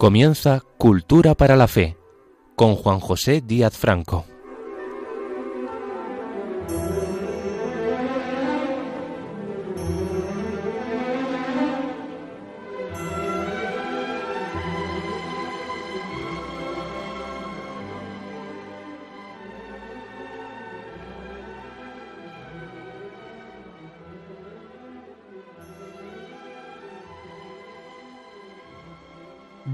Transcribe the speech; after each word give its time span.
Comienza 0.00 0.62
Cultura 0.78 1.34
para 1.34 1.56
la 1.56 1.68
Fe 1.68 1.98
con 2.56 2.74
Juan 2.74 3.00
José 3.00 3.42
Díaz 3.42 3.76
Franco. 3.76 4.29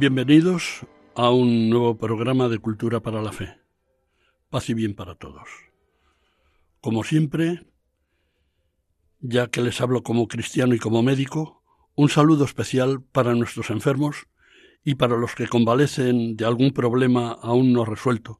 Bienvenidos 0.08 0.86
a 1.16 1.30
un 1.30 1.68
nuevo 1.68 1.98
programa 1.98 2.48
de 2.48 2.60
Cultura 2.60 3.00
para 3.00 3.22
la 3.22 3.32
Fe. 3.32 3.58
Paz 4.50 4.70
y 4.70 4.74
bien 4.74 4.94
para 4.94 5.16
todos. 5.16 5.48
Como 6.80 7.02
siempre, 7.02 7.66
ya 9.18 9.48
que 9.48 9.62
les 9.62 9.80
hablo 9.80 10.04
como 10.04 10.28
cristiano 10.28 10.76
y 10.76 10.78
como 10.78 11.02
médico, 11.02 11.64
un 11.96 12.08
saludo 12.08 12.44
especial 12.44 13.02
para 13.02 13.34
nuestros 13.34 13.68
enfermos 13.70 14.28
y 14.84 14.94
para 14.94 15.16
los 15.16 15.34
que 15.34 15.48
convalecen 15.48 16.36
de 16.36 16.44
algún 16.44 16.70
problema 16.70 17.32
aún 17.32 17.72
no 17.72 17.84
resuelto. 17.84 18.38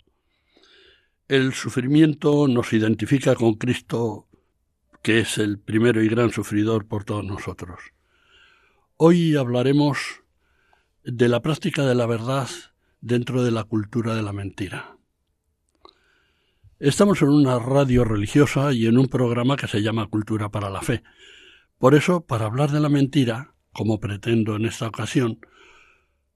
El 1.27 1.53
sufrimiento 1.53 2.47
nos 2.47 2.73
identifica 2.73 3.35
con 3.35 3.55
Cristo, 3.55 4.29
que 5.03 5.19
es 5.19 5.37
el 5.37 5.59
primero 5.59 6.01
y 6.01 6.09
gran 6.09 6.31
sufridor 6.31 6.87
por 6.87 7.03
todos 7.03 7.25
nosotros. 7.25 7.81
Hoy 8.99 9.35
hablaremos 9.35 10.23
de 11.07 11.29
la 11.29 11.41
práctica 11.41 11.87
de 11.87 11.95
la 11.95 12.05
verdad 12.05 12.49
dentro 13.01 13.45
de 13.45 13.53
la 13.53 13.63
cultura 13.63 14.17
de 14.17 14.23
la 14.23 14.33
mentira. 14.33 14.97
Estamos 16.81 17.23
en 17.23 17.29
una 17.29 17.61
radio 17.61 18.03
religiosa 18.03 18.73
y 18.73 18.87
en 18.87 18.99
un 18.99 19.07
programa 19.07 19.57
que 19.57 19.69
se 19.69 19.83
llama 19.83 20.09
Cultura 20.09 20.49
para 20.49 20.69
la 20.69 20.83
Fe. 20.83 21.05
Por 21.79 21.95
eso, 21.95 22.27
para 22.27 22.47
hablar 22.47 22.73
de 22.73 22.81
la 22.81 22.89
mentira, 22.89 23.55
como 23.73 24.01
pretendo 24.01 24.57
en 24.57 24.65
esta 24.65 24.89
ocasión, 24.89 25.39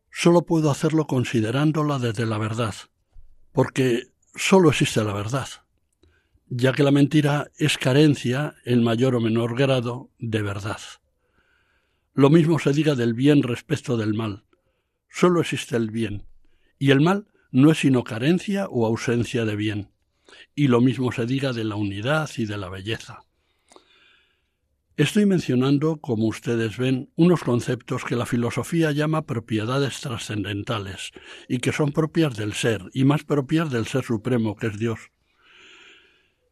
solo 0.09 0.43
puedo 0.43 0.71
hacerlo 0.71 1.09
considerándola 1.09 1.99
desde 1.99 2.25
la 2.25 2.39
verdad, 2.39 2.75
porque 3.51 4.13
solo 4.37 4.71
existe 4.71 5.03
la 5.03 5.13
verdad, 5.13 5.49
ya 6.47 6.73
que 6.73 6.85
la 6.85 6.93
mentira 6.93 7.51
es 7.59 7.77
carencia, 7.77 8.55
en 8.65 8.85
mayor 8.85 9.17
o 9.17 9.21
menor 9.21 9.59
grado, 9.59 10.11
de 10.21 10.43
verdad. 10.43 10.81
Lo 12.15 12.31
mismo 12.31 12.61
se 12.61 12.73
diga 12.73 12.95
del 12.95 13.15
bien 13.15 13.43
respecto 13.43 13.97
del 13.97 14.15
mal, 14.15 14.45
solo 15.11 15.41
existe 15.41 15.77
el 15.77 15.91
bien, 15.91 16.25
y 16.79 16.91
el 16.93 17.01
mal 17.01 17.27
no 17.53 17.71
es 17.71 17.79
sino 17.79 18.05
carencia 18.05 18.67
o 18.71 18.87
ausencia 18.87 19.45
de 19.45 19.57
bien. 19.57 19.91
Y 20.55 20.69
lo 20.69 20.81
mismo 20.81 21.13
se 21.13 21.27
diga 21.27 21.53
de 21.53 21.65
la 21.65 21.77
unidad 21.77 22.31
y 22.37 22.47
de 22.47 22.57
la 22.57 22.69
belleza. 22.69 23.25
Estoy 24.97 25.25
mencionando, 25.25 25.97
como 25.97 26.27
ustedes 26.27 26.77
ven, 26.77 27.11
unos 27.17 27.43
conceptos 27.43 28.05
que 28.05 28.17
la 28.17 28.27
filosofía 28.27 28.93
llama 28.93 29.25
propiedades 29.25 30.01
trascendentales 30.01 31.13
y 31.49 31.59
que 31.59 31.73
son 31.73 31.93
propias 31.93 32.37
del 32.37 32.53
ser 32.53 32.83
y 32.93 33.05
más 33.05 33.25
propias 33.25 33.71
del 33.71 33.87
ser 33.87 34.05
supremo 34.05 34.57
que 34.57 34.67
es 34.67 34.79
Dios. 34.79 35.11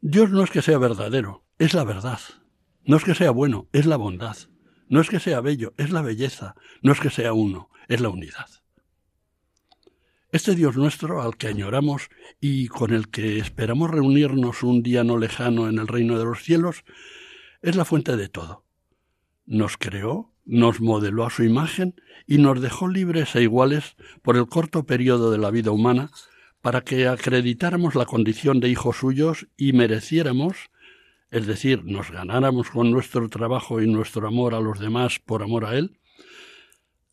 Dios 0.01 0.31
no 0.31 0.43
es 0.45 0.51
que 0.51 0.63
sea 0.63 0.79
verdadero, 0.79 1.45
es 1.59 1.75
la 1.75 1.85
verdad. 1.85 2.21
No 2.85 2.97
es 2.97 3.05
que 3.05 3.15
sea 3.15 3.33
bueno, 3.33 3.69
es 3.73 3.85
la 3.85 3.97
bondad. 3.97 4.37
No 4.89 5.03
es 5.03 5.11
que 5.11 5.21
sea 5.21 5.43
bello, 5.43 5.75
es 5.77 5.91
la 5.91 6.01
belleza. 6.01 6.55
No 6.81 6.93
es 6.93 7.01
que 7.01 7.11
sea 7.11 7.35
uno, 7.35 7.69
es 7.89 8.01
la 8.01 8.11
unidad. 8.11 8.47
Este 10.31 10.55
Dios 10.55 10.77
nuestro 10.77 11.23
al 11.23 11.39
que 11.39 11.49
añoramos 11.49 12.11
y 12.39 12.69
con 12.69 12.93
el 12.93 13.09
que 13.09 13.39
esperamos 13.39 13.91
reunirnos 13.91 14.63
un 14.63 14.83
día 14.83 15.03
no 15.03 15.17
lejano 15.17 15.69
en 15.69 15.79
el 15.79 15.89
reino 15.89 16.19
de 16.19 16.27
los 16.27 16.43
cielos, 16.45 16.85
es 17.63 17.77
la 17.77 17.87
fuente 17.87 18.17
de 18.17 18.29
todo. 18.29 18.65
Nos 19.47 19.79
creó, 19.79 20.35
nos 20.45 20.83
modeló 20.83 21.25
a 21.25 21.31
su 21.31 21.45
imagen 21.45 21.95
y 22.27 22.37
nos 22.37 22.61
dejó 22.61 22.89
libres 22.89 23.35
e 23.37 23.43
iguales 23.43 23.97
por 24.21 24.37
el 24.37 24.47
corto 24.47 24.85
periodo 24.85 25.31
de 25.31 25.39
la 25.39 25.51
vida 25.51 25.71
humana 25.71 26.11
para 26.61 26.83
que 26.83 27.09
acreditáramos 27.09 27.95
la 27.95 28.05
condición 28.05 28.61
de 28.61 28.69
hijos 28.69 28.99
suyos 28.99 29.49
y 29.57 29.73
mereciéramos, 29.73 30.71
es 31.31 31.47
decir, 31.47 31.85
nos 31.85 32.11
ganáramos 32.11 32.69
con 32.69 32.91
nuestro 32.91 33.29
trabajo 33.31 33.81
y 33.81 33.87
nuestro 33.87 34.29
amor 34.29 34.55
a 34.55 34.61
los 34.61 34.79
demás 34.79 35.19
por 35.19 35.43
amor 35.43 35.65
a 35.65 35.77
Él, 35.79 35.99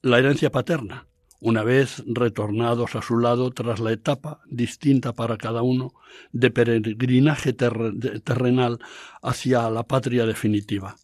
la 0.05 0.19
herencia 0.19 0.51
paterna, 0.51 1.07
una 1.39 1.63
vez 1.63 2.03
retornados 2.05 2.95
a 2.95 3.01
su 3.01 3.17
lado 3.17 3.49
tras 3.49 3.79
la 3.79 3.91
etapa, 3.91 4.39
distinta 4.45 5.13
para 5.13 5.35
cada 5.35 5.63
uno, 5.63 5.95
de 6.31 6.51
peregrinaje 6.51 7.53
terrenal 7.53 8.77
hacia 9.23 9.67
la 9.71 9.81
patria 9.81 10.27
definitiva. 10.27 10.95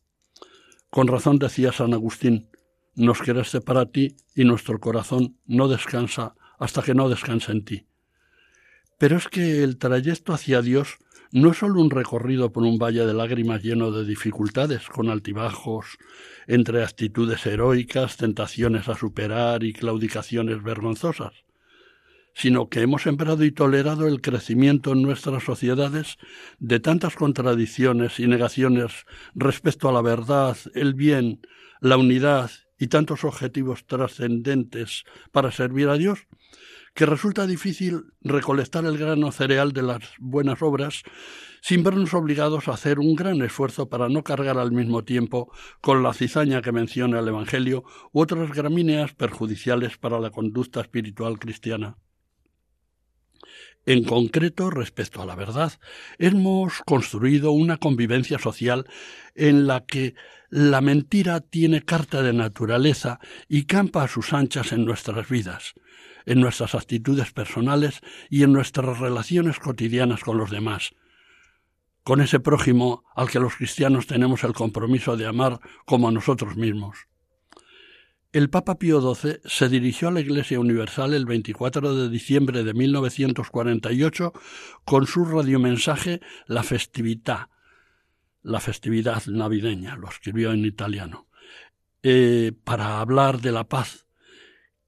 Con 0.92 1.08
razón 1.08 1.40
decía 1.40 1.72
San 1.72 1.96
Agustín, 1.96 2.52
nos 2.94 3.24
quereste 3.24 3.60
para 3.60 3.88
ti 3.88 4.18
y 4.36 4.44
nuestro 4.44 4.80
corazón 4.80 5.36
no 5.48 5.68
descansa 5.68 6.36
hasta 6.60 6.84
que 6.84 6.94
no 6.94 7.10
descanse 7.10 7.52
en 7.54 7.66
ti. 7.66 7.88
Pero 9.00 9.18
es 9.18 9.28
que 9.30 9.64
el 9.64 9.80
trayecto 9.80 10.32
hacia 10.32 10.62
Dios 10.62 11.00
no 11.32 11.52
es 11.52 11.58
solo 11.58 11.82
un 11.82 11.90
recorrido 11.90 12.52
por 12.52 12.64
un 12.64 12.78
valle 12.78 13.06
de 13.06 13.14
lágrimas 13.14 13.64
lleno 13.64 13.92
de 13.92 14.06
dificultades, 14.06 14.88
con 14.88 15.10
altibajos, 15.10 15.98
entre 16.48 16.84
actitudes 16.84 17.46
heroicas, 17.46 18.18
tentaciones 18.18 18.90
a 18.90 18.98
superar 18.98 19.64
y 19.64 19.74
claudicaciones 19.74 20.62
vergonzosas, 20.62 21.32
sino 22.34 22.70
que 22.70 22.82
hemos 22.82 23.04
sembrado 23.04 23.46
y 23.46 23.52
tolerado 23.52 24.08
el 24.08 24.22
crecimiento 24.22 24.92
en 24.92 25.02
nuestras 25.02 25.44
sociedades 25.44 26.18
de 26.60 26.80
tantas 26.80 27.16
contradicciones 27.16 28.20
y 28.20 28.28
negaciones 28.28 29.06
respecto 29.34 29.88
a 29.88 29.94
la 29.94 30.02
verdad, 30.02 30.58
el 30.74 30.94
bien, 30.94 31.40
la 31.80 31.98
unidad 31.98 32.52
y 32.78 32.88
tantos 32.88 33.24
objetivos 33.24 33.86
trascendentes 33.86 35.06
para 35.32 35.52
servir 35.52 35.88
a 35.88 35.98
Dios, 35.98 36.28
que 36.94 37.06
resulta 37.06 37.48
difícil 37.48 38.14
recolectar 38.22 38.86
el 38.86 38.98
grano 38.98 39.32
cereal 39.32 39.72
de 39.72 39.84
las 39.84 40.00
buenas 40.20 40.62
obras 40.62 41.04
sin 41.62 41.84
vernos 41.84 42.14
obligados 42.14 42.68
a 42.68 42.74
hacer 42.74 43.00
un 43.00 43.16
gran 43.16 43.42
esfuerzo 43.42 43.88
para 43.88 44.10
no 44.10 44.24
cargar 44.24 44.58
al 44.58 44.72
mismo 44.72 45.04
tiempo 45.04 45.52
con 45.80 46.04
la 46.04 46.14
cizaña 46.14 46.62
que 46.62 46.72
menciona 46.72 47.20
el 47.20 47.28
Evangelio 47.28 47.84
u 48.12 48.22
otras 48.22 48.52
gramíneas 48.52 49.14
perjudiciales 49.14 49.98
para 49.98 50.20
la 50.20 50.32
conducta 50.32 50.82
espiritual 50.82 51.40
cristiana. 51.40 51.98
En 53.86 54.04
concreto, 54.04 54.70
respecto 54.70 55.22
a 55.22 55.26
la 55.26 55.36
verdad, 55.36 55.74
hemos 56.20 56.82
construido 56.86 57.52
una 57.52 57.78
convivencia 57.78 58.38
social 58.38 58.86
en 59.34 59.66
la 59.66 59.86
que 59.86 60.14
la 60.50 60.82
mentira 60.82 61.40
tiene 61.40 61.82
carta 61.82 62.22
de 62.22 62.34
naturaleza 62.34 63.20
y 63.48 63.66
campa 63.66 64.04
a 64.04 64.08
sus 64.08 64.34
anchas 64.34 64.72
en 64.72 64.86
nuestras 64.86 65.30
vidas, 65.30 65.74
en 66.26 66.42
nuestras 66.42 66.76
actitudes 66.76 67.32
personales 67.32 68.02
y 68.30 68.44
en 68.44 68.54
nuestras 68.54 69.00
relaciones 69.00 69.60
cotidianas 69.60 70.24
con 70.24 70.38
los 70.38 70.52
demás, 70.52 70.94
con 72.04 72.22
ese 72.22 72.40
prójimo 72.40 73.04
al 73.16 73.30
que 73.30 73.40
los 73.40 73.56
cristianos 73.56 74.08
tenemos 74.08 74.44
el 74.44 74.54
compromiso 74.54 75.18
de 75.18 75.28
amar 75.28 75.60
como 75.86 76.08
a 76.08 76.12
nosotros 76.12 76.56
mismos. 76.56 77.08
El 78.34 78.50
Papa 78.50 78.80
Pío 78.80 79.02
XII 79.02 79.40
se 79.44 79.68
dirigió 79.68 80.08
a 80.08 80.12
la 80.12 80.22
Iglesia 80.22 80.60
Universal 80.60 81.14
el 81.14 81.26
24 81.26 81.96
de 81.96 82.10
diciembre 82.10 82.64
de 82.64 82.74
1948 82.74 84.32
con 84.86 85.06
su 85.06 85.26
radiomensaje 85.26 86.22
La 86.48 86.64
Festività, 86.64 87.50
la 88.44 88.60
festividad 88.60 89.24
navideña, 89.28 89.96
lo 89.96 90.10
escribió 90.10 90.52
en 90.52 90.66
italiano, 90.66 91.28
eh, 92.04 92.54
para 92.64 93.00
hablar 93.00 93.42
de 93.42 93.52
la 93.52 93.66
paz, 93.66 94.08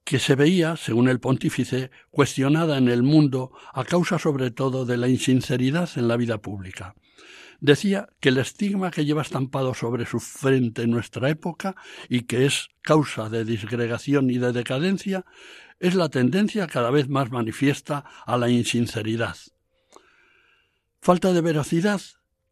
que 0.04 0.20
se 0.20 0.36
veía, 0.36 0.76
según 0.76 1.08
el 1.08 1.20
pontífice, 1.20 1.92
cuestionada 2.12 2.78
en 2.78 2.90
el 2.90 3.04
mundo 3.04 3.52
a 3.74 3.86
causa 3.86 4.20
sobre 4.20 4.52
todo 4.52 4.86
de 4.86 4.98
la 4.98 5.08
insinceridad 5.08 5.90
en 5.96 6.08
la 6.08 6.18
vida 6.18 6.40
pública. 6.40 6.96
Decía 7.60 8.10
que 8.20 8.30
el 8.30 8.40
estigma 8.40 8.92
que 8.92 9.06
lleva 9.06 9.22
estampado 9.22 9.74
sobre 9.74 10.06
su 10.06 10.20
frente 10.20 10.82
en 10.82 10.92
nuestra 10.92 11.30
época 11.30 11.76
y 12.10 12.24
que 12.24 12.46
es 12.46 12.68
causa 12.82 13.30
de 13.30 13.46
disgregación 13.46 14.30
y 14.30 14.38
de 14.38 14.52
decadencia 14.52 15.26
es 15.80 15.96
la 15.96 16.10
tendencia 16.10 16.68
cada 16.68 16.92
vez 16.92 17.08
más 17.08 17.32
manifiesta 17.32 18.04
a 18.26 18.38
la 18.38 18.50
insinceridad. 18.50 19.38
Falta 21.00 21.32
de 21.32 21.42
veracidad, 21.42 22.02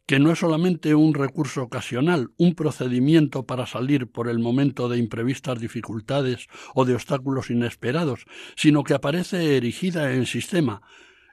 que 0.06 0.18
no 0.18 0.32
es 0.32 0.40
solamente 0.40 0.94
un 0.94 1.14
recurso 1.14 1.62
ocasional, 1.62 2.30
un 2.36 2.54
procedimiento 2.54 3.46
para 3.46 3.66
salir 3.66 4.10
por 4.10 4.28
el 4.28 4.38
momento 4.38 4.88
de 4.88 4.98
imprevistas 4.98 5.60
dificultades 5.60 6.48
o 6.74 6.84
de 6.84 6.94
obstáculos 6.94 7.50
inesperados, 7.50 8.24
sino 8.56 8.82
que 8.82 8.94
aparece 8.94 9.56
erigida 9.56 10.12
en 10.12 10.26
sistema, 10.26 10.82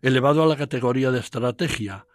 elevado 0.02 0.44
a 0.44 0.48
la 0.48 0.56
categoría 0.56 1.12
de 1.12 1.20
estrategia, 1.20 2.06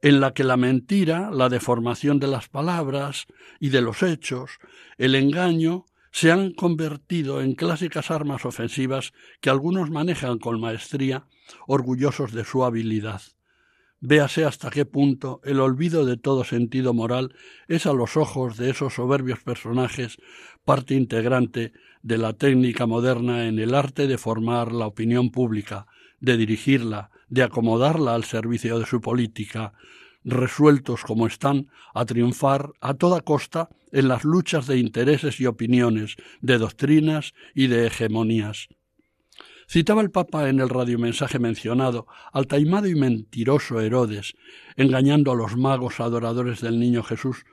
en 0.00 0.20
la 0.20 0.32
que 0.32 0.44
la 0.44 0.56
mentira, 0.56 1.30
la 1.30 1.48
deformación 1.48 2.18
de 2.18 2.28
las 2.28 2.48
palabras 2.48 3.26
y 3.60 3.70
de 3.70 3.82
los 3.82 4.02
hechos, 4.02 4.58
el 4.96 5.14
engaño, 5.14 5.84
se 6.10 6.32
han 6.32 6.52
convertido 6.52 7.42
en 7.42 7.54
clásicas 7.54 8.10
armas 8.10 8.44
ofensivas 8.44 9.12
que 9.40 9.50
algunos 9.50 9.90
manejan 9.90 10.38
con 10.38 10.60
maestría, 10.60 11.26
orgullosos 11.66 12.32
de 12.32 12.44
su 12.44 12.64
habilidad. 12.64 13.20
Véase 14.00 14.44
hasta 14.44 14.70
qué 14.70 14.84
punto 14.84 15.40
el 15.42 15.58
olvido 15.58 16.06
de 16.06 16.16
todo 16.16 16.44
sentido 16.44 16.94
moral 16.94 17.34
es 17.66 17.84
a 17.84 17.92
los 17.92 18.16
ojos 18.16 18.56
de 18.56 18.70
esos 18.70 18.94
soberbios 18.94 19.40
personajes 19.40 20.18
parte 20.64 20.94
integrante 20.94 21.72
de 22.02 22.18
la 22.18 22.32
técnica 22.32 22.86
moderna 22.86 23.48
en 23.48 23.58
el 23.58 23.74
arte 23.74 24.06
de 24.06 24.16
formar 24.16 24.70
la 24.70 24.86
opinión 24.86 25.30
pública, 25.30 25.86
de 26.20 26.36
dirigirla, 26.36 27.10
de 27.28 27.42
acomodarla 27.42 28.14
al 28.14 28.22
servicio 28.22 28.78
de 28.78 28.86
su 28.86 29.00
política, 29.00 29.72
resueltos 30.22 31.02
como 31.02 31.26
están 31.26 31.66
a 31.92 32.04
triunfar 32.04 32.70
a 32.80 32.94
toda 32.94 33.22
costa 33.22 33.68
en 33.90 34.06
las 34.06 34.22
luchas 34.24 34.68
de 34.68 34.78
intereses 34.78 35.40
y 35.40 35.46
opiniones, 35.46 36.14
de 36.40 36.58
doctrinas 36.58 37.34
y 37.52 37.66
de 37.66 37.88
hegemonías. 37.88 38.68
Citaba 39.70 40.00
el 40.00 40.10
Papa 40.10 40.48
en 40.48 40.60
el 40.60 40.70
radiomensaje 40.70 41.38
mencionado 41.38 42.06
al 42.32 42.46
taimado 42.46 42.88
y 42.88 42.94
mentiroso 42.94 43.80
Herodes, 43.80 44.34
engañando 44.76 45.30
a 45.30 45.34
los 45.34 45.58
magos 45.58 46.00
adoradores 46.00 46.62
del 46.62 46.80
niño 46.80 47.02
Jesús 47.02 47.44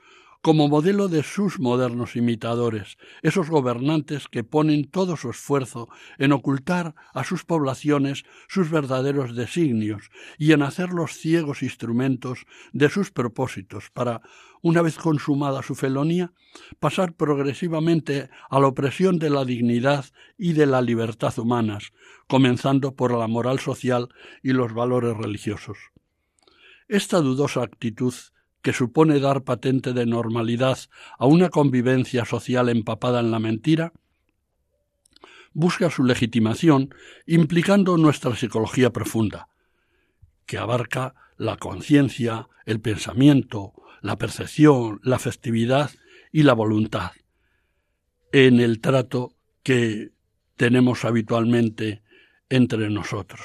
como 0.46 0.68
modelo 0.68 1.08
de 1.08 1.24
sus 1.24 1.58
modernos 1.58 2.14
imitadores, 2.14 2.98
esos 3.22 3.50
gobernantes 3.50 4.28
que 4.28 4.44
ponen 4.44 4.88
todo 4.88 5.16
su 5.16 5.30
esfuerzo 5.30 5.88
en 6.18 6.30
ocultar 6.30 6.94
a 7.14 7.24
sus 7.24 7.44
poblaciones 7.44 8.22
sus 8.46 8.70
verdaderos 8.70 9.34
designios 9.34 10.08
y 10.38 10.52
en 10.52 10.62
hacerlos 10.62 11.14
ciegos 11.14 11.64
instrumentos 11.64 12.46
de 12.72 12.88
sus 12.88 13.10
propósitos 13.10 13.90
para, 13.90 14.22
una 14.62 14.82
vez 14.82 14.98
consumada 14.98 15.64
su 15.64 15.74
felonía, 15.74 16.32
pasar 16.78 17.14
progresivamente 17.14 18.30
a 18.48 18.60
la 18.60 18.68
opresión 18.68 19.18
de 19.18 19.30
la 19.30 19.44
dignidad 19.44 20.04
y 20.38 20.52
de 20.52 20.66
la 20.66 20.80
libertad 20.80 21.36
humanas, 21.40 21.90
comenzando 22.28 22.94
por 22.94 23.18
la 23.18 23.26
moral 23.26 23.58
social 23.58 24.10
y 24.44 24.52
los 24.52 24.72
valores 24.72 25.16
religiosos. 25.16 25.76
Esta 26.86 27.20
dudosa 27.20 27.64
actitud 27.64 28.14
que 28.62 28.72
supone 28.72 29.20
dar 29.20 29.44
patente 29.44 29.92
de 29.92 30.06
normalidad 30.06 30.78
a 31.18 31.26
una 31.26 31.50
convivencia 31.50 32.24
social 32.24 32.68
empapada 32.68 33.20
en 33.20 33.30
la 33.30 33.38
mentira, 33.38 33.92
busca 35.52 35.90
su 35.90 36.04
legitimación 36.04 36.94
implicando 37.26 37.96
nuestra 37.96 38.34
psicología 38.36 38.90
profunda, 38.90 39.48
que 40.44 40.58
abarca 40.58 41.14
la 41.38 41.56
conciencia, 41.56 42.48
el 42.64 42.80
pensamiento, 42.80 43.72
la 44.02 44.18
percepción, 44.18 45.00
la 45.02 45.18
festividad 45.18 45.90
y 46.32 46.42
la 46.42 46.52
voluntad, 46.52 47.12
en 48.32 48.60
el 48.60 48.80
trato 48.80 49.32
que 49.62 50.10
tenemos 50.56 51.04
habitualmente 51.04 52.02
entre 52.48 52.90
nosotros. 52.90 53.40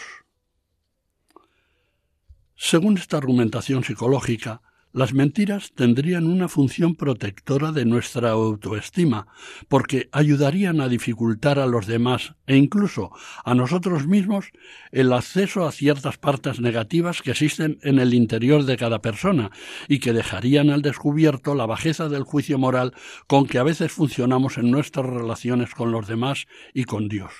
Según 2.55 2.97
esta 2.97 3.17
argumentación 3.17 3.83
psicológica, 3.83 4.61
las 4.93 5.13
mentiras 5.13 5.71
tendrían 5.73 6.27
una 6.27 6.47
función 6.47 6.95
protectora 6.95 7.71
de 7.71 7.85
nuestra 7.85 8.31
autoestima, 8.31 9.27
porque 9.67 10.09
ayudarían 10.11 10.81
a 10.81 10.89
dificultar 10.89 11.59
a 11.59 11.65
los 11.65 11.87
demás 11.87 12.35
e 12.45 12.57
incluso 12.57 13.11
a 13.45 13.55
nosotros 13.55 14.07
mismos 14.07 14.51
el 14.91 15.13
acceso 15.13 15.65
a 15.65 15.71
ciertas 15.71 16.17
partes 16.17 16.59
negativas 16.59 17.21
que 17.21 17.31
existen 17.31 17.79
en 17.83 17.99
el 17.99 18.13
interior 18.13 18.65
de 18.65 18.77
cada 18.77 19.01
persona 19.01 19.51
y 19.87 19.99
que 19.99 20.13
dejarían 20.13 20.69
al 20.69 20.81
descubierto 20.81 21.55
la 21.55 21.65
bajeza 21.65 22.09
del 22.09 22.23
juicio 22.23 22.57
moral 22.57 22.93
con 23.27 23.45
que 23.45 23.59
a 23.59 23.63
veces 23.63 23.91
funcionamos 23.91 24.57
en 24.57 24.71
nuestras 24.71 25.05
relaciones 25.05 25.73
con 25.73 25.91
los 25.91 26.07
demás 26.07 26.47
y 26.73 26.83
con 26.83 27.07
Dios. 27.07 27.31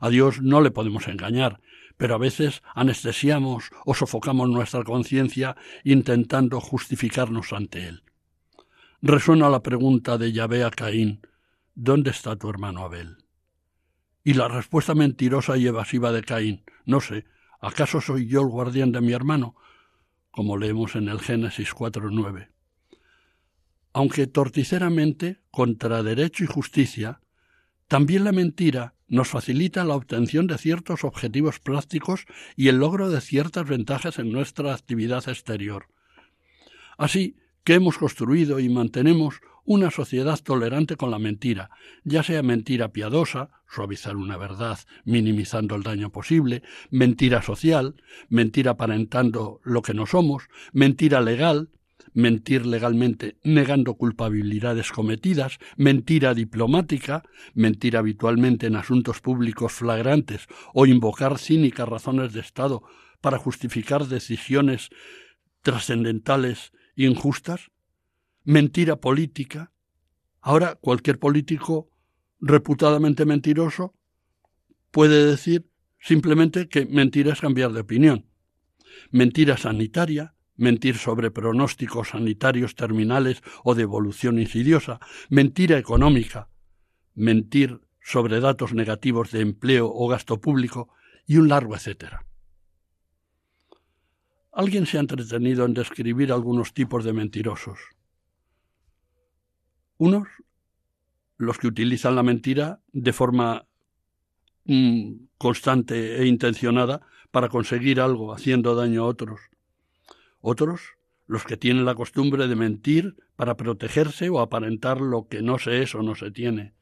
A 0.00 0.08
Dios 0.10 0.42
no 0.42 0.60
le 0.60 0.70
podemos 0.70 1.08
engañar, 1.08 1.60
pero 2.02 2.16
a 2.16 2.18
veces 2.18 2.64
anestesiamos 2.74 3.70
o 3.86 3.94
sofocamos 3.94 4.48
nuestra 4.48 4.82
conciencia 4.82 5.54
intentando 5.84 6.60
justificarnos 6.60 7.52
ante 7.52 7.86
él. 7.86 8.02
Resuena 9.02 9.48
la 9.48 9.62
pregunta 9.62 10.18
de 10.18 10.32
Yahvé 10.32 10.64
a 10.64 10.70
Caín 10.72 11.24
¿Dónde 11.76 12.10
está 12.10 12.34
tu 12.34 12.50
hermano 12.50 12.82
Abel? 12.82 13.18
Y 14.24 14.34
la 14.34 14.48
respuesta 14.48 14.96
mentirosa 14.96 15.56
y 15.56 15.68
evasiva 15.68 16.10
de 16.10 16.24
Caín 16.24 16.64
No 16.84 17.00
sé, 17.00 17.24
¿acaso 17.60 18.00
soy 18.00 18.26
yo 18.26 18.40
el 18.40 18.48
guardián 18.48 18.90
de 18.90 19.00
mi 19.00 19.12
hermano? 19.12 19.54
como 20.32 20.56
leemos 20.56 20.96
en 20.96 21.06
el 21.06 21.20
Génesis 21.20 21.72
4.9. 21.72 22.48
Aunque 23.92 24.26
torticeramente, 24.26 25.40
contra 25.52 26.02
derecho 26.02 26.42
y 26.42 26.48
justicia, 26.48 27.20
también 27.86 28.24
la 28.24 28.32
mentira 28.32 28.96
nos 29.12 29.28
facilita 29.28 29.84
la 29.84 29.94
obtención 29.94 30.46
de 30.46 30.56
ciertos 30.56 31.04
objetivos 31.04 31.60
prácticos 31.60 32.24
y 32.56 32.68
el 32.68 32.78
logro 32.78 33.10
de 33.10 33.20
ciertas 33.20 33.68
ventajas 33.68 34.18
en 34.18 34.32
nuestra 34.32 34.72
actividad 34.72 35.28
exterior. 35.28 35.88
Así 36.96 37.36
que 37.62 37.74
hemos 37.74 37.98
construido 37.98 38.58
y 38.58 38.70
mantenemos 38.70 39.42
una 39.64 39.90
sociedad 39.90 40.40
tolerante 40.42 40.96
con 40.96 41.10
la 41.10 41.18
mentira, 41.18 41.68
ya 42.04 42.22
sea 42.22 42.42
mentira 42.42 42.88
piadosa, 42.88 43.50
suavizar 43.68 44.16
una 44.16 44.38
verdad, 44.38 44.78
minimizando 45.04 45.76
el 45.76 45.82
daño 45.82 46.10
posible, 46.10 46.62
mentira 46.90 47.42
social, 47.42 47.96
mentira 48.30 48.72
aparentando 48.72 49.60
lo 49.62 49.82
que 49.82 49.92
no 49.92 50.06
somos, 50.06 50.44
mentira 50.72 51.20
legal, 51.20 51.68
mentir 52.14 52.66
legalmente 52.66 53.36
negando 53.42 53.94
culpabilidades 53.94 54.92
cometidas, 54.92 55.58
mentira 55.76 56.34
diplomática, 56.34 57.22
mentir 57.54 57.96
habitualmente 57.96 58.66
en 58.66 58.76
asuntos 58.76 59.20
públicos 59.20 59.72
flagrantes 59.72 60.46
o 60.74 60.86
invocar 60.86 61.38
cínicas 61.38 61.88
razones 61.88 62.32
de 62.32 62.40
Estado 62.40 62.82
para 63.20 63.38
justificar 63.38 64.06
decisiones 64.06 64.90
trascendentales 65.62 66.72
injustas, 66.96 67.70
mentira 68.44 68.96
política. 68.96 69.72
Ahora 70.40 70.74
cualquier 70.74 71.18
político 71.18 71.88
reputadamente 72.40 73.24
mentiroso 73.24 73.94
puede 74.90 75.24
decir 75.24 75.70
simplemente 76.00 76.68
que 76.68 76.84
mentira 76.86 77.32
es 77.32 77.40
cambiar 77.40 77.72
de 77.72 77.80
opinión. 77.80 78.26
Mentira 79.10 79.56
sanitaria, 79.56 80.34
mentir 80.56 80.96
sobre 80.96 81.30
pronósticos 81.30 82.10
sanitarios 82.10 82.74
terminales 82.74 83.42
o 83.64 83.74
de 83.74 83.82
evolución 83.82 84.38
insidiosa, 84.38 85.00
mentira 85.28 85.78
económica, 85.78 86.48
mentir 87.14 87.80
sobre 88.00 88.40
datos 88.40 88.74
negativos 88.74 89.30
de 89.30 89.40
empleo 89.40 89.90
o 89.92 90.08
gasto 90.08 90.40
público 90.40 90.88
y 91.26 91.36
un 91.36 91.48
largo 91.48 91.74
etcétera. 91.74 92.26
Alguien 94.52 94.84
se 94.86 94.98
ha 94.98 95.00
entretenido 95.00 95.64
en 95.64 95.72
describir 95.72 96.30
algunos 96.30 96.74
tipos 96.74 97.04
de 97.04 97.14
mentirosos. 97.14 97.78
Unos, 99.96 100.28
los 101.38 101.58
que 101.58 101.68
utilizan 101.68 102.16
la 102.16 102.22
mentira 102.22 102.82
de 102.92 103.12
forma 103.12 103.66
mm, 104.64 105.12
constante 105.38 106.20
e 106.20 106.26
intencionada 106.26 107.00
para 107.30 107.48
conseguir 107.48 108.00
algo 108.00 108.34
haciendo 108.34 108.74
daño 108.74 109.04
a 109.04 109.06
otros. 109.06 109.40
Otros, 110.42 110.82
los 111.26 111.44
que 111.44 111.56
tienen 111.56 111.84
la 111.84 111.94
costumbre 111.94 112.48
de 112.48 112.56
mentir 112.56 113.16
para 113.36 113.56
protegerse 113.56 114.28
o 114.28 114.40
aparentar 114.40 115.00
lo 115.00 115.28
que 115.28 115.40
no 115.40 115.58
se 115.58 115.82
es 115.82 115.94
o 115.94 116.02
no 116.02 116.14
se 116.16 116.30
tiene. 116.30 116.74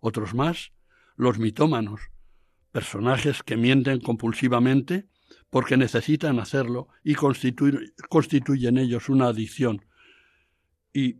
Otros 0.00 0.34
más, 0.34 0.72
los 1.14 1.38
mitómanos, 1.38 2.00
personajes 2.72 3.42
que 3.42 3.56
mienten 3.56 4.00
compulsivamente 4.00 5.06
porque 5.50 5.76
necesitan 5.76 6.40
hacerlo 6.40 6.88
y 7.04 7.14
constituyen 7.14 8.78
ellos 8.78 9.10
una 9.10 9.26
adicción. 9.26 9.84
Y 10.94 11.18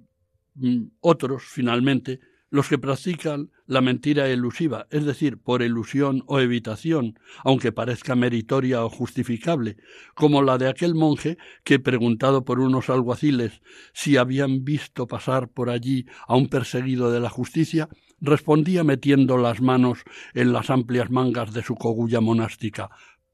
mm, 0.54 0.84
otros, 1.00 1.42
finalmente, 1.44 2.20
los 2.52 2.68
que 2.68 2.76
practican 2.76 3.50
la 3.66 3.80
mentira 3.80 4.28
elusiva, 4.28 4.86
es 4.90 5.06
decir, 5.06 5.38
por 5.38 5.62
ilusión 5.62 6.22
o 6.26 6.38
evitación, 6.38 7.18
aunque 7.44 7.72
parezca 7.72 8.14
meritoria 8.14 8.84
o 8.84 8.90
justificable, 8.90 9.78
como 10.14 10.42
la 10.42 10.58
de 10.58 10.68
aquel 10.68 10.94
monje 10.94 11.38
que, 11.64 11.78
preguntado 11.78 12.44
por 12.44 12.60
unos 12.60 12.90
alguaciles 12.90 13.62
si 13.94 14.18
habían 14.18 14.64
visto 14.64 15.06
pasar 15.06 15.48
por 15.48 15.70
allí 15.70 16.04
a 16.28 16.36
un 16.36 16.48
perseguido 16.48 17.10
de 17.10 17.20
la 17.20 17.30
justicia, 17.30 17.88
respondía 18.20 18.84
metiendo 18.84 19.38
las 19.38 19.62
manos 19.62 20.00
en 20.34 20.52
las 20.52 20.68
amplias 20.68 21.10
mangas 21.10 21.54
de 21.54 21.62
su 21.62 21.74
cogulla 21.74 22.20
monástica 22.20 22.90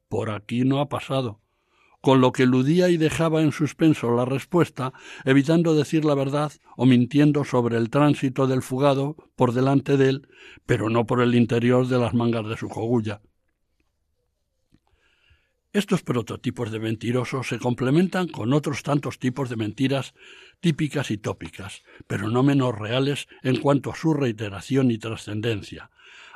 Por 0.09 0.31
aquí 0.31 0.65
no 0.65 0.79
ha 0.79 0.89
pasado 0.89 1.41
con 2.00 2.21
lo 2.21 2.33
que 2.33 2.45
eludía 2.45 2.88
y 2.88 2.97
dejaba 2.97 3.43
en 3.43 3.52
suspenso 3.52 4.11
la 4.14 4.25
respuesta, 4.25 4.93
evitando 5.25 5.75
decir 5.75 6.05
la 6.05 6.14
verdad 6.14 6.52
o 6.76 6.87
mintiendo 6.87 7.45
sobre 7.45 7.76
el 7.76 7.90
tránsito 7.90 8.47
del 8.47 8.62
fugado 8.62 9.17
por 9.37 9.52
delante 9.52 9.97
de 9.97 10.09
él, 10.11 10.28
pero 10.67 10.90
no 10.90 11.07
por 11.07 11.21
el 11.21 11.35
interior 11.35 11.87
de 11.88 11.99
las 11.99 12.14
mangas 12.14 12.49
de 12.49 12.57
su 12.57 12.69
cogulla. 12.69 13.21
Estos 15.75 16.02
prototipos 16.02 16.71
de 16.71 16.81
mentirosos 16.81 17.49
se 17.49 17.59
complementan 17.59 18.28
con 18.28 18.55
otros 18.55 18.83
tantos 18.83 19.19
tipos 19.19 19.50
de 19.50 19.57
mentiras 19.57 20.14
típicas 20.61 21.11
y 21.11 21.19
tópicas, 21.19 21.83
pero 22.07 22.31
no 22.31 22.43
menos 22.43 22.76
reales 22.76 23.28
en 23.43 23.61
cuanto 23.61 23.93
a 23.93 23.95
su 23.95 24.14
reiteración 24.14 24.90
y 24.90 24.99
trascendencia. 24.99 25.90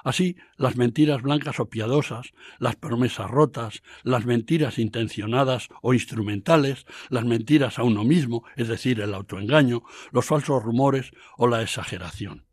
Así, 0.04 0.36
las 0.56 0.76
mentiras 0.76 1.22
blancas 1.22 1.60
o 1.60 1.68
piadosas, 1.68 2.32
las 2.58 2.76
promesas 2.76 3.30
rotas, 3.30 3.82
las 4.02 4.26
mentiras 4.26 4.78
intencionadas 4.78 5.68
o 5.80 5.94
instrumentales, 5.94 6.86
las 7.08 7.24
mentiras 7.24 7.78
a 7.78 7.84
uno 7.84 8.04
mismo, 8.04 8.44
es 8.56 8.68
decir, 8.68 9.00
el 9.00 9.14
autoengaño, 9.14 9.82
los 10.10 10.26
falsos 10.26 10.62
rumores 10.62 11.12
o 11.36 11.46
la 11.46 11.62
exageración. 11.62 12.46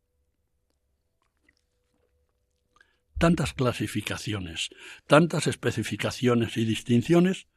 tantas 3.19 3.53
clasificaciones, 3.53 4.69
tantas 5.05 5.45
especificaciones 5.45 6.57
y 6.57 6.65
distinciones, 6.65 7.47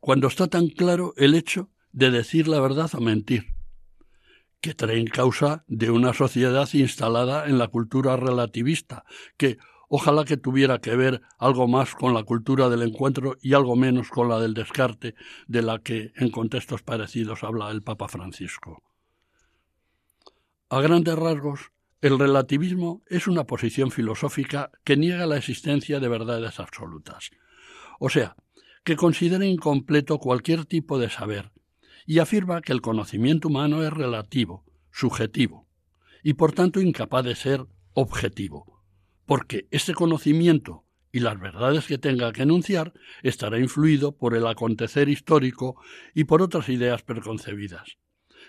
cuando 0.00 0.26
está 0.26 0.48
tan 0.48 0.68
claro 0.68 1.14
el 1.16 1.34
hecho 1.34 1.70
de 1.92 2.10
decir 2.10 2.48
la 2.48 2.60
verdad 2.60 2.90
o 2.92 3.00
mentir, 3.00 3.54
que 4.64 4.72
traen 4.72 5.06
causa 5.06 5.62
de 5.68 5.90
una 5.90 6.14
sociedad 6.14 6.66
instalada 6.72 7.44
en 7.44 7.58
la 7.58 7.68
cultura 7.68 8.16
relativista, 8.16 9.04
que 9.36 9.58
ojalá 9.90 10.24
que 10.24 10.38
tuviera 10.38 10.78
que 10.78 10.96
ver 10.96 11.20
algo 11.38 11.68
más 11.68 11.94
con 11.94 12.14
la 12.14 12.22
cultura 12.22 12.70
del 12.70 12.80
encuentro 12.80 13.36
y 13.42 13.52
algo 13.52 13.76
menos 13.76 14.08
con 14.08 14.30
la 14.30 14.40
del 14.40 14.54
descarte, 14.54 15.16
de 15.48 15.60
la 15.60 15.80
que 15.80 16.12
en 16.16 16.30
contextos 16.30 16.82
parecidos 16.82 17.44
habla 17.44 17.70
el 17.70 17.82
Papa 17.82 18.08
Francisco. 18.08 18.82
A 20.70 20.80
grandes 20.80 21.14
rasgos, 21.14 21.70
el 22.00 22.18
relativismo 22.18 23.02
es 23.06 23.26
una 23.26 23.44
posición 23.44 23.90
filosófica 23.90 24.70
que 24.82 24.96
niega 24.96 25.26
la 25.26 25.36
existencia 25.36 26.00
de 26.00 26.08
verdades 26.08 26.58
absolutas, 26.58 27.32
o 28.00 28.08
sea, 28.08 28.34
que 28.82 28.96
considera 28.96 29.44
incompleto 29.44 30.18
cualquier 30.18 30.64
tipo 30.64 30.98
de 30.98 31.10
saber, 31.10 31.52
y 32.06 32.18
afirma 32.18 32.60
que 32.60 32.72
el 32.72 32.80
conocimiento 32.80 33.48
humano 33.48 33.82
es 33.82 33.92
relativo, 33.92 34.64
subjetivo, 34.90 35.68
y 36.22 36.34
por 36.34 36.52
tanto 36.52 36.80
incapaz 36.80 37.24
de 37.24 37.34
ser 37.34 37.66
objetivo, 37.92 38.82
porque 39.26 39.68
este 39.70 39.94
conocimiento 39.94 40.84
y 41.12 41.20
las 41.20 41.38
verdades 41.38 41.86
que 41.86 41.98
tenga 41.98 42.32
que 42.32 42.42
enunciar 42.42 42.92
estará 43.22 43.58
influido 43.60 44.16
por 44.16 44.34
el 44.34 44.46
acontecer 44.46 45.08
histórico 45.08 45.80
y 46.12 46.24
por 46.24 46.42
otras 46.42 46.68
ideas 46.68 47.02
preconcebidas. 47.02 47.98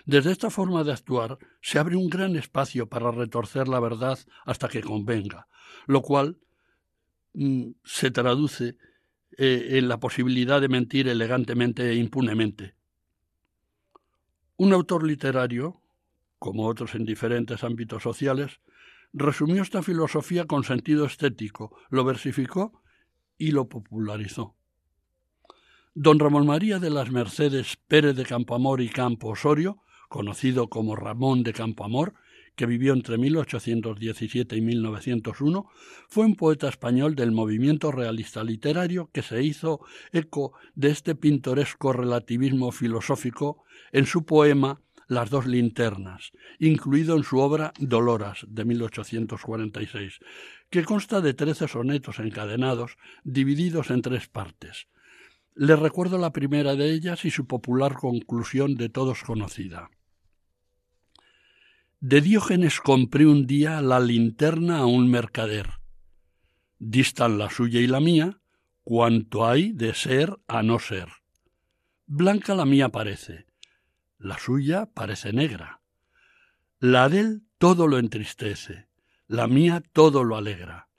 Desde 0.04 0.32
esta 0.32 0.50
forma 0.50 0.84
de 0.84 0.92
actuar 0.92 1.38
se 1.60 1.78
abre 1.78 1.96
un 1.96 2.08
gran 2.08 2.36
espacio 2.36 2.88
para 2.88 3.10
retorcer 3.10 3.68
la 3.68 3.80
verdad 3.80 4.18
hasta 4.44 4.68
que 4.68 4.82
convenga, 4.82 5.48
lo 5.86 6.02
cual 6.02 6.38
mm, 7.34 7.70
se 7.84 8.10
traduce 8.10 8.76
eh, 9.38 9.78
en 9.78 9.88
la 9.88 9.98
posibilidad 9.98 10.60
de 10.60 10.68
mentir 10.68 11.08
elegantemente 11.08 11.90
e 11.90 11.94
impunemente. 11.96 12.75
Un 14.56 14.72
autor 14.72 15.04
literario, 15.04 15.82
como 16.38 16.66
otros 16.66 16.94
en 16.94 17.04
diferentes 17.04 17.64
ámbitos 17.64 18.02
sociales, 18.02 18.60
resumió 19.12 19.62
esta 19.62 19.82
filosofía 19.82 20.46
con 20.46 20.64
sentido 20.64 21.06
estético, 21.06 21.76
lo 21.90 22.04
versificó 22.04 22.82
y 23.38 23.52
lo 23.52 23.68
popularizó. 23.68 24.56
Don 25.94 26.18
Ramón 26.18 26.46
María 26.46 26.78
de 26.78 26.90
las 26.90 27.10
Mercedes 27.10 27.78
Pérez 27.88 28.16
de 28.16 28.24
Campoamor 28.24 28.80
y 28.80 28.88
Campo 28.88 29.28
Osorio 29.28 29.82
conocido 30.08 30.68
como 30.68 30.96
Ramón 30.96 31.42
de 31.42 31.52
Campoamor, 31.52 32.14
que 32.56 32.66
vivió 32.66 32.94
entre 32.94 33.18
1817 33.18 34.56
y 34.56 34.60
1901, 34.60 35.68
fue 36.08 36.24
un 36.24 36.34
poeta 36.34 36.68
español 36.68 37.14
del 37.14 37.30
movimiento 37.30 37.92
realista 37.92 38.42
literario 38.42 39.10
que 39.12 39.22
se 39.22 39.42
hizo 39.42 39.80
eco 40.12 40.54
de 40.74 40.90
este 40.90 41.14
pintoresco 41.14 41.92
relativismo 41.92 42.72
filosófico 42.72 43.62
en 43.92 44.06
su 44.06 44.24
poema 44.24 44.80
Las 45.08 45.30
dos 45.30 45.46
linternas, 45.46 46.32
incluido 46.58 47.16
en 47.16 47.22
su 47.22 47.38
obra 47.38 47.72
Doloras 47.78 48.44
de 48.48 48.64
1846, 48.64 50.18
que 50.68 50.84
consta 50.84 51.20
de 51.20 51.32
trece 51.32 51.68
sonetos 51.68 52.18
encadenados 52.18 52.96
divididos 53.22 53.90
en 53.90 54.02
tres 54.02 54.26
partes. 54.26 54.88
Le 55.54 55.76
recuerdo 55.76 56.18
la 56.18 56.32
primera 56.32 56.74
de 56.74 56.92
ellas 56.92 57.24
y 57.24 57.30
su 57.30 57.46
popular 57.46 57.94
conclusión 57.94 58.74
de 58.74 58.88
todos 58.88 59.22
conocida. 59.22 59.90
De 62.00 62.20
Diógenes 62.20 62.80
compré 62.80 63.24
un 63.26 63.46
día 63.46 63.80
la 63.80 64.00
linterna 64.00 64.80
a 64.80 64.86
un 64.86 65.10
mercader. 65.10 65.70
Distan 66.78 67.38
la 67.38 67.48
suya 67.48 67.80
y 67.80 67.86
la 67.86 68.00
mía 68.00 68.42
cuanto 68.84 69.46
hay 69.46 69.72
de 69.72 69.94
ser 69.94 70.36
a 70.46 70.62
no 70.62 70.78
ser. 70.78 71.08
Blanca 72.06 72.54
la 72.54 72.66
mía 72.66 72.90
parece, 72.90 73.46
la 74.18 74.38
suya 74.38 74.90
parece 74.92 75.32
negra. 75.32 75.80
La 76.80 77.08
de 77.08 77.20
él 77.20 77.42
todo 77.56 77.86
lo 77.86 77.98
entristece, 77.98 78.88
la 79.26 79.46
mía 79.48 79.82
todo 79.94 80.22
lo 80.22 80.36
alegra. 80.36 80.90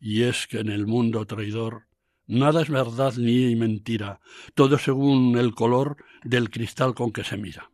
Y 0.00 0.24
es 0.24 0.48
que 0.48 0.58
en 0.58 0.70
el 0.70 0.88
mundo 0.88 1.24
traidor 1.26 1.86
nada 2.26 2.62
es 2.62 2.68
verdad 2.68 3.14
ni 3.16 3.54
mentira, 3.54 4.20
todo 4.56 4.76
según 4.76 5.38
el 5.38 5.54
color 5.54 5.98
del 6.24 6.50
cristal 6.50 6.94
con 6.96 7.12
que 7.12 7.22
se 7.22 7.36
mira. 7.36 7.70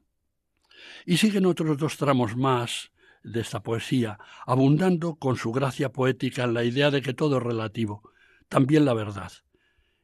Y 1.07 1.17
siguen 1.17 1.47
otros 1.47 1.79
dos 1.79 1.97
tramos 1.97 2.37
más 2.37 2.93
de 3.23 3.41
esta 3.41 3.63
poesía, 3.63 4.19
abundando 4.47 5.17
con 5.17 5.37
su 5.37 5.53
gracia 5.53 5.93
poética 5.93 6.45
en 6.45 6.55
la 6.55 6.65
idea 6.65 6.91
de 6.91 7.03
que 7.03 7.15
todo 7.15 7.39
es 7.39 7.43
relativo, 7.43 8.03
también 8.49 8.85
la 8.85 8.95
verdad. 8.95 9.33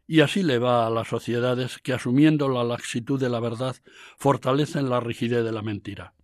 Y 0.07 0.21
así 0.21 0.43
le 0.43 0.59
va 0.59 0.87
a 0.87 0.91
las 0.91 1.09
sociedades 1.09 1.79
que, 1.79 1.93
asumiendo 1.93 2.49
la 2.49 2.65
laxitud 2.65 3.21
de 3.21 3.29
la 3.29 3.41
verdad, 3.41 3.77
fortalecen 4.17 4.89
la 4.89 5.01
rigidez 5.01 5.45
de 5.45 5.53
la 5.53 5.63
mentira. 5.63 6.15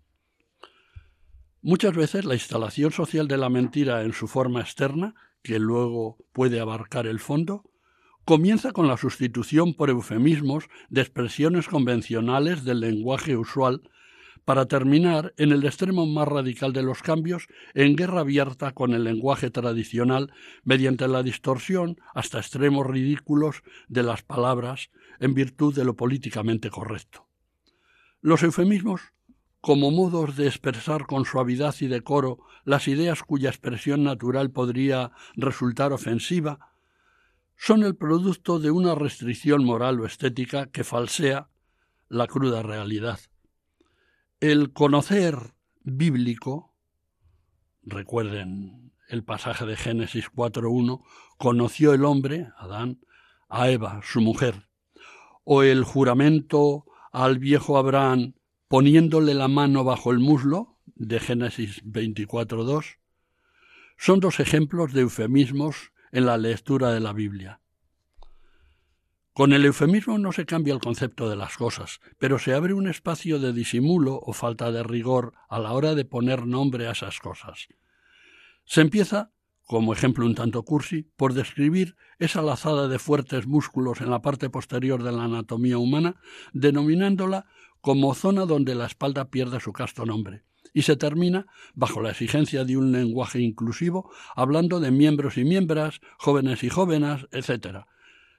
Muchas 1.61 1.95
veces 1.95 2.25
la 2.25 2.35
instalación 2.35 2.93
social 2.93 3.29
de 3.29 3.37
la 3.37 3.49
mentira 3.49 4.03
en 4.03 4.13
su 4.13 4.29
forma 4.29 4.61
externa, 4.61 5.15
que 5.43 5.59
luego 5.59 6.19
puede 6.33 6.61
abarcar 6.61 7.07
el 7.07 7.21
fondo, 7.21 7.65
comienza 8.25 8.73
con 8.73 8.87
la 8.87 8.97
sustitución 8.97 9.75
por 9.75 9.91
eufemismos 9.91 10.65
de 10.89 11.03
expresiones 11.03 11.69
convencionales 11.69 12.65
del 12.65 12.81
lenguaje 12.81 13.37
usual 13.37 13.83
para 14.45 14.67
terminar, 14.67 15.33
en 15.37 15.53
el 15.53 15.65
extremo 15.65 16.07
más 16.07 16.29
radical 16.29 16.73
de 16.73 16.83
los 16.83 17.03
cambios, 17.03 17.47
en 17.73 17.97
guerra 17.97 18.21
abierta 18.21 18.73
con 18.73 18.93
el 18.93 19.05
lenguaje 19.05 19.51
tradicional 19.51 20.33
mediante 20.65 21.09
la 21.09 21.23
distorsión 21.23 21.99
hasta 22.15 22.39
extremos 22.39 22.87
ridículos 22.87 23.63
de 23.89 24.03
las 24.03 24.23
palabras 24.23 24.91
en 25.19 25.35
virtud 25.35 25.75
de 25.75 25.85
lo 25.85 25.97
políticamente 25.97 26.71
correcto. 26.71 27.27
Los 28.21 28.43
eufemismos, 28.43 29.13
como 29.61 29.91
modos 29.91 30.37
de 30.37 30.47
expresar 30.47 31.07
con 31.07 31.25
suavidad 31.25 31.75
y 31.81 31.87
decoro 31.87 32.41
las 32.65 32.87
ideas 32.87 33.23
cuya 33.23 33.49
expresión 33.49 34.05
natural 34.05 34.51
podría 34.51 35.13
resultar 35.37 35.93
ofensiva, 35.93 36.75
son 37.57 37.83
el 37.83 37.97
producto 37.97 38.59
de 38.59 38.71
una 38.71 38.95
restricción 38.95 39.65
moral 39.65 40.01
o 40.01 40.07
estética 40.07 40.67
que 40.67 40.85
falsea 40.85 41.49
la 42.09 42.27
cruda 42.27 42.63
realidad. 42.63 43.21
El 44.47 44.75
conocer 44.75 45.55
bíblico, 45.85 46.77
recuerden 47.83 48.93
el 49.09 49.25
pasaje 49.25 49.65
de 49.65 49.75
Génesis 49.75 50.31
4.1, 50.31 51.03
conoció 51.39 51.95
el 51.95 52.05
hombre, 52.05 52.49
Adán, 52.59 53.01
a 53.49 53.71
Eva, 53.71 54.03
su 54.05 54.21
mujer, 54.21 54.69
o 55.45 55.63
el 55.63 55.83
juramento 55.83 56.85
al 57.11 57.39
viejo 57.39 57.79
Abraham 57.79 58.35
poniéndole 58.69 59.33
la 59.33 59.49
mano 59.49 59.83
bajo 59.83 60.11
el 60.11 60.19
muslo, 60.19 60.77
de 60.95 61.21
Génesis 61.21 61.83
24.2, 61.83 62.99
son 63.97 64.21
dos 64.21 64.41
ejemplos 64.41 64.93
de 64.93 65.01
eufemismos 65.01 65.93
en 66.13 66.27
la 66.27 66.37
lectura 66.37 66.91
de 66.93 67.01
la 67.01 67.15
Biblia. 67.15 67.63
Con 69.35 69.53
el 69.53 69.65
eufemismo 69.65 70.17
no 70.17 70.31
se 70.31 70.47
cambia 70.47 70.73
el 70.73 70.81
concepto 70.81 71.29
de 71.29 71.35
las 71.35 71.57
cosas, 71.57 71.99
pero 72.21 72.39
se 72.39 72.55
abre 72.55 72.73
un 72.73 72.87
espacio 72.87 73.41
de 73.41 73.53
disimulo 73.53 74.21
o 74.25 74.33
falta 74.33 74.71
de 74.71 74.85
rigor 74.85 75.33
a 75.49 75.59
la 75.59 75.73
hora 75.73 75.97
de 75.97 76.05
poner 76.05 76.47
nombre 76.47 76.87
a 76.87 76.93
esas 76.93 77.19
cosas. 77.19 77.67
Se 78.65 78.81
empieza, 78.81 79.33
como 79.65 79.93
ejemplo 79.93 80.25
un 80.25 80.37
tanto 80.37 80.63
cursi, 80.63 81.11
por 81.17 81.35
describir 81.35 81.97
esa 82.21 82.43
lazada 82.43 82.87
de 82.87 83.01
fuertes 83.01 83.49
músculos 83.49 84.01
en 84.01 84.11
la 84.11 84.23
parte 84.23 84.51
posterior 84.51 85.03
de 85.03 85.11
la 85.11 85.25
anatomía 85.25 85.79
humana, 85.79 86.15
denominándola 86.53 87.47
como 87.81 88.15
zona 88.15 88.47
donde 88.47 88.77
la 88.77 88.87
espalda 88.87 89.31
pierde 89.31 89.59
su 89.59 89.73
casto 89.73 90.07
nombre, 90.07 90.45
y 90.73 90.83
se 90.83 90.95
termina, 90.95 91.47
bajo 91.75 92.01
la 92.01 92.11
exigencia 92.11 92.65
de 92.65 92.77
un 92.77 92.93
lenguaje 92.93 93.41
inclusivo, 93.41 94.13
hablando 94.37 94.79
de 94.79 94.93
miembros 94.93 95.39
y 95.39 95.45
miembras, 95.45 96.01
jóvenes 96.19 96.63
y 96.63 96.69
jóvenes, 96.69 97.27
etc., 97.33 97.85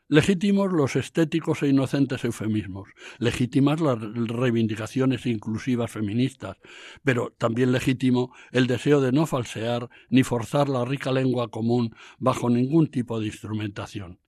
Legítimos 0.07 0.71
los 0.71 0.95
estéticos 0.95 1.63
e 1.63 1.69
inocentes 1.69 2.23
eufemismos, 2.23 2.89
legítimas 3.17 3.81
las 3.81 3.97
reivindicaciones 3.99 5.25
inclusivas 5.25 5.89
feministas, 5.89 6.57
pero 7.03 7.33
también 7.37 7.71
legítimo 7.71 8.31
el 8.51 8.67
deseo 8.67 9.01
de 9.01 9.11
no 9.11 9.25
falsear 9.25 9.89
ni 10.09 10.21
forzar 10.21 10.69
la 10.69 10.85
rica 10.85 11.11
lengua 11.11 11.49
común 11.49 11.95
bajo 12.19 12.51
ningún 12.51 12.87
tipo 12.87 13.19
de 13.19 13.27
instrumentación. 13.27 14.19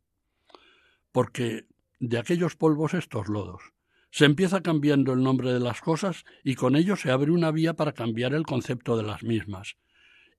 porque 1.12 1.66
de 2.00 2.20
aquellos 2.20 2.56
polvos 2.56 2.94
estos 2.94 3.28
lodos. 3.28 3.74
Se 4.12 4.26
empieza 4.26 4.62
cambiando 4.62 5.14
el 5.14 5.24
nombre 5.24 5.52
de 5.52 5.60
las 5.60 5.82
cosas 5.82 6.26
y 6.44 6.54
con 6.54 6.76
ello 6.76 6.96
se 6.96 7.10
abre 7.10 7.32
una 7.32 7.50
vía 7.50 7.74
para 7.74 7.94
cambiar 7.94 8.36
el 8.36 8.46
concepto 8.46 8.96
de 8.98 9.04
las 9.04 9.24
mismas. 9.24 9.78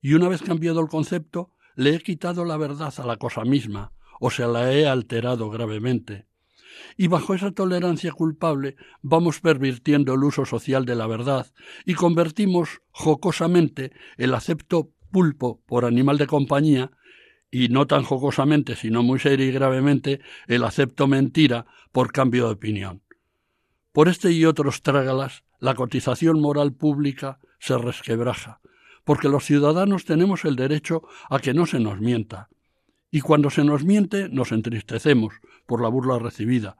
Y 0.01 0.13
una 0.13 0.29
vez 0.29 0.41
cambiado 0.41 0.79
el 0.79 0.87
concepto, 0.87 1.51
le 1.75 1.95
he 1.95 1.99
quitado 1.99 2.45
la 2.45 2.55
verdad 2.55 2.93
a 2.97 3.05
la 3.05 3.17
cosa 3.17 3.43
misma, 3.43 3.91
o 4.19 4.29
se 4.29 4.45
la 4.47 4.71
he 4.73 4.87
alterado 4.87 5.49
gravemente. 5.49 6.27
Y 6.97 7.07
bajo 7.07 7.33
esa 7.33 7.51
tolerancia 7.51 8.11
culpable 8.11 8.75
vamos 9.01 9.39
pervirtiendo 9.39 10.13
el 10.13 10.23
uso 10.23 10.45
social 10.45 10.85
de 10.85 10.95
la 10.95 11.07
verdad 11.07 11.47
y 11.85 11.93
convertimos 11.93 12.81
jocosamente 12.91 13.91
el 14.17 14.33
acepto 14.33 14.91
pulpo 15.11 15.61
por 15.65 15.85
animal 15.85 16.17
de 16.17 16.27
compañía 16.27 16.91
y 17.51 17.69
no 17.69 17.87
tan 17.87 18.03
jocosamente, 18.03 18.75
sino 18.75 19.01
muy 19.01 19.19
seria 19.19 19.47
y 19.47 19.51
gravemente, 19.51 20.21
el 20.47 20.63
acepto 20.63 21.07
mentira 21.07 21.65
por 21.91 22.11
cambio 22.11 22.45
de 22.45 22.53
opinión. 22.53 23.01
Por 23.91 24.07
este 24.07 24.31
y 24.31 24.45
otros 24.45 24.83
trágalas, 24.83 25.43
la 25.59 25.73
cotización 25.73 26.39
moral 26.39 26.73
pública 26.73 27.39
se 27.59 27.77
resquebraja, 27.77 28.61
porque 29.03 29.29
los 29.29 29.45
ciudadanos 29.45 30.05
tenemos 30.05 30.45
el 30.45 30.55
derecho 30.55 31.01
a 31.29 31.39
que 31.39 31.53
no 31.53 31.65
se 31.65 31.79
nos 31.79 31.99
mienta. 31.99 32.49
Y 33.11 33.21
cuando 33.21 33.49
se 33.49 33.63
nos 33.63 33.83
miente, 33.83 34.29
nos 34.29 34.51
entristecemos 34.51 35.33
por 35.65 35.81
la 35.81 35.89
burla 35.89 36.19
recibida, 36.19 36.77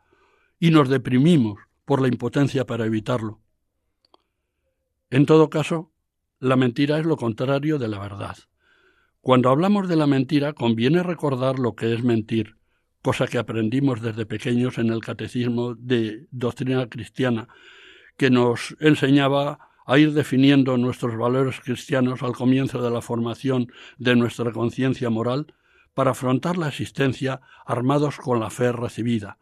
y 0.60 0.72
nos 0.72 0.90
deprimimos 0.90 1.60
por 1.86 2.02
la 2.02 2.08
impotencia 2.08 2.66
para 2.66 2.86
evitarlo. 2.86 3.40
En 5.10 5.26
todo 5.26 5.50
caso, 5.50 5.92
la 6.40 6.56
mentira 6.56 7.00
es 7.00 7.06
lo 7.06 7.18
contrario 7.18 7.80
de 7.80 7.88
la 7.88 8.00
verdad. 8.00 8.38
Cuando 9.22 9.50
hablamos 9.50 9.88
de 9.88 9.96
la 9.96 10.08
mentira, 10.08 10.54
conviene 10.54 11.04
recordar 11.04 11.60
lo 11.60 11.76
que 11.76 11.94
es 11.94 12.04
mentir, 12.04 12.58
cosa 13.02 13.28
que 13.28 13.38
aprendimos 13.38 14.02
desde 14.02 14.26
pequeños 14.26 14.78
en 14.78 14.90
el 14.90 15.02
catecismo 15.02 15.76
de 15.76 16.28
doctrina 16.32 16.88
cristiana, 16.88 17.48
que 18.18 18.30
nos 18.30 18.76
enseñaba 18.80 19.70
a 19.86 19.98
ir 19.98 20.14
definiendo 20.14 20.78
nuestros 20.78 21.18
valores 21.18 21.60
cristianos 21.62 22.22
al 22.22 22.34
comienzo 22.34 22.82
de 22.82 22.92
la 22.92 23.02
formación 23.02 23.72
de 23.98 24.16
nuestra 24.16 24.52
conciencia 24.52 25.10
moral 25.10 25.54
para 25.94 26.12
afrontar 26.12 26.58
la 26.58 26.68
existencia 26.68 27.42
armados 27.66 28.18
con 28.18 28.40
la 28.40 28.50
fe 28.50 28.72
recibida, 28.72 29.38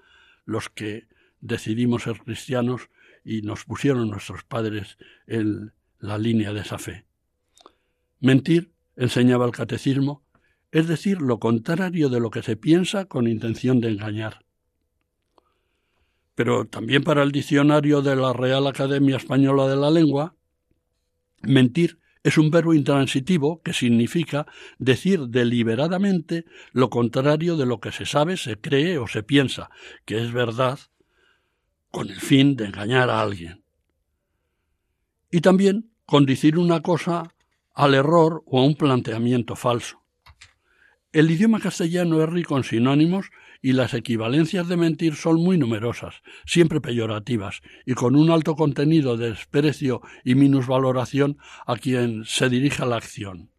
los 0.45 0.69
que 0.69 1.07
decidimos 1.41 2.03
ser 2.03 2.19
cristianos 2.19 2.89
y 3.23 3.41
nos 3.41 3.65
pusieron 3.65 4.09
nuestros 4.09 4.43
padres 4.43 4.97
en 5.27 5.73
la 5.99 6.17
línea 6.17 6.53
de 6.53 6.61
esa 6.61 6.77
fe. 6.77 7.05
Mentir, 8.19 8.71
enseñaba 8.95 9.45
el 9.45 9.51
catecismo, 9.51 10.23
es 10.71 10.87
decir, 10.87 11.21
lo 11.21 11.39
contrario 11.39 12.09
de 12.09 12.19
lo 12.19 12.29
que 12.29 12.43
se 12.43 12.55
piensa 12.55 13.05
con 13.05 13.27
intención 13.27 13.79
de 13.79 13.89
engañar. 13.89 14.45
Pero 16.35 16.65
también 16.65 17.03
para 17.03 17.23
el 17.23 17.31
diccionario 17.31 18.01
de 18.01 18.15
la 18.15 18.33
Real 18.33 18.67
Academia 18.67 19.17
Española 19.17 19.67
de 19.67 19.75
la 19.75 19.91
Lengua, 19.91 20.35
mentir 21.41 21.99
es 22.27 22.37
un 22.37 22.51
verbo 22.51 22.73
intransitivo 22.73 23.61
que 23.61 23.71
significa 23.71 24.47
decir 24.79 25.27
deliberadamente 25.27 26.43
lo 26.73 26.89
contrario 26.89 27.55
de 27.55 27.65
lo 27.65 27.79
que 27.79 27.93
se 27.93 28.05
sabe, 28.05 28.35
se 28.35 28.59
cree 28.59 28.97
o 28.97 29.07
se 29.07 29.23
piensa, 29.23 29.69
que 30.03 30.21
es 30.21 30.33
verdad, 30.33 30.77
con 31.89 32.09
el 32.09 32.19
fin 32.19 32.57
de 32.57 32.65
engañar 32.65 33.09
a 33.09 33.21
alguien. 33.21 33.63
Y 35.31 35.39
también 35.39 35.89
condicir 36.05 36.57
una 36.57 36.81
cosa 36.81 37.33
al 37.73 37.93
error 37.93 38.43
o 38.45 38.59
a 38.59 38.65
un 38.65 38.75
planteamiento 38.75 39.55
falso. 39.55 40.03
El 41.13 41.31
idioma 41.31 41.61
castellano 41.61 42.21
es 42.21 42.29
rico 42.29 42.57
en 42.57 42.65
sinónimos 42.65 43.27
y 43.61 43.73
las 43.73 43.93
equivalencias 43.93 44.67
de 44.67 44.77
mentir 44.77 45.15
son 45.15 45.35
muy 45.41 45.57
numerosas, 45.57 46.21
siempre 46.45 46.81
peyorativas, 46.81 47.61
y 47.85 47.93
con 47.93 48.15
un 48.15 48.31
alto 48.31 48.55
contenido 48.55 49.17
de 49.17 49.29
desprecio 49.29 50.01
y 50.23 50.35
minusvaloración 50.35 51.37
a 51.65 51.75
quien 51.75 52.25
se 52.25 52.49
dirija 52.49 52.85
la 52.85 52.97
acción. 52.97 53.51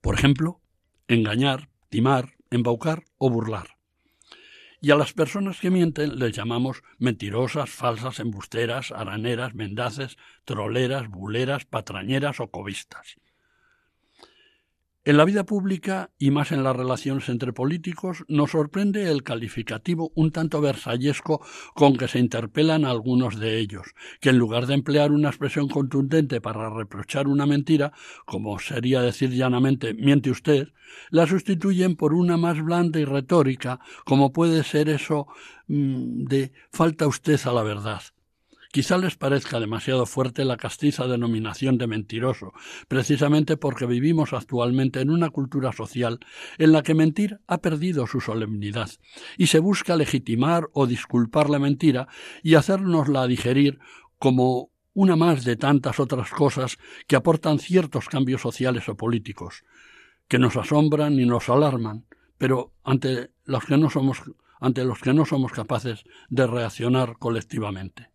Por 0.00 0.16
ejemplo, 0.16 0.60
engañar, 1.06 1.68
timar, 1.88 2.34
embaucar 2.50 3.04
o 3.18 3.30
burlar. 3.30 3.76
Y 4.80 4.90
a 4.90 4.96
las 4.96 5.12
personas 5.12 5.60
que 5.60 5.70
mienten 5.70 6.18
les 6.18 6.32
llamamos 6.32 6.82
mentirosas, 6.98 7.70
falsas, 7.70 8.18
embusteras, 8.18 8.90
araneras, 8.90 9.54
mendaces, 9.54 10.16
troleras, 10.44 11.08
buleras, 11.08 11.64
patrañeras 11.66 12.40
o 12.40 12.50
cobistas. 12.50 13.16
En 15.04 15.16
la 15.16 15.24
vida 15.24 15.42
pública 15.42 16.12
y 16.16 16.30
más 16.30 16.52
en 16.52 16.62
las 16.62 16.76
relaciones 16.76 17.28
entre 17.28 17.52
políticos 17.52 18.24
nos 18.28 18.52
sorprende 18.52 19.10
el 19.10 19.24
calificativo 19.24 20.12
un 20.14 20.30
tanto 20.30 20.60
versallesco 20.60 21.44
con 21.74 21.96
que 21.96 22.06
se 22.06 22.20
interpelan 22.20 22.84
algunos 22.84 23.40
de 23.40 23.58
ellos, 23.58 23.96
que 24.20 24.28
en 24.28 24.38
lugar 24.38 24.66
de 24.66 24.74
emplear 24.74 25.10
una 25.10 25.30
expresión 25.30 25.68
contundente 25.68 26.40
para 26.40 26.70
reprochar 26.70 27.26
una 27.26 27.46
mentira, 27.46 27.92
como 28.26 28.60
sería 28.60 29.00
decir 29.00 29.30
llanamente 29.30 29.92
miente 29.92 30.30
usted, 30.30 30.68
la 31.10 31.26
sustituyen 31.26 31.96
por 31.96 32.14
una 32.14 32.36
más 32.36 32.62
blanda 32.62 33.00
y 33.00 33.04
retórica, 33.04 33.80
como 34.04 34.32
puede 34.32 34.62
ser 34.62 34.88
eso 34.88 35.26
mm, 35.66 36.26
de 36.26 36.52
falta 36.70 37.08
usted 37.08 37.40
a 37.44 37.52
la 37.52 37.64
verdad. 37.64 38.02
Quizá 38.72 38.96
les 38.96 39.16
parezca 39.16 39.60
demasiado 39.60 40.06
fuerte 40.06 40.46
la 40.46 40.56
castiza 40.56 41.06
denominación 41.06 41.76
de 41.76 41.86
mentiroso, 41.86 42.54
precisamente 42.88 43.58
porque 43.58 43.84
vivimos 43.84 44.32
actualmente 44.32 45.02
en 45.02 45.10
una 45.10 45.28
cultura 45.28 45.72
social 45.72 46.20
en 46.56 46.72
la 46.72 46.82
que 46.82 46.94
mentir 46.94 47.40
ha 47.46 47.58
perdido 47.58 48.06
su 48.06 48.22
solemnidad, 48.22 48.88
y 49.36 49.48
se 49.48 49.58
busca 49.58 49.94
legitimar 49.94 50.70
o 50.72 50.86
disculpar 50.86 51.50
la 51.50 51.58
mentira 51.58 52.08
y 52.42 52.54
hacernosla 52.54 53.26
digerir 53.26 53.78
como 54.18 54.70
una 54.94 55.16
más 55.16 55.44
de 55.44 55.56
tantas 55.56 56.00
otras 56.00 56.30
cosas 56.30 56.78
que 57.06 57.16
aportan 57.16 57.58
ciertos 57.58 58.08
cambios 58.08 58.40
sociales 58.40 58.88
o 58.88 58.96
políticos, 58.96 59.64
que 60.28 60.38
nos 60.38 60.56
asombran 60.56 61.20
y 61.20 61.26
nos 61.26 61.50
alarman, 61.50 62.06
pero 62.38 62.72
ante 62.84 63.32
los 63.44 63.66
que 63.66 63.76
no 63.76 63.90
somos, 63.90 64.22
ante 64.60 64.82
los 64.84 64.98
que 65.00 65.12
no 65.12 65.26
somos 65.26 65.52
capaces 65.52 66.04
de 66.30 66.46
reaccionar 66.46 67.18
colectivamente. 67.18 68.11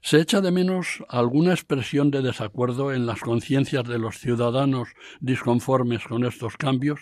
Se 0.00 0.20
echa 0.20 0.40
de 0.40 0.52
menos 0.52 1.04
alguna 1.08 1.52
expresión 1.52 2.10
de 2.10 2.22
desacuerdo 2.22 2.92
en 2.92 3.06
las 3.06 3.20
conciencias 3.20 3.84
de 3.84 3.98
los 3.98 4.18
ciudadanos 4.18 4.88
disconformes 5.20 6.04
con 6.04 6.24
estos 6.24 6.56
cambios 6.56 7.00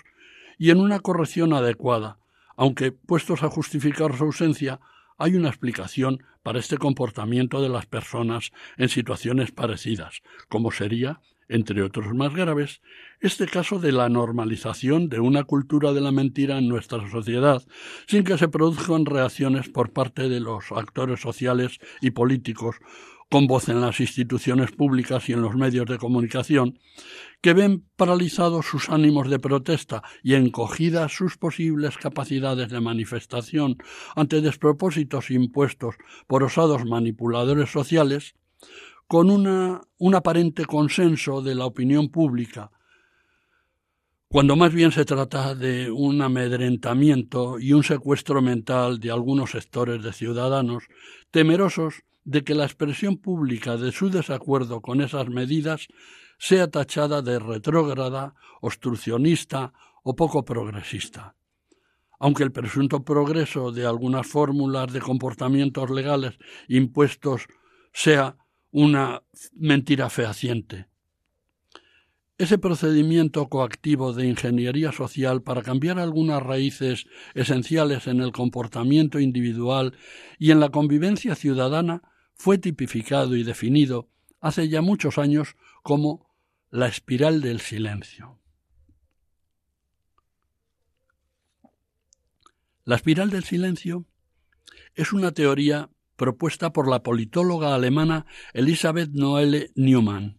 y 0.59 0.71
en 0.71 0.81
una 0.81 1.01
corrección 1.01 1.53
adecuada, 1.53 2.19
aunque, 2.57 2.93
puestos 2.93 3.43
a 3.43 3.51
justificar 3.51 4.17
su 4.17 4.25
ausencia, 4.25 4.81
hay 5.19 5.35
una 5.35 5.49
explicación 5.49 6.23
para 6.43 6.59
este 6.59 6.79
comportamiento 6.79 7.61
de 7.61 7.69
las 7.69 7.87
personas 7.87 8.53
en 8.77 8.89
situaciones 8.89 9.53
parecidas, 9.53 10.23
como 10.49 10.71
sería 10.71 11.21
entre 11.49 11.83
otros 11.83 12.15
más 12.15 12.35
graves, 12.35 12.81
este 13.21 13.47
caso 13.47 13.79
de 13.79 13.93
la 13.93 14.09
normalización 14.09 15.09
de 15.09 15.21
una 15.21 15.45
cultura 15.45 15.93
de 15.93 16.01
la 16.01 16.13
mentira 16.13 16.59
en 16.59 16.69
nuestra 16.69 17.09
sociedad, 17.11 17.63
sin 18.07 18.25
que 18.25 18.39
se 18.39 18.49
produzcan 18.49 19.07
reacciones 19.07 19.69
por 19.69 19.93
parte 19.93 20.29
de 20.29 20.41
los 20.41 20.73
actores 20.73 21.21
sociales 21.21 21.79
y 22.01 22.11
políticos 22.11 22.77
con 23.31 23.47
voz 23.47 23.69
en 23.69 23.81
las 23.81 23.99
instituciones 24.01 24.71
públicas 24.71 25.29
y 25.29 25.33
en 25.33 25.43
los 25.43 25.57
medios 25.57 25.87
de 25.87 25.99
comunicación, 25.99 26.79
que 27.41 27.55
ven 27.55 27.85
paralizados 27.97 28.67
sus 28.67 28.89
ánimos 28.89 29.29
de 29.29 29.39
protesta 29.39 30.03
y 30.23 30.35
encogidas 30.35 31.13
sus 31.13 31.37
posibles 31.37 31.97
capacidades 31.97 32.71
de 32.71 32.81
manifestación 32.81 33.79
ante 34.15 34.41
despropósitos 34.41 35.31
impuestos 35.31 35.97
por 36.27 36.45
osados 36.45 36.85
manipuladores 36.85 37.71
sociales, 37.71 38.35
con 39.07 39.31
una, 39.31 39.81
un 39.99 40.15
aparente 40.15 40.65
consenso 40.65 41.43
de 41.43 41.55
la 41.55 41.67
opinión 41.67 42.09
pública, 42.09 42.71
cuando 44.29 44.57
más 44.57 44.73
bien 44.73 44.91
se 44.91 45.05
trata 45.05 45.55
de 45.55 45.91
un 45.91 46.21
amedrentamiento 46.21 47.61
y 47.61 47.73
un 47.73 47.85
secuestro 47.85 48.43
mental 48.43 48.99
de 48.99 49.13
algunos 49.13 49.53
sectores 49.53 50.03
de 50.03 50.13
ciudadanos 50.13 50.85
temerosos 51.31 52.03
de 52.25 52.43
que 52.43 52.57
la 52.57 52.65
expresión 52.65 53.19
pública 53.19 53.77
de 53.77 53.93
su 53.93 54.11
desacuerdo 54.11 54.81
con 54.81 55.01
esas 55.01 55.29
medidas 55.29 55.87
sea 56.39 56.69
tachada 56.69 57.23
de 57.23 57.39
retrógrada, 57.39 58.35
obstruccionista 58.61 59.73
o 60.03 60.17
poco 60.17 60.45
progresista. 60.45 61.37
Aunque 62.19 62.43
el 62.43 62.51
presunto 62.51 63.05
progreso 63.05 63.71
de 63.71 63.87
algunas 63.87 64.27
fórmulas 64.27 64.93
de 64.93 65.01
comportamientos 65.01 65.89
legales 65.91 66.37
impuestos 66.69 67.47
sea 67.93 68.37
una 68.79 69.23
mentira 69.55 70.11
fehaciente. 70.11 70.87
Ese 72.37 72.59
procedimiento 72.59 73.49
coactivo 73.49 74.13
de 74.13 74.27
ingeniería 74.27 74.93
social 74.93 75.43
para 75.43 75.63
cambiar 75.63 75.99
algunas 75.99 76.43
raíces 76.43 77.07
esenciales 77.33 78.07
en 78.07 78.21
el 78.21 78.33
comportamiento 78.33 79.19
individual 79.19 79.97
y 80.39 80.51
en 80.51 80.61
la 80.61 80.69
convivencia 80.69 81.35
ciudadana 81.35 82.03
fue 82.35 82.59
tipificado 82.59 83.35
y 83.35 83.45
definido 83.45 84.11
hace 84.41 84.69
ya 84.69 84.83
muchos 84.83 85.17
años 85.17 85.57
como 85.83 86.29
la 86.71 86.87
espiral 86.87 87.41
del 87.41 87.61
silencio. 87.61 88.39
La 92.85 92.97
espiral 92.97 93.31
del 93.31 93.45
silencio 93.45 94.05
es 94.95 95.15
una 95.15 95.33
teoría 95.33 95.89
propuesta 96.17 96.73
por 96.73 96.89
la 96.89 97.03
politóloga 97.03 97.75
alemana 97.75 98.27
Elisabeth 98.53 99.11
Noelle 99.11 99.71
Neumann 99.75 100.39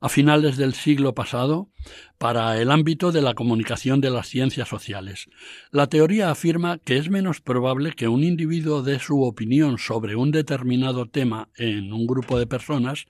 a 0.00 0.08
finales 0.08 0.56
del 0.56 0.74
siglo 0.74 1.14
pasado 1.14 1.70
para 2.18 2.60
el 2.60 2.70
ámbito 2.70 3.12
de 3.12 3.22
la 3.22 3.34
comunicación 3.34 4.00
de 4.00 4.10
las 4.10 4.28
ciencias 4.28 4.68
sociales. 4.68 5.28
La 5.70 5.88
teoría 5.88 6.30
afirma 6.30 6.78
que 6.78 6.98
es 6.98 7.10
menos 7.10 7.40
probable 7.40 7.92
que 7.92 8.08
un 8.08 8.22
individuo 8.22 8.82
dé 8.82 8.98
su 8.98 9.22
opinión 9.22 9.78
sobre 9.78 10.16
un 10.16 10.30
determinado 10.30 11.06
tema 11.06 11.48
en 11.56 11.92
un 11.92 12.06
grupo 12.06 12.38
de 12.38 12.46
personas 12.46 13.06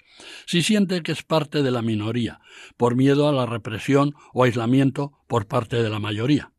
si 0.46 0.62
siente 0.62 1.02
que 1.02 1.12
es 1.12 1.22
parte 1.22 1.62
de 1.62 1.70
la 1.70 1.82
minoría, 1.82 2.40
por 2.76 2.96
miedo 2.96 3.28
a 3.28 3.32
la 3.32 3.46
represión 3.46 4.14
o 4.32 4.44
aislamiento 4.44 5.12
por 5.26 5.46
parte 5.46 5.82
de 5.82 5.90
la 5.90 5.98
mayoría. 5.98 6.52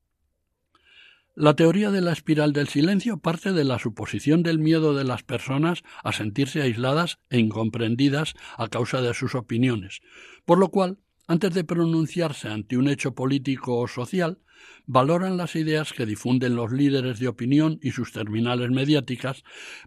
La 1.39 1.55
teoría 1.55 1.89
de 1.89 2.01
la 2.01 2.11
espiral 2.11 2.51
del 2.51 2.67
silencio 2.67 3.19
parte 3.19 3.53
de 3.53 3.63
la 3.63 3.79
suposición 3.79 4.43
del 4.43 4.59
miedo 4.59 4.93
de 4.93 5.05
las 5.05 5.23
personas 5.23 5.83
a 6.03 6.11
sentirse 6.11 6.61
aisladas 6.61 7.19
e 7.29 7.39
incomprendidas 7.39 8.33
a 8.57 8.67
causa 8.67 9.01
de 9.01 9.13
sus 9.13 9.35
opiniones, 9.35 10.01
por 10.43 10.57
lo 10.57 10.67
cual, 10.67 10.97
antes 11.27 11.53
de 11.53 11.63
pronunciarse 11.63 12.49
ante 12.49 12.75
un 12.75 12.89
hecho 12.89 13.15
político 13.15 13.77
o 13.77 13.87
social, 13.87 14.39
valoran 14.85 15.37
las 15.37 15.55
ideas 15.55 15.93
que 15.93 16.05
difunden 16.05 16.57
los 16.57 16.73
líderes 16.73 17.19
de 17.19 17.29
opinión 17.29 17.79
y 17.81 17.91
sus 17.91 18.11
terminales 18.11 18.69
mediáticas 18.69 19.45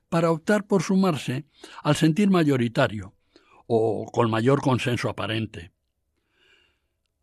para 0.09 0.31
optar 0.31 0.67
por 0.67 0.83
sumarse 0.83 1.45
al 1.83 1.97
sentir 1.97 2.31
mayoritario 2.31 3.15
o 3.67 4.07
con 4.11 4.31
mayor 4.31 4.63
consenso 4.63 5.11
aparente. 5.11 5.71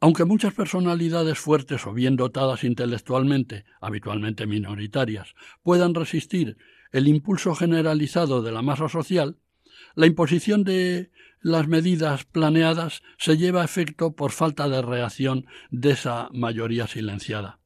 Aunque 0.02 0.24
muchas 0.24 0.54
personalidades 0.54 1.38
fuertes 1.40 1.86
o 1.86 1.94
bien 1.94 2.16
dotadas 2.16 2.64
intelectualmente, 2.64 3.66
habitualmente 3.82 4.48
minoritarias, 4.48 5.34
puedan 5.62 5.94
resistir 5.94 6.58
el 6.92 7.08
impulso 7.08 7.54
generalizado 7.54 8.42
de 8.42 8.52
la 8.52 8.62
masa 8.62 8.88
social, 8.88 9.38
la 9.96 10.06
imposición 10.06 10.64
de 10.64 11.12
las 11.42 11.68
medidas 11.68 12.24
planeadas 12.26 13.02
se 13.18 13.38
lleva 13.38 13.62
a 13.62 13.66
efecto 13.66 14.16
por 14.16 14.32
falta 14.32 14.70
de 14.70 14.82
reacción 14.82 15.46
de 15.70 15.92
esa 15.92 16.30
mayoría 16.32 16.88
silenciada. 16.88 17.60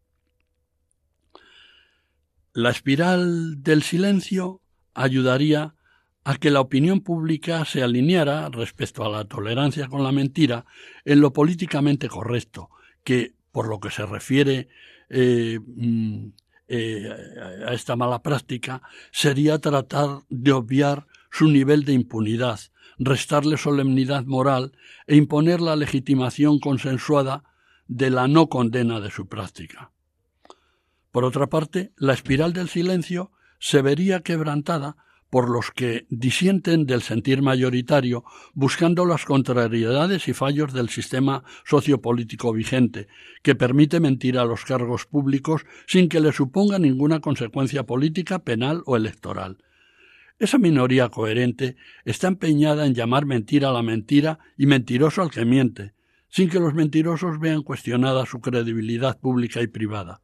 La 2.53 2.69
espiral 2.69 3.63
del 3.63 3.83
silencio 3.83 4.61
ayudaría 4.93 5.75
a 6.23 6.35
que 6.37 6.51
la 6.51 6.61
opinión 6.61 7.01
pública 7.01 7.65
se 7.65 7.83
alineara 7.83 8.49
respecto 8.49 9.03
a 9.03 9.09
la 9.09 9.25
tolerancia 9.25 9.87
con 9.87 10.03
la 10.03 10.11
mentira 10.11 10.65
en 11.03 11.19
lo 11.19 11.33
políticamente 11.33 12.07
correcto, 12.07 12.69
que, 13.03 13.33
por 13.51 13.67
lo 13.67 13.79
que 13.79 13.91
se 13.91 14.05
refiere 14.05 14.69
eh, 15.09 15.59
mm, 15.65 16.27
eh, 16.69 17.09
a 17.67 17.73
esta 17.73 17.95
mala 17.95 18.21
práctica, 18.21 18.81
sería 19.11 19.59
tratar 19.59 20.21
de 20.29 20.51
obviar 20.53 21.07
su 21.29 21.49
nivel 21.49 21.83
de 21.83 21.93
impunidad, 21.93 22.59
restarle 22.97 23.57
solemnidad 23.57 24.23
moral 24.23 24.71
e 25.07 25.17
imponer 25.17 25.59
la 25.59 25.75
legitimación 25.75 26.59
consensuada 26.59 27.43
de 27.87 28.09
la 28.09 28.27
no 28.27 28.47
condena 28.47 29.01
de 29.01 29.11
su 29.11 29.27
práctica. 29.27 29.91
Por 31.11 31.25
otra 31.25 31.47
parte, 31.47 31.91
la 31.97 32.13
espiral 32.13 32.53
del 32.53 32.69
silencio 32.69 33.31
se 33.59 33.81
vería 33.81 34.21
quebrantada 34.21 34.95
por 35.33 35.49
los 35.49 35.71
que 35.71 36.05
disienten 36.11 36.85
del 36.85 37.01
sentir 37.01 37.41
mayoritario, 37.41 38.23
buscando 38.53 39.03
las 39.03 39.25
contrariedades 39.25 40.27
y 40.27 40.33
fallos 40.33 40.73
del 40.73 40.89
sistema 40.89 41.43
sociopolítico 41.65 42.53
vigente, 42.53 43.07
que 43.41 43.55
permite 43.55 43.99
mentir 43.99 44.37
a 44.37 44.45
los 44.45 44.63
cargos 44.63 45.07
públicos 45.07 45.65
sin 45.87 46.07
que 46.07 46.19
le 46.19 46.33
suponga 46.33 46.77
ninguna 46.77 47.19
consecuencia 47.19 47.81
política, 47.81 48.43
penal 48.43 48.83
o 48.85 48.95
electoral. 48.95 49.57
Esa 50.37 50.59
minoría 50.59 51.09
coherente 51.09 51.77
está 52.05 52.27
empeñada 52.27 52.85
en 52.85 52.93
llamar 52.93 53.25
mentira 53.25 53.69
a 53.69 53.73
la 53.73 53.81
mentira 53.81 54.37
y 54.55 54.67
mentiroso 54.67 55.23
al 55.23 55.31
que 55.31 55.45
miente, 55.45 55.95
sin 56.29 56.47
que 56.47 56.59
los 56.59 56.75
mentirosos 56.75 57.39
vean 57.39 57.63
cuestionada 57.63 58.27
su 58.27 58.39
credibilidad 58.39 59.19
pública 59.19 59.63
y 59.63 59.67
privada. 59.67 60.21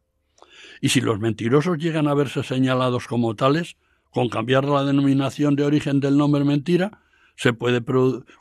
Y 0.82 0.90
si 0.90 1.02
los 1.02 1.20
mentirosos 1.20 1.80
llegan 1.80 2.08
a 2.08 2.14
verse 2.14 2.44
señalados 2.44 3.08
como 3.08 3.36
tales, 3.36 3.76
con 4.12 4.30
cambiar 4.30 4.66
la 4.66 4.84
denominación 4.84 5.56
de 5.56 5.64
origen 5.64 6.00
del 6.00 6.18
nombre 6.18 6.44
mentira, 6.44 7.02
se 7.36 7.54
puede 7.54 7.82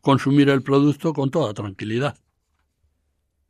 consumir 0.02 0.48
el 0.48 0.62
producto 0.62 1.12
con 1.12 1.30
toda 1.30 1.54
tranquilidad. 1.54 2.18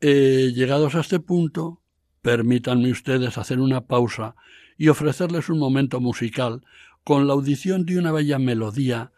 Eh, 0.01 0.53
llegados 0.55 0.95
a 0.95 1.01
este 1.01 1.21
punto, 1.21 1.81
permítanme 2.23 2.91
ustedes 2.91 3.39
hacer 3.39 3.59
una 3.59 3.87
pausa 3.87 4.37
y 4.77 4.89
ofrecerles 4.89 5.49
un 5.49 5.59
momento 5.59 6.01
musical 6.01 6.63
con 7.03 7.27
la 7.27 7.33
audición 7.33 7.87
de 7.87 7.99
una 7.99 8.13
bella 8.13 8.39
melodía 8.39 9.13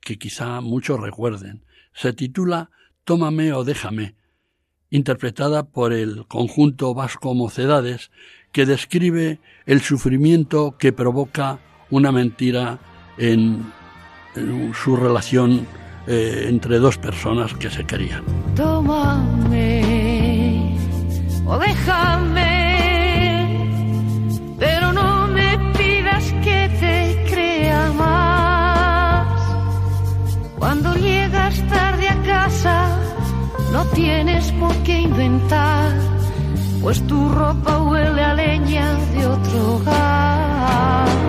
que 0.00 0.18
quizá 0.18 0.60
muchos 0.60 1.00
recuerden. 1.00 1.64
Se 1.92 2.12
titula 2.12 2.70
Tómame 3.04 3.52
o 3.52 3.64
déjame, 3.64 4.14
interpretada 4.90 5.70
por 5.70 5.92
el 5.92 6.26
conjunto 6.28 6.94
vasco 6.94 7.34
Mocedades, 7.34 8.10
que 8.52 8.66
describe 8.66 9.40
el 9.66 9.80
sufrimiento 9.80 10.76
que 10.78 10.92
provoca 10.92 11.58
una 11.92 12.10
mentira 12.10 12.78
en, 13.18 13.72
su 14.82 14.96
relación 14.96 15.66
eh, 16.06 16.46
entre 16.48 16.78
dos 16.78 16.96
personas 16.96 17.52
que 17.54 17.70
se 17.70 17.84
querían. 17.84 18.24
Tómame 18.56 19.82
o 21.44 21.58
déjame, 21.58 22.48
pero 24.58 24.92
no 24.94 25.28
me 25.28 25.58
pidas 25.76 26.24
que 26.42 26.70
te 26.80 27.26
crea 27.30 27.92
más. 27.92 29.28
Cuando 30.58 30.94
llegas 30.94 31.62
tarde 31.68 32.08
a 32.08 32.22
casa, 32.22 32.98
no 33.70 33.84
tienes 33.88 34.50
por 34.52 34.74
qué 34.84 35.02
inventar, 35.02 35.92
pues 36.80 37.06
tu 37.06 37.28
ropa 37.28 37.82
huele 37.82 38.24
a 38.24 38.32
leña 38.32 38.94
de 39.14 39.26
otro 39.26 39.74
hogar. 39.74 41.21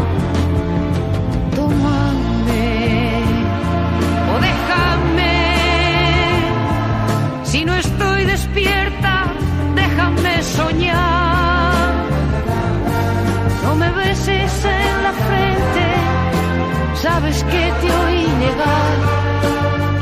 Sabes 17.03 17.43
que 17.43 17.63
te 17.81 17.89
oí 18.03 18.23
llegar. 18.43 18.95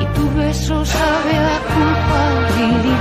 Y 0.02 0.06
tu 0.16 0.26
beso 0.38 0.86
sabe 0.86 1.36
a 1.54 1.58
culpabilidad. 1.74 3.01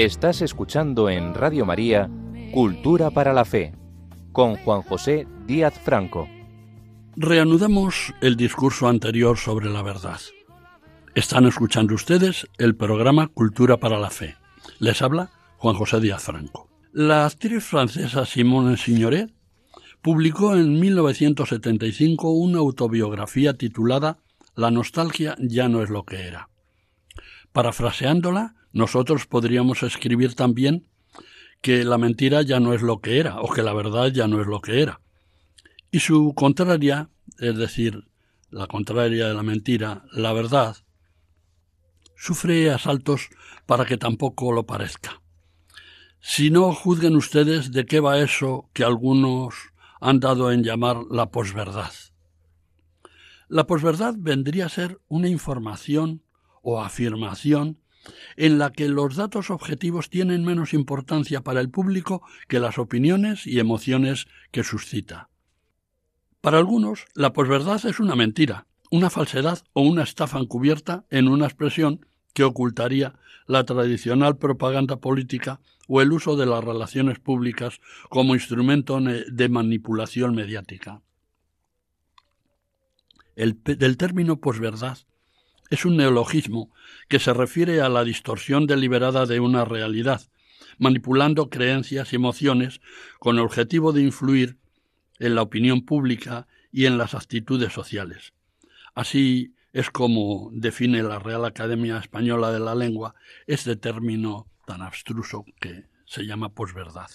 Estás 0.00 0.40
escuchando 0.40 1.10
en 1.10 1.34
Radio 1.34 1.66
María 1.66 2.08
Cultura 2.54 3.10
para 3.10 3.34
la 3.34 3.44
Fe, 3.44 3.74
con 4.32 4.56
Juan 4.56 4.80
José 4.80 5.26
Díaz 5.46 5.78
Franco. 5.78 6.26
Reanudamos 7.16 8.14
el 8.22 8.34
discurso 8.34 8.88
anterior 8.88 9.36
sobre 9.36 9.68
la 9.68 9.82
verdad. 9.82 10.18
Están 11.14 11.44
escuchando 11.44 11.94
ustedes 11.94 12.48
el 12.56 12.76
programa 12.76 13.28
Cultura 13.28 13.76
para 13.76 13.98
la 13.98 14.08
Fe. 14.08 14.36
Les 14.78 15.02
habla 15.02 15.32
Juan 15.58 15.76
José 15.76 16.00
Díaz 16.00 16.22
Franco. 16.22 16.70
La 16.94 17.26
actriz 17.26 17.62
francesa 17.62 18.24
Simone 18.24 18.78
Signoret 18.78 19.30
publicó 20.00 20.56
en 20.56 20.80
1975 20.80 22.30
una 22.30 22.60
autobiografía 22.60 23.52
titulada 23.52 24.16
La 24.54 24.70
nostalgia 24.70 25.36
ya 25.38 25.68
no 25.68 25.82
es 25.82 25.90
lo 25.90 26.04
que 26.04 26.26
era. 26.26 26.48
Parafraseándola, 27.52 28.54
nosotros 28.72 29.26
podríamos 29.26 29.82
escribir 29.82 30.34
también 30.34 30.86
que 31.60 31.84
la 31.84 31.98
mentira 31.98 32.42
ya 32.42 32.60
no 32.60 32.72
es 32.72 32.82
lo 32.82 33.00
que 33.00 33.18
era, 33.18 33.40
o 33.40 33.50
que 33.52 33.62
la 33.62 33.72
verdad 33.72 34.08
ya 34.08 34.28
no 34.28 34.40
es 34.40 34.46
lo 34.46 34.60
que 34.60 34.82
era. 34.82 35.00
Y 35.90 36.00
su 36.00 36.32
contraria, 36.34 37.10
es 37.38 37.56
decir, 37.56 38.04
la 38.50 38.66
contraria 38.66 39.28
de 39.28 39.34
la 39.34 39.42
mentira, 39.42 40.04
la 40.12 40.32
verdad, 40.32 40.76
sufre 42.16 42.70
asaltos 42.70 43.28
para 43.66 43.84
que 43.84 43.96
tampoco 43.96 44.52
lo 44.52 44.66
parezca. 44.66 45.20
Si 46.20 46.50
no, 46.50 46.72
juzguen 46.74 47.16
ustedes 47.16 47.72
de 47.72 47.86
qué 47.86 48.00
va 48.00 48.18
eso 48.18 48.68
que 48.72 48.84
algunos 48.84 49.54
han 50.00 50.20
dado 50.20 50.52
en 50.52 50.62
llamar 50.62 50.98
la 51.10 51.30
posverdad. 51.30 51.92
La 53.48 53.66
posverdad 53.66 54.14
vendría 54.16 54.66
a 54.66 54.68
ser 54.68 55.00
una 55.08 55.28
información 55.28 56.22
o 56.62 56.80
afirmación 56.80 57.79
en 58.36 58.58
la 58.58 58.72
que 58.72 58.88
los 58.88 59.16
datos 59.16 59.50
objetivos 59.50 60.10
tienen 60.10 60.44
menos 60.44 60.74
importancia 60.74 61.42
para 61.42 61.60
el 61.60 61.70
público 61.70 62.22
que 62.48 62.60
las 62.60 62.78
opiniones 62.78 63.46
y 63.46 63.58
emociones 63.58 64.26
que 64.50 64.64
suscita. 64.64 65.28
Para 66.40 66.58
algunos, 66.58 67.04
la 67.14 67.32
posverdad 67.32 67.84
es 67.84 68.00
una 68.00 68.16
mentira, 68.16 68.66
una 68.90 69.10
falsedad 69.10 69.62
o 69.72 69.82
una 69.82 70.02
estafa 70.02 70.38
encubierta 70.38 71.04
en 71.10 71.28
una 71.28 71.46
expresión 71.46 72.06
que 72.32 72.44
ocultaría 72.44 73.14
la 73.46 73.64
tradicional 73.64 74.36
propaganda 74.38 74.96
política 74.96 75.60
o 75.88 76.00
el 76.00 76.12
uso 76.12 76.36
de 76.36 76.46
las 76.46 76.62
relaciones 76.62 77.18
públicas 77.18 77.80
como 78.08 78.34
instrumento 78.34 79.00
de 79.00 79.48
manipulación 79.48 80.34
mediática. 80.34 81.02
El 83.34 83.60
del 83.62 83.96
término 83.96 84.40
posverdad 84.40 84.98
es 85.70 85.84
un 85.84 85.96
neologismo 85.96 86.72
que 87.08 87.20
se 87.20 87.32
refiere 87.32 87.80
a 87.80 87.88
la 87.88 88.04
distorsión 88.04 88.66
deliberada 88.66 89.24
de 89.26 89.40
una 89.40 89.64
realidad, 89.64 90.22
manipulando 90.78 91.48
creencias 91.48 92.12
y 92.12 92.16
emociones 92.16 92.80
con 93.18 93.36
el 93.36 93.44
objetivo 93.44 93.92
de 93.92 94.02
influir 94.02 94.58
en 95.18 95.34
la 95.34 95.42
opinión 95.42 95.84
pública 95.84 96.48
y 96.72 96.86
en 96.86 96.98
las 96.98 97.14
actitudes 97.14 97.72
sociales. 97.72 98.32
Así 98.94 99.54
es 99.72 99.90
como 99.90 100.50
define 100.52 101.02
la 101.02 101.20
Real 101.20 101.44
Academia 101.44 101.98
Española 101.98 102.50
de 102.50 102.60
la 102.60 102.74
Lengua 102.74 103.14
este 103.46 103.76
término 103.76 104.48
tan 104.66 104.82
abstruso 104.82 105.44
que 105.60 105.84
se 106.06 106.26
llama 106.26 106.54
posverdad. 106.54 107.10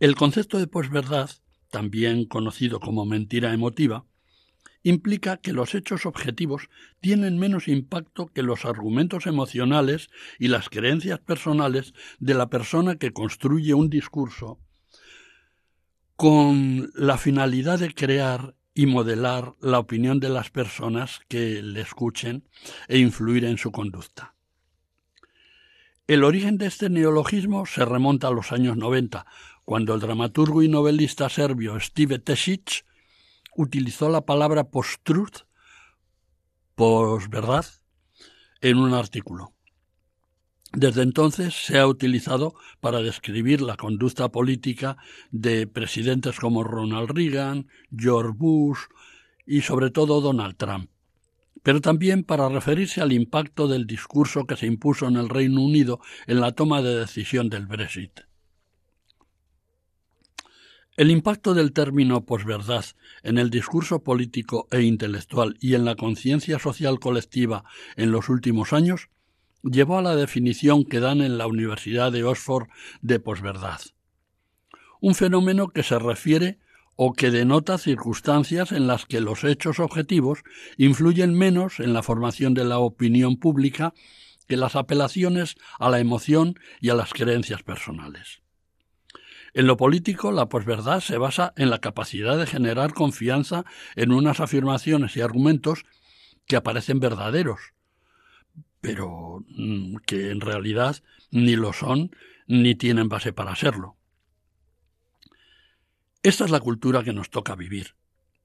El 0.00 0.16
concepto 0.16 0.58
de 0.58 0.66
posverdad, 0.66 1.30
también 1.70 2.26
conocido 2.26 2.80
como 2.80 3.04
mentira 3.06 3.52
emotiva, 3.52 4.04
implica 4.88 5.38
que 5.38 5.52
los 5.52 5.74
hechos 5.74 6.06
objetivos 6.06 6.70
tienen 7.00 7.38
menos 7.38 7.66
impacto 7.66 8.28
que 8.28 8.44
los 8.44 8.64
argumentos 8.64 9.26
emocionales 9.26 10.10
y 10.38 10.46
las 10.46 10.68
creencias 10.68 11.18
personales 11.18 11.92
de 12.20 12.34
la 12.34 12.50
persona 12.50 12.94
que 12.94 13.12
construye 13.12 13.74
un 13.74 13.90
discurso 13.90 14.60
con 16.14 16.92
la 16.94 17.18
finalidad 17.18 17.80
de 17.80 17.92
crear 17.94 18.54
y 18.74 18.86
modelar 18.86 19.54
la 19.60 19.80
opinión 19.80 20.20
de 20.20 20.28
las 20.28 20.50
personas 20.50 21.20
que 21.26 21.62
le 21.62 21.80
escuchen 21.80 22.44
e 22.86 22.98
influir 22.98 23.44
en 23.44 23.58
su 23.58 23.72
conducta. 23.72 24.34
El 26.06 26.22
origen 26.22 26.58
de 26.58 26.66
este 26.66 26.90
neologismo 26.90 27.66
se 27.66 27.84
remonta 27.84 28.28
a 28.28 28.30
los 28.30 28.52
años 28.52 28.76
90, 28.76 29.26
cuando 29.64 29.94
el 29.94 30.00
dramaturgo 30.00 30.62
y 30.62 30.68
novelista 30.68 31.28
serbio 31.28 31.80
Steve 31.80 32.20
Tesic 32.20 32.84
utilizó 33.56 34.08
la 34.08 34.24
palabra 34.26 34.64
post-truth, 34.70 35.46
verdad 37.30 37.64
en 38.60 38.78
un 38.78 38.94
artículo. 38.94 39.52
Desde 40.72 41.02
entonces 41.02 41.54
se 41.54 41.78
ha 41.78 41.86
utilizado 41.86 42.54
para 42.80 43.00
describir 43.00 43.62
la 43.62 43.76
conducta 43.76 44.30
política 44.30 44.98
de 45.30 45.66
presidentes 45.66 46.38
como 46.38 46.64
Ronald 46.64 47.10
Reagan, 47.10 47.68
George 47.96 48.34
Bush 48.36 48.80
y 49.46 49.62
sobre 49.62 49.90
todo 49.90 50.20
Donald 50.20 50.56
Trump, 50.56 50.90
pero 51.62 51.80
también 51.80 52.24
para 52.24 52.48
referirse 52.48 53.00
al 53.00 53.12
impacto 53.12 53.68
del 53.68 53.86
discurso 53.86 54.46
que 54.46 54.56
se 54.56 54.66
impuso 54.66 55.06
en 55.08 55.16
el 55.16 55.28
Reino 55.28 55.62
Unido 55.62 56.00
en 56.26 56.40
la 56.40 56.52
toma 56.52 56.82
de 56.82 56.96
decisión 56.96 57.48
del 57.48 57.66
Brexit. 57.66 58.25
El 60.96 61.10
impacto 61.10 61.52
del 61.52 61.74
término 61.74 62.24
posverdad 62.24 62.86
en 63.22 63.36
el 63.36 63.50
discurso 63.50 64.02
político 64.02 64.66
e 64.70 64.80
intelectual 64.80 65.58
y 65.60 65.74
en 65.74 65.84
la 65.84 65.94
conciencia 65.94 66.58
social 66.58 67.00
colectiva 67.00 67.64
en 67.96 68.12
los 68.12 68.30
últimos 68.30 68.72
años 68.72 69.10
llevó 69.62 69.98
a 69.98 70.02
la 70.02 70.16
definición 70.16 70.86
que 70.86 71.00
dan 71.00 71.20
en 71.20 71.36
la 71.36 71.48
Universidad 71.48 72.12
de 72.12 72.24
Oxford 72.24 72.68
de 73.02 73.20
posverdad. 73.20 73.80
Un 75.02 75.14
fenómeno 75.14 75.68
que 75.68 75.82
se 75.82 75.98
refiere 75.98 76.60
o 76.94 77.12
que 77.12 77.30
denota 77.30 77.76
circunstancias 77.76 78.72
en 78.72 78.86
las 78.86 79.04
que 79.04 79.20
los 79.20 79.44
hechos 79.44 79.80
objetivos 79.80 80.44
influyen 80.78 81.34
menos 81.34 81.78
en 81.78 81.92
la 81.92 82.02
formación 82.02 82.54
de 82.54 82.64
la 82.64 82.78
opinión 82.78 83.36
pública 83.36 83.92
que 84.48 84.56
las 84.56 84.76
apelaciones 84.76 85.56
a 85.78 85.90
la 85.90 86.00
emoción 86.00 86.58
y 86.80 86.88
a 86.88 86.94
las 86.94 87.12
creencias 87.12 87.62
personales. 87.62 88.45
En 89.56 89.66
lo 89.66 89.78
político, 89.78 90.32
la 90.32 90.50
posverdad 90.50 91.00
se 91.00 91.16
basa 91.16 91.54
en 91.56 91.70
la 91.70 91.78
capacidad 91.78 92.36
de 92.36 92.46
generar 92.46 92.92
confianza 92.92 93.64
en 93.94 94.12
unas 94.12 94.40
afirmaciones 94.40 95.16
y 95.16 95.22
argumentos 95.22 95.86
que 96.44 96.56
aparecen 96.56 97.00
verdaderos, 97.00 97.72
pero 98.82 99.46
mm, 99.48 99.96
que 100.06 100.30
en 100.30 100.42
realidad 100.42 101.02
ni 101.30 101.56
lo 101.56 101.72
son 101.72 102.14
ni 102.46 102.74
tienen 102.74 103.08
base 103.08 103.32
para 103.32 103.56
serlo. 103.56 103.96
Esta 106.22 106.44
es 106.44 106.50
la 106.50 106.60
cultura 106.60 107.02
que 107.02 107.14
nos 107.14 107.30
toca 107.30 107.54
vivir, 107.54 107.94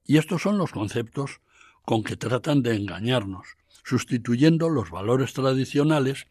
y 0.06 0.16
estos 0.16 0.40
son 0.40 0.56
los 0.56 0.72
conceptos 0.72 1.42
con 1.82 2.04
que 2.04 2.16
tratan 2.16 2.62
de 2.62 2.74
engañarnos, 2.74 3.58
sustituyendo 3.84 4.70
los 4.70 4.90
valores 4.90 5.34
tradicionales, 5.34 6.26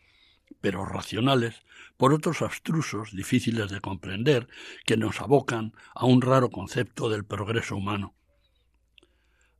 pero 0.60 0.86
racionales, 0.86 1.64
por 1.98 2.14
otros 2.14 2.42
abstrusos, 2.42 3.16
difíciles 3.16 3.70
de 3.70 3.80
comprender, 3.80 4.48
que 4.86 4.98
nos 4.98 5.22
abocan 5.22 5.74
a 5.94 6.06
un 6.06 6.22
raro 6.22 6.50
concepto 6.50 7.10
del 7.10 7.26
progreso 7.26 7.76
humano. 7.76 8.16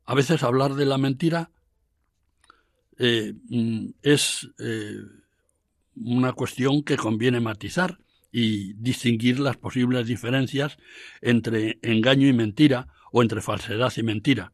A 0.04 0.14
veces 0.14 0.42
hablar 0.42 0.74
de 0.74 0.86
la 0.86 0.98
mentira 0.98 1.50
eh, 2.98 3.34
mm, 3.48 3.90
es 4.02 4.48
eh, 4.58 4.98
una 5.96 6.32
cuestión 6.32 6.82
que 6.82 6.96
conviene 6.96 7.40
matizar 7.40 7.98
y 8.30 8.72
distinguir 8.74 9.38
las 9.38 9.56
posibles 9.56 10.06
diferencias 10.06 10.78
entre 11.20 11.78
engaño 11.82 12.26
y 12.26 12.32
mentira 12.32 12.88
o 13.12 13.22
entre 13.22 13.42
falsedad 13.42 13.92
y 13.96 14.02
mentira. 14.02 14.52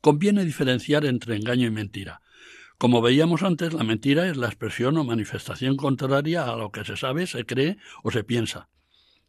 Conviene 0.00 0.44
diferenciar 0.44 1.04
entre 1.04 1.36
engaño 1.36 1.66
y 1.66 1.70
mentira, 1.70 2.22
como 2.80 3.02
veíamos 3.02 3.42
antes, 3.42 3.74
la 3.74 3.84
mentira 3.84 4.26
es 4.26 4.38
la 4.38 4.46
expresión 4.46 4.96
o 4.96 5.04
manifestación 5.04 5.76
contraria 5.76 6.44
a 6.44 6.56
lo 6.56 6.72
que 6.72 6.82
se 6.82 6.96
sabe, 6.96 7.26
se 7.26 7.44
cree 7.44 7.76
o 8.02 8.10
se 8.10 8.24
piensa. 8.24 8.70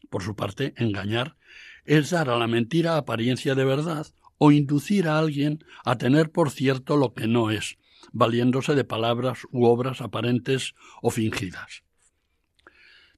Por 0.09 0.23
su 0.23 0.37
parte, 0.37 0.73
engañar 0.77 1.35
es 1.83 2.11
dar 2.11 2.29
a 2.29 2.37
la 2.37 2.47
mentira 2.47 2.95
apariencia 2.95 3.53
de 3.53 3.65
verdad 3.65 4.07
o 4.37 4.53
inducir 4.53 5.09
a 5.09 5.19
alguien 5.19 5.65
a 5.83 5.97
tener 5.97 6.31
por 6.31 6.49
cierto 6.49 6.95
lo 6.95 7.13
que 7.13 7.27
no 7.27 7.51
es, 7.51 7.77
valiéndose 8.13 8.73
de 8.73 8.85
palabras 8.85 9.39
u 9.51 9.65
obras 9.65 9.99
aparentes 9.99 10.73
o 11.01 11.11
fingidas. 11.11 11.83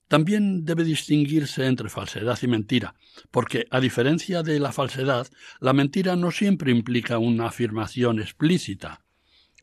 También 0.07 0.65
debe 0.65 0.83
distinguirse 0.83 1.67
entre 1.67 1.89
falsedad 1.89 2.39
y 2.41 2.47
mentira, 2.47 2.95
porque, 3.29 3.67
a 3.69 3.79
diferencia 3.79 4.41
de 4.41 4.59
la 4.59 4.71
falsedad, 4.71 5.27
la 5.59 5.73
mentira 5.73 6.15
no 6.15 6.31
siempre 6.31 6.71
implica 6.71 7.19
una 7.19 7.45
afirmación 7.45 8.19
explícita, 8.19 9.03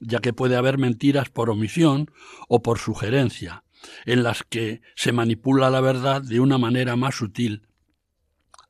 ya 0.00 0.20
que 0.20 0.32
puede 0.32 0.56
haber 0.56 0.78
mentiras 0.78 1.28
por 1.28 1.50
omisión 1.50 2.10
o 2.48 2.62
por 2.62 2.78
sugerencia, 2.78 3.64
en 4.06 4.22
las 4.22 4.42
que 4.42 4.80
se 4.96 5.12
manipula 5.12 5.70
la 5.70 5.80
verdad 5.80 6.22
de 6.22 6.40
una 6.40 6.58
manera 6.58 6.96
más 6.96 7.14
sutil, 7.14 7.68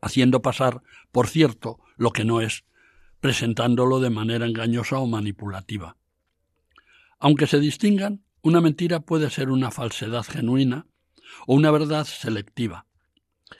haciendo 0.01 0.43
pasar 0.43 0.83
por 1.13 1.29
cierto 1.29 1.79
lo 1.97 2.11
que 2.11 2.25
no 2.25 2.41
es, 2.41 2.65
presentándolo 3.21 4.01
de 4.01 4.11
manera 4.11 4.47
engañosa 4.47 4.99
o 4.99 5.07
manipulativa. 5.07 5.97
Aunque 7.19 7.47
se 7.47 7.61
distingan, 7.61 8.25
una 8.43 8.61
mentira 8.61 9.01
puede 9.01 9.31
ser 9.31 9.51
una 9.51 9.71
falsedad 9.71 10.25
genuina, 10.25 10.87
o 11.47 11.55
una 11.55 11.71
verdad 11.71 12.07
selectiva, 12.07 12.87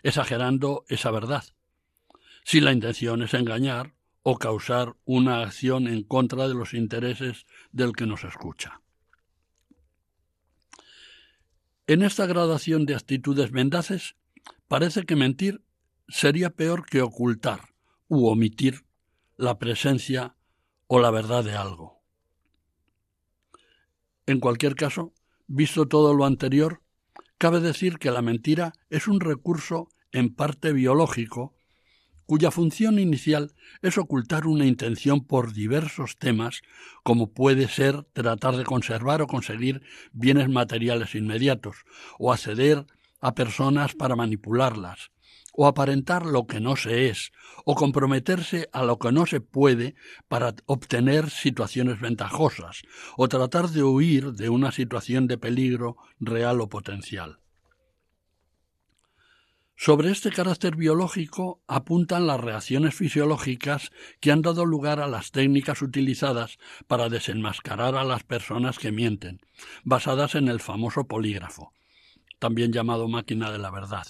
exagerando 0.03 0.85
esa 0.89 1.11
verdad, 1.11 1.45
si 2.45 2.61
la 2.61 2.73
intención 2.73 3.23
es 3.23 3.35
engañar 3.35 3.95
o 4.23 4.39
causar 4.39 4.97
una 5.05 5.43
acción 5.43 5.87
en 5.87 6.03
contra 6.03 6.49
de 6.49 6.55
los 6.55 6.75
intereses 6.75 7.47
del 7.73 7.93
que 7.93 8.07
nos 8.07 8.25
escucha. 8.25 8.83
En 11.87 12.03
esta 12.03 12.27
gradación 12.27 12.87
de 12.87 12.95
actitudes 12.95 13.51
mendaces, 13.53 14.17
parece 14.69 15.05
que 15.05 15.17
mentir 15.17 15.65
sería 16.09 16.51
peor 16.51 16.87
que 16.87 17.03
ocultar 17.03 17.75
u 18.09 18.29
omitir 18.29 18.85
la 19.37 19.59
presencia 19.59 20.37
o 20.87 21.01
la 21.01 21.11
verdad 21.11 21.43
de 21.45 21.57
algo. 21.57 22.01
En 24.27 24.39
cualquier 24.39 24.75
caso, 24.75 25.13
visto 25.47 25.89
todo 25.89 26.15
lo 26.15 26.27
anterior, 26.27 26.83
cabe 27.39 27.61
decir 27.61 27.99
que 27.99 28.11
la 28.11 28.23
mentira 28.23 28.75
es 28.91 29.09
un 29.09 29.19
recurso 29.19 29.89
en 30.13 30.35
parte 30.35 30.73
biológico 30.73 31.55
cuya 32.31 32.53
función 32.53 33.01
inicial 33.01 33.51
es 33.83 33.99
ocultar 33.99 34.47
una 34.47 34.65
intención 34.65 35.25
por 35.25 35.53
diversos 35.53 36.17
temas, 36.17 36.63
como 37.03 37.33
puede 37.33 37.67
ser 37.67 38.05
tratar 38.13 38.57
de 38.57 38.63
conservar 38.63 39.21
o 39.21 39.27
conseguir 39.27 39.83
bienes 40.13 40.49
materiales 40.49 41.17
inmediatos, 41.17 41.79
o 42.21 42.33
acceder 42.33 42.87
a 43.21 43.35
personas 43.35 43.97
para 43.97 44.15
manipularlas, 44.15 45.11
o 45.53 45.67
aparentar 45.67 46.25
lo 46.25 46.47
que 46.47 46.61
no 46.61 46.77
se 46.77 47.09
es, 47.09 47.33
o 47.65 47.75
comprometerse 47.75 48.69
a 48.73 48.85
lo 48.85 49.01
que 49.01 49.11
no 49.11 49.27
se 49.27 49.41
puede 49.41 49.97
para 50.29 50.55
obtener 50.67 51.31
situaciones 51.31 51.99
ventajosas, 51.99 52.83
o 53.17 53.27
tratar 53.27 53.71
de 53.71 53.83
huir 53.83 54.35
de 54.35 54.51
una 54.51 54.71
situación 54.71 55.27
de 55.27 55.37
peligro 55.37 55.97
real 56.21 56.61
o 56.61 56.69
potencial. 56.69 57.40
Sobre 59.83 60.11
este 60.11 60.31
carácter 60.31 60.77
biológico 60.77 61.63
apuntan 61.67 62.27
las 62.27 62.39
reacciones 62.39 62.95
fisiológicas 62.95 63.93
que 64.21 64.31
han 64.31 64.43
dado 64.43 64.67
lugar 64.67 65.01
a 65.01 65.09
las 65.09 65.31
técnicas 65.31 65.81
utilizadas 65.81 66.59
para 66.87 67.09
desenmascarar 67.09 67.95
a 67.95 68.05
las 68.05 68.23
personas 68.23 68.79
que 68.79 68.93
mienten, 68.93 69.41
basadas 69.83 70.35
en 70.35 70.49
el 70.49 70.61
famoso 70.61 71.05
polígrafo, 71.05 71.73
también 72.39 72.75
llamado 72.75 73.09
máquina 73.09 73.51
de 73.51 73.57
la 73.57 73.71
verdad, 73.71 74.07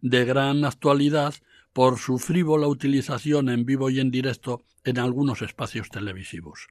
de 0.00 0.24
gran 0.24 0.64
actualidad 0.64 1.32
por 1.72 2.00
su 2.00 2.18
frívola 2.18 2.66
utilización 2.66 3.50
en 3.50 3.64
vivo 3.64 3.90
y 3.90 4.00
en 4.00 4.10
directo 4.10 4.64
en 4.82 4.98
algunos 4.98 5.42
espacios 5.42 5.90
televisivos. 5.90 6.66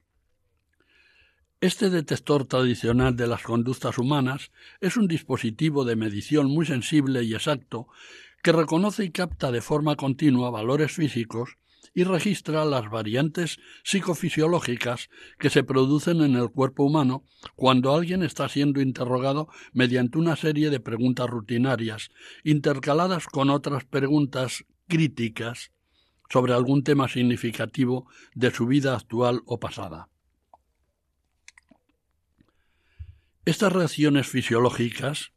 Este 1.62 1.88
detector 1.88 2.44
tradicional 2.44 3.16
de 3.16 3.26
las 3.26 3.42
conductas 3.42 3.96
humanas 3.96 4.52
es 4.82 4.98
un 4.98 5.08
dispositivo 5.08 5.86
de 5.86 5.96
medición 5.96 6.48
muy 6.48 6.66
sensible 6.66 7.22
y 7.22 7.32
exacto 7.32 7.88
que 8.44 8.52
reconoce 8.52 9.06
y 9.06 9.10
capta 9.10 9.50
de 9.50 9.62
forma 9.62 9.96
continua 9.96 10.50
valores 10.50 10.92
físicos 10.92 11.56
y 11.94 12.04
registra 12.04 12.66
las 12.66 12.90
variantes 12.90 13.58
psicofisiológicas 13.84 15.08
que 15.38 15.48
se 15.48 15.64
producen 15.64 16.20
en 16.20 16.36
el 16.36 16.50
cuerpo 16.50 16.84
humano 16.84 17.24
cuando 17.56 17.94
alguien 17.94 18.22
está 18.22 18.50
siendo 18.50 18.82
interrogado 18.82 19.48
mediante 19.72 20.18
una 20.18 20.36
serie 20.36 20.68
de 20.68 20.78
preguntas 20.78 21.26
rutinarias, 21.30 22.10
intercaladas 22.42 23.28
con 23.28 23.48
otras 23.48 23.86
preguntas 23.86 24.66
críticas 24.88 25.72
sobre 26.28 26.52
algún 26.52 26.84
tema 26.84 27.08
significativo 27.08 28.06
de 28.34 28.50
su 28.50 28.66
vida 28.66 28.94
actual 28.94 29.40
o 29.46 29.58
pasada. 29.58 30.10
Estas 33.46 33.72
reacciones 33.72 34.26
fisiológicas 34.26 35.33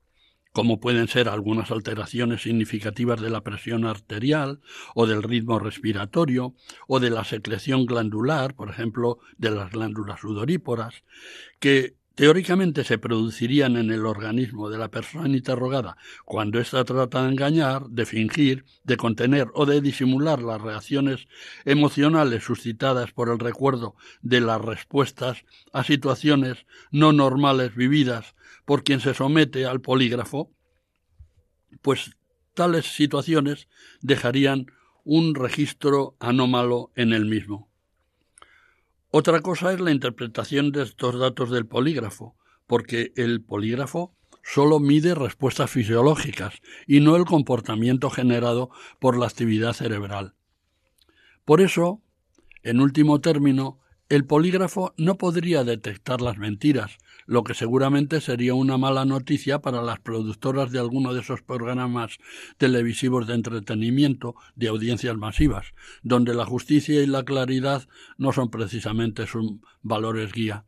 como 0.53 0.79
pueden 0.79 1.07
ser 1.07 1.29
algunas 1.29 1.71
alteraciones 1.71 2.43
significativas 2.43 3.21
de 3.21 3.29
la 3.29 3.41
presión 3.41 3.85
arterial 3.85 4.61
o 4.95 5.05
del 5.05 5.23
ritmo 5.23 5.59
respiratorio 5.59 6.55
o 6.87 6.99
de 6.99 7.09
la 7.09 7.23
secreción 7.23 7.85
glandular, 7.85 8.55
por 8.55 8.69
ejemplo, 8.69 9.19
de 9.37 9.51
las 9.51 9.71
glándulas 9.71 10.21
sudoríporas, 10.21 11.03
que 11.59 11.96
teóricamente 12.17 12.83
se 12.83 12.97
producirían 12.97 13.77
en 13.77 13.91
el 13.91 14.03
organismo 14.07 14.71
de 14.71 14.79
la 14.79 14.89
persona 14.89 15.29
interrogada 15.29 15.97
cuando 16.25 16.59
ésta 16.59 16.83
trata 16.83 17.21
de 17.21 17.29
engañar, 17.29 17.89
de 17.89 18.07
fingir, 18.07 18.65
de 18.83 18.97
contener 18.97 19.49
o 19.53 19.67
de 19.67 19.81
disimular 19.81 20.41
las 20.41 20.59
reacciones 20.59 21.27
emocionales 21.63 22.43
suscitadas 22.43 23.11
por 23.11 23.29
el 23.29 23.37
recuerdo 23.37 23.95
de 24.23 24.41
las 24.41 24.59
respuestas 24.59 25.45
a 25.71 25.83
situaciones 25.83 26.65
no 26.89 27.13
normales 27.13 27.75
vividas 27.75 28.33
por 28.65 28.83
quien 28.83 28.99
se 28.99 29.13
somete 29.13 29.67
al 29.67 29.79
polígrafo, 29.79 30.51
pues 31.83 32.17
tales 32.55 32.95
situaciones 32.95 33.67
dejarían 34.01 34.65
un 35.03 35.35
registro 35.35 36.17
anómalo 36.19 36.91
en 36.95 37.13
el 37.13 37.25
mismo. 37.25 37.69
Otra 39.09 39.41
cosa 39.41 39.71
es 39.71 39.79
la 39.79 39.91
interpretación 39.91 40.71
de 40.71 40.83
estos 40.83 41.17
datos 41.17 41.49
del 41.49 41.65
polígrafo, 41.65 42.35
porque 42.65 43.13
el 43.15 43.41
polígrafo 43.41 44.13
solo 44.43 44.79
mide 44.79 45.15
respuestas 45.15 45.71
fisiológicas 45.71 46.55
y 46.87 46.99
no 46.99 47.15
el 47.15 47.25
comportamiento 47.25 48.09
generado 48.09 48.69
por 48.99 49.17
la 49.17 49.27
actividad 49.27 49.73
cerebral. 49.73 50.35
Por 51.45 51.61
eso, 51.61 52.01
en 52.63 52.81
último 52.81 53.21
término, 53.21 53.79
el 54.09 54.25
polígrafo 54.25 54.93
no 54.97 55.17
podría 55.17 55.63
detectar 55.63 56.21
las 56.21 56.37
mentiras, 56.37 56.97
lo 57.25 57.43
que 57.43 57.53
seguramente 57.53 58.21
sería 58.21 58.53
una 58.53 58.77
mala 58.77 59.03
noticia 59.03 59.59
para 59.59 59.81
las 59.81 59.99
productoras 59.99 60.71
de 60.71 60.79
alguno 60.79 61.13
de 61.13 61.19
esos 61.19 61.41
programas 61.41 62.17
televisivos 62.57 63.27
de 63.27 63.33
entretenimiento 63.33 64.35
de 64.55 64.69
audiencias 64.69 65.17
masivas, 65.17 65.73
donde 66.03 66.33
la 66.33 66.45
justicia 66.45 67.01
y 67.01 67.05
la 67.05 67.23
claridad 67.23 67.87
no 68.17 68.31
son 68.31 68.49
precisamente 68.49 69.27
sus 69.27 69.59
valores 69.81 70.31
guía. 70.31 70.63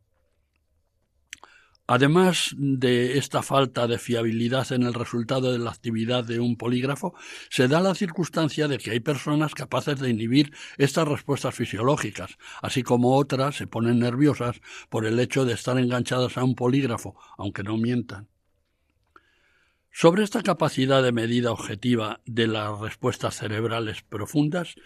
Además 1.92 2.54
de 2.56 3.18
esta 3.18 3.42
falta 3.42 3.88
de 3.88 3.98
fiabilidad 3.98 4.70
en 4.70 4.84
el 4.84 4.94
resultado 4.94 5.50
de 5.50 5.58
la 5.58 5.70
actividad 5.70 6.22
de 6.22 6.38
un 6.38 6.54
polígrafo, 6.54 7.16
se 7.48 7.66
da 7.66 7.80
la 7.80 7.96
circunstancia 7.96 8.68
de 8.68 8.78
que 8.78 8.92
hay 8.92 9.00
personas 9.00 9.56
capaces 9.56 9.98
de 9.98 10.08
inhibir 10.08 10.52
estas 10.78 11.08
respuestas 11.08 11.52
fisiológicas, 11.52 12.38
así 12.62 12.84
como 12.84 13.16
otras 13.16 13.56
se 13.56 13.66
ponen 13.66 13.98
nerviosas 13.98 14.60
por 14.88 15.04
el 15.04 15.18
hecho 15.18 15.44
de 15.44 15.54
estar 15.54 15.80
enganchadas 15.80 16.38
a 16.38 16.44
un 16.44 16.54
polígrafo, 16.54 17.16
aunque 17.36 17.64
no 17.64 17.76
mientan. 17.76 18.28
Sobre 19.90 20.22
esta 20.22 20.44
capacidad 20.44 21.02
de 21.02 21.10
medida 21.10 21.50
objetiva 21.50 22.20
de 22.24 22.46
las 22.46 22.78
respuestas 22.78 23.34
cerebrales 23.34 24.02
profundas, 24.02 24.76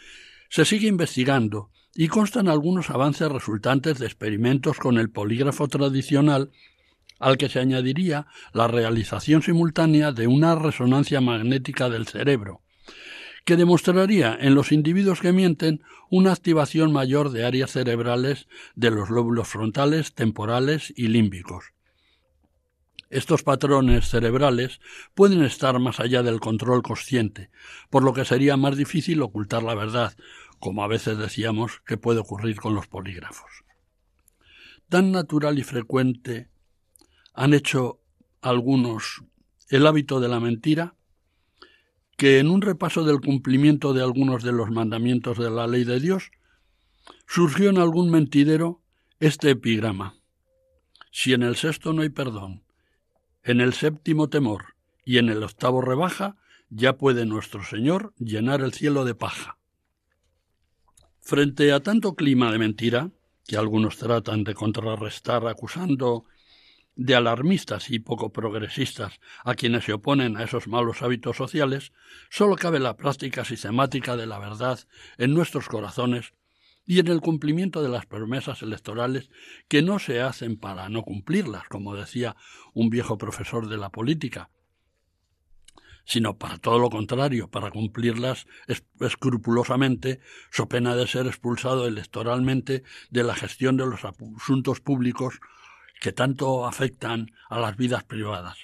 se 0.48 0.64
sigue 0.64 0.88
investigando 0.88 1.70
y 1.94 2.08
constan 2.08 2.48
algunos 2.48 2.88
avances 2.88 3.30
resultantes 3.30 3.98
de 3.98 4.06
experimentos 4.06 4.78
con 4.78 4.96
el 4.96 5.10
polígrafo 5.10 5.68
tradicional 5.68 6.50
al 7.24 7.38
que 7.38 7.48
se 7.48 7.58
añadiría 7.58 8.26
la 8.52 8.68
realización 8.68 9.40
simultánea 9.40 10.12
de 10.12 10.26
una 10.26 10.56
resonancia 10.56 11.22
magnética 11.22 11.88
del 11.88 12.06
cerebro, 12.06 12.60
que 13.46 13.56
demostraría 13.56 14.36
en 14.38 14.54
los 14.54 14.72
individuos 14.72 15.22
que 15.22 15.32
mienten 15.32 15.82
una 16.10 16.32
activación 16.32 16.92
mayor 16.92 17.30
de 17.30 17.46
áreas 17.46 17.70
cerebrales 17.70 18.46
de 18.74 18.90
los 18.90 19.08
lóbulos 19.08 19.48
frontales, 19.48 20.12
temporales 20.12 20.92
y 20.96 21.08
límbicos. 21.08 21.72
Estos 23.08 23.42
patrones 23.42 24.06
cerebrales 24.10 24.80
pueden 25.14 25.42
estar 25.44 25.78
más 25.78 26.00
allá 26.00 26.22
del 26.22 26.40
control 26.40 26.82
consciente, 26.82 27.48
por 27.88 28.04
lo 28.04 28.12
que 28.12 28.26
sería 28.26 28.58
más 28.58 28.76
difícil 28.76 29.22
ocultar 29.22 29.62
la 29.62 29.74
verdad, 29.74 30.14
como 30.60 30.84
a 30.84 30.88
veces 30.88 31.16
decíamos 31.16 31.80
que 31.86 31.96
puede 31.96 32.20
ocurrir 32.20 32.56
con 32.56 32.74
los 32.74 32.86
polígrafos. 32.86 33.64
Tan 34.90 35.10
natural 35.10 35.58
y 35.58 35.62
frecuente 35.62 36.52
han 37.34 37.52
hecho 37.52 38.00
algunos 38.40 39.22
el 39.68 39.86
hábito 39.86 40.20
de 40.20 40.28
la 40.28 40.40
mentira, 40.40 40.94
que 42.16 42.38
en 42.38 42.48
un 42.48 42.62
repaso 42.62 43.02
del 43.04 43.20
cumplimiento 43.20 43.92
de 43.92 44.02
algunos 44.02 44.42
de 44.44 44.52
los 44.52 44.70
mandamientos 44.70 45.36
de 45.38 45.50
la 45.50 45.66
ley 45.66 45.84
de 45.84 45.98
Dios, 45.98 46.30
surgió 47.26 47.70
en 47.70 47.78
algún 47.78 48.10
mentidero 48.10 48.82
este 49.18 49.50
epigrama. 49.50 50.14
Si 51.10 51.32
en 51.32 51.42
el 51.42 51.56
sexto 51.56 51.92
no 51.92 52.02
hay 52.02 52.10
perdón, 52.10 52.62
en 53.42 53.60
el 53.60 53.74
séptimo 53.74 54.28
temor 54.28 54.76
y 55.04 55.18
en 55.18 55.28
el 55.28 55.42
octavo 55.42 55.80
rebaja, 55.80 56.36
ya 56.70 56.96
puede 56.96 57.26
nuestro 57.26 57.64
Señor 57.64 58.14
llenar 58.18 58.60
el 58.60 58.72
cielo 58.72 59.04
de 59.04 59.14
paja. 59.14 59.58
Frente 61.20 61.72
a 61.72 61.80
tanto 61.80 62.14
clima 62.14 62.52
de 62.52 62.58
mentira, 62.58 63.10
que 63.46 63.56
algunos 63.56 63.96
tratan 63.98 64.44
de 64.44 64.54
contrarrestar 64.54 65.46
acusando 65.46 66.24
de 66.96 67.14
alarmistas 67.14 67.90
y 67.90 67.98
poco 67.98 68.32
progresistas 68.32 69.20
a 69.44 69.54
quienes 69.54 69.84
se 69.84 69.92
oponen 69.92 70.36
a 70.36 70.44
esos 70.44 70.68
malos 70.68 71.02
hábitos 71.02 71.36
sociales, 71.36 71.92
sólo 72.30 72.56
cabe 72.56 72.78
la 72.78 72.96
práctica 72.96 73.44
sistemática 73.44 74.16
de 74.16 74.26
la 74.26 74.38
verdad 74.38 74.78
en 75.18 75.34
nuestros 75.34 75.68
corazones 75.68 76.34
y 76.86 77.00
en 77.00 77.08
el 77.08 77.20
cumplimiento 77.20 77.82
de 77.82 77.88
las 77.88 78.06
promesas 78.06 78.62
electorales 78.62 79.30
que 79.68 79.82
no 79.82 79.98
se 79.98 80.20
hacen 80.20 80.56
para 80.56 80.88
no 80.88 81.02
cumplirlas, 81.02 81.64
como 81.68 81.94
decía 81.94 82.36
un 82.74 82.90
viejo 82.90 83.18
profesor 83.18 83.68
de 83.68 83.78
la 83.78 83.90
política, 83.90 84.50
sino 86.04 86.36
para 86.36 86.58
todo 86.58 86.78
lo 86.78 86.90
contrario, 86.90 87.48
para 87.48 87.70
cumplirlas 87.70 88.46
escrupulosamente, 89.00 90.20
so 90.50 90.68
pena 90.68 90.94
de 90.94 91.06
ser 91.06 91.26
expulsado 91.26 91.86
electoralmente 91.86 92.82
de 93.10 93.22
la 93.22 93.34
gestión 93.34 93.76
de 93.78 93.86
los 93.86 94.04
asuntos 94.04 94.80
públicos 94.80 95.40
que 96.04 96.12
tanto 96.12 96.66
afectan 96.66 97.32
a 97.48 97.58
las 97.58 97.78
vidas 97.78 98.04
privadas. 98.04 98.58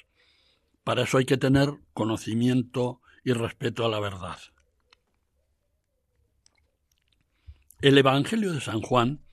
Para 0.85 1.05
eso 1.05 1.17
hay 1.17 1.25
que 1.25 1.39
tener 1.39 1.71
conocimiento 1.95 3.01
y 3.25 3.33
respeto 3.33 3.87
a 3.87 3.89
la 3.89 3.99
verdad. 3.99 4.39
El 7.81 7.97
Evangelio 7.97 8.53
de 8.53 8.61
San 8.61 8.83
Juan, 8.83 9.25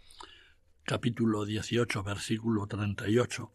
capítulo 0.84 1.43
18, 1.43 2.01
versículo 2.01 2.66
38, 2.66 3.51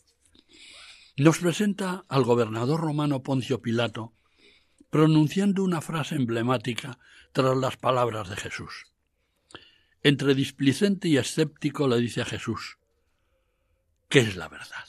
nos 1.16 1.38
presenta 1.38 2.04
al 2.10 2.24
gobernador 2.24 2.78
romano 2.78 3.22
Poncio 3.22 3.62
Pilato 3.62 4.12
pronunciando 4.90 5.64
una 5.64 5.80
frase 5.80 6.16
emblemática 6.16 6.98
tras 7.32 7.56
las 7.56 7.78
palabras 7.78 8.28
de 8.28 8.36
Jesús. 8.36 8.84
Entre 10.02 10.34
displicente 10.34 11.08
y 11.08 11.16
escéptico 11.16 11.88
le 11.88 11.96
dice 11.96 12.20
a 12.20 12.26
Jesús, 12.26 12.76
¿qué 14.12 14.18
es 14.18 14.36
la 14.36 14.50
verdad? 14.50 14.84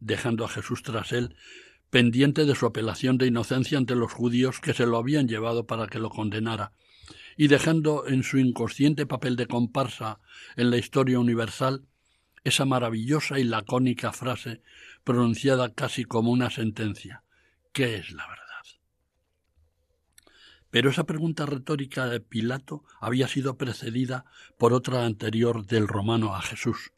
Dejando 0.00 0.46
a 0.46 0.48
Jesús 0.48 0.82
tras 0.82 1.12
él, 1.12 1.36
pendiente 1.90 2.46
de 2.46 2.54
su 2.54 2.64
apelación 2.64 3.18
de 3.18 3.26
inocencia 3.26 3.76
ante 3.76 3.94
los 3.94 4.10
judíos 4.10 4.58
que 4.58 4.72
se 4.72 4.86
lo 4.86 4.96
habían 4.96 5.28
llevado 5.28 5.66
para 5.66 5.86
que 5.86 5.98
lo 5.98 6.08
condenara, 6.08 6.72
y 7.36 7.48
dejando 7.48 8.06
en 8.06 8.22
su 8.22 8.38
inconsciente 8.38 9.04
papel 9.04 9.36
de 9.36 9.48
comparsa 9.48 10.18
en 10.56 10.70
la 10.70 10.78
historia 10.78 11.18
universal 11.18 11.84
esa 12.42 12.64
maravillosa 12.64 13.38
y 13.38 13.44
lacónica 13.44 14.12
frase 14.12 14.62
pronunciada 15.04 15.74
casi 15.74 16.04
como 16.04 16.30
una 16.30 16.48
sentencia. 16.48 17.24
¿Qué 17.74 17.96
es 17.96 18.12
la 18.12 18.26
verdad? 18.26 18.46
Pero 20.70 20.88
esa 20.88 21.04
pregunta 21.04 21.44
retórica 21.44 22.06
de 22.06 22.20
Pilato 22.20 22.82
había 22.98 23.28
sido 23.28 23.58
precedida 23.58 24.24
por 24.56 24.72
otra 24.72 25.04
anterior 25.04 25.66
del 25.66 25.86
romano 25.86 26.34
a 26.34 26.40
Jesús. 26.40 26.92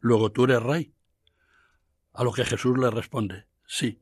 Luego 0.00 0.32
tú 0.32 0.44
eres 0.44 0.62
rey. 0.62 0.92
A 2.12 2.24
lo 2.24 2.32
que 2.32 2.44
Jesús 2.44 2.78
le 2.78 2.90
responde, 2.90 3.46
sí, 3.66 4.00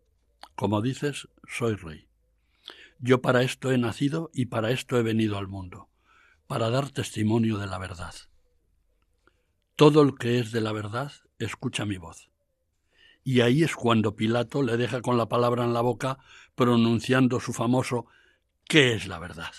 como 0.55 0.83
dices, 0.83 1.29
soy 1.49 1.75
rey. 1.75 2.07
Yo 2.99 3.21
para 3.21 3.43
esto 3.43 3.73
he 3.73 3.79
nacido 3.79 4.31
y 4.33 4.47
para 4.47 4.71
esto 4.71 4.97
he 4.99 5.03
venido 5.03 5.37
al 5.37 5.49
mundo, 5.49 5.89
para 6.47 6.71
dar 6.71 6.91
testimonio 6.91 7.59
de 7.59 7.67
la 7.67 7.79
verdad. 7.79 8.15
Todo 9.77 10.03
el 10.03 10.17
que 10.17 10.39
es 10.39 10.53
de 10.53 10.61
la 10.61 10.73
verdad 10.73 11.13
escucha 11.39 11.85
mi 11.85 11.97
voz. 11.97 12.31
Y 13.25 13.41
ahí 13.41 13.63
es 13.63 13.75
cuando 13.75 14.15
Pilato 14.15 14.63
le 14.63 14.77
deja 14.77 15.01
con 15.01 15.17
la 15.19 15.29
palabra 15.29 15.65
en 15.65 15.73
la 15.73 15.81
boca, 15.81 16.19
pronunciando 16.55 17.41
su 17.41 17.53
famoso 17.53 18.07
¿Qué 18.69 18.95
es 18.95 19.07
la 19.07 19.19
verdad? 19.19 19.53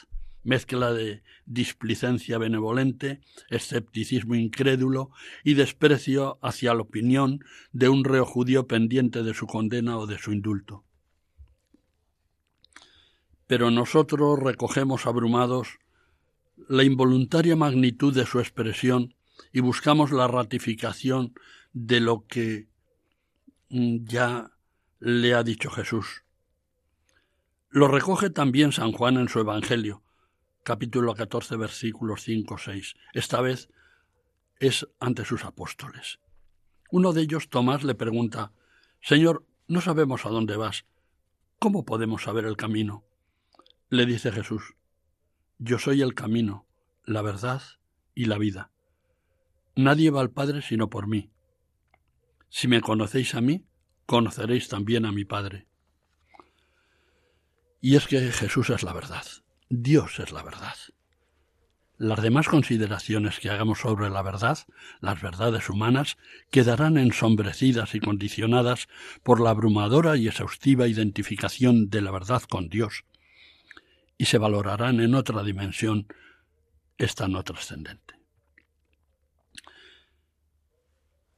Mezcla 0.46 0.94
de 0.94 1.24
displicencia 1.46 2.38
benevolente, 2.38 3.20
escepticismo 3.50 4.36
incrédulo 4.36 5.10
y 5.44 5.56
desprecio 5.56 6.38
hacia 6.42 6.74
la 6.76 6.84
opinión 6.84 7.40
de 7.74 7.90
un 7.90 8.04
reo 8.04 8.26
judío 8.26 8.68
pendiente 8.68 9.24
de 9.24 9.34
su 9.34 9.48
condena 9.48 9.98
o 9.98 10.06
de 10.06 10.20
su 10.20 10.32
indulto. 10.32 10.86
Pero 13.48 13.72
nosotros 13.72 14.40
recogemos 14.40 15.08
abrumados 15.08 15.80
la 16.70 16.84
involuntaria 16.84 17.56
magnitud 17.56 18.14
de 18.14 18.28
su 18.28 18.40
expresión 18.40 19.16
y 19.52 19.62
buscamos 19.62 20.12
la 20.12 20.28
ratificación 20.28 21.34
de 21.74 22.00
lo 22.00 22.26
que 22.28 22.68
mm, 23.70 24.06
ya 24.06 24.52
le 25.00 25.34
ha 25.34 25.44
dicho 25.44 25.70
Jesús. 25.70 26.24
Lo 27.70 27.88
recoge 27.88 28.30
también 28.30 28.72
San 28.72 28.94
Juan 28.94 29.18
en 29.18 29.28
su 29.28 29.40
Evangelio, 29.40 30.05
capítulo 30.66 31.14
14, 31.14 31.58
versículos 31.58 32.24
5, 32.24 32.58
6. 32.58 32.96
Esta 33.14 33.40
vez 33.40 33.70
es 34.60 34.88
ante 35.00 35.24
sus 35.24 35.46
apóstoles. 35.46 36.20
Uno 36.90 37.14
de 37.14 37.22
ellos, 37.22 37.50
Tomás, 37.50 37.84
le 37.84 37.94
pregunta, 37.94 38.52
Señor, 39.00 39.46
no 39.68 39.80
sabemos 39.80 40.26
a 40.26 40.30
dónde 40.30 40.58
vas. 40.58 40.86
¿Cómo 41.60 41.86
podemos 41.86 42.24
saber 42.24 42.46
el 42.46 42.58
camino? 42.58 43.06
Le 43.90 44.08
dice 44.08 44.32
Jesús, 44.32 44.74
Yo 45.60 45.78
soy 45.78 46.02
el 46.02 46.16
camino, 46.16 46.66
la 47.04 47.22
verdad 47.22 47.62
y 48.16 48.26
la 48.26 48.40
vida. 48.40 48.72
Nadie 49.76 50.10
va 50.10 50.22
al 50.22 50.32
Padre 50.32 50.64
sino 50.64 50.90
por 50.90 51.06
mí. 51.06 51.30
Si 52.50 52.68
me 52.68 52.82
conocéis 52.82 53.36
a 53.36 53.42
mí, 53.42 53.68
conoceréis 54.08 54.68
también 54.68 55.06
a 55.06 55.12
mi 55.12 55.26
Padre. 55.26 55.68
Y 57.82 57.98
es 57.98 58.08
que 58.08 58.20
Jesús 58.32 58.72
es 58.72 58.82
la 58.82 58.94
verdad, 58.94 59.26
Dios 59.70 60.20
es 60.20 60.32
la 60.32 60.44
verdad. 60.44 60.76
Las 61.98 62.22
demás 62.22 62.48
consideraciones 62.48 63.40
que 63.40 63.50
hagamos 63.50 63.80
sobre 63.80 64.10
la 64.10 64.22
verdad, 64.22 64.60
las 65.00 65.22
verdades 65.22 65.70
humanas, 65.70 66.18
quedarán 66.52 66.98
ensombrecidas 66.98 67.96
y 67.96 68.02
condicionadas 68.02 68.88
por 69.24 69.40
la 69.40 69.52
abrumadora 69.52 70.18
y 70.18 70.28
exhaustiva 70.28 70.88
identificación 70.88 71.90
de 71.90 72.02
la 72.02 72.12
verdad 72.12 72.44
con 72.44 72.68
Dios, 72.68 73.06
y 74.18 74.26
se 74.26 74.38
valorarán 74.38 75.00
en 75.00 75.16
otra 75.16 75.42
dimensión, 75.44 76.08
esta 76.98 77.28
no 77.28 77.44
trascendente. 77.44 78.16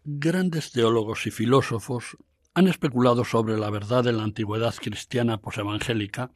Grandes 0.04 0.72
teólogos 0.72 1.28
y 1.28 1.32
filósofos 1.32 2.18
han 2.54 2.68
especulado 2.68 3.26
sobre 3.26 3.58
la 3.58 3.70
verdad 3.70 4.04
de 4.04 4.14
la 4.14 4.24
antigüedad 4.24 4.74
cristiana 4.76 5.38
posevangélica, 5.38 6.32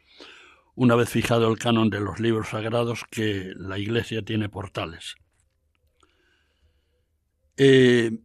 una 0.75 0.95
vez 0.95 1.09
fijado 1.09 1.49
el 1.49 1.57
canon 1.57 1.89
de 1.89 1.99
los 1.99 2.19
libros 2.19 2.49
sagrados 2.49 3.03
que 3.09 3.51
la 3.55 3.77
Iglesia 3.77 4.23
tiene 4.23 4.49
portales. 4.49 5.15
Eh, 7.57 8.19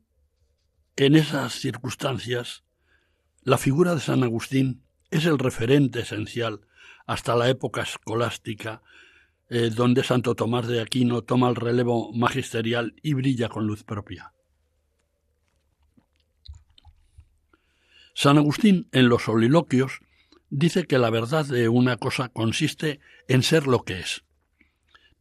en 0.96 1.16
esas 1.16 1.54
circunstancias, 1.54 2.64
la 3.42 3.58
figura 3.58 3.94
de 3.94 4.00
San 4.00 4.22
Agustín 4.22 4.82
es 5.10 5.26
el 5.26 5.38
referente 5.38 6.00
esencial 6.00 6.60
hasta 7.06 7.36
la 7.36 7.48
época 7.48 7.82
escolástica, 7.82 8.82
eh, 9.48 9.70
donde 9.70 10.02
Santo 10.02 10.34
Tomás 10.34 10.66
de 10.66 10.80
Aquino 10.80 11.22
toma 11.22 11.48
el 11.48 11.56
relevo 11.56 12.12
magisterial 12.12 12.94
y 13.02 13.14
brilla 13.14 13.48
con 13.48 13.66
luz 13.66 13.84
propia. 13.84 14.32
San 18.14 18.38
Agustín, 18.38 18.88
en 18.92 19.08
los 19.08 19.24
soliloquios, 19.24 20.00
dice 20.50 20.86
que 20.86 20.98
la 20.98 21.10
verdad 21.10 21.46
de 21.46 21.68
una 21.68 21.96
cosa 21.96 22.28
consiste 22.28 23.00
en 23.28 23.42
ser 23.42 23.66
lo 23.66 23.84
que 23.84 24.00
es. 24.00 24.24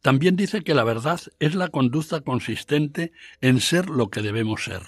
También 0.02 0.36
dice 0.36 0.62
que 0.62 0.74
la 0.74 0.84
verdad 0.84 1.20
es 1.40 1.54
la 1.54 1.68
conducta 1.68 2.20
consistente 2.20 3.12
en 3.40 3.60
ser 3.60 3.88
lo 3.88 4.08
que 4.08 4.22
debemos 4.22 4.64
ser. 4.64 4.82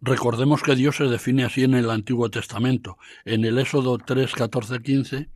Recordemos 0.00 0.62
que 0.62 0.76
Dios 0.76 0.96
se 0.96 1.04
define 1.04 1.44
así 1.44 1.64
en 1.64 1.74
el 1.74 1.90
Antiguo 1.90 2.30
Testamento. 2.30 2.98
En 3.24 3.44
el 3.44 3.58
Éxodo 3.58 3.98
3, 3.98 4.32
14, 4.32 4.80
15 4.80 5.28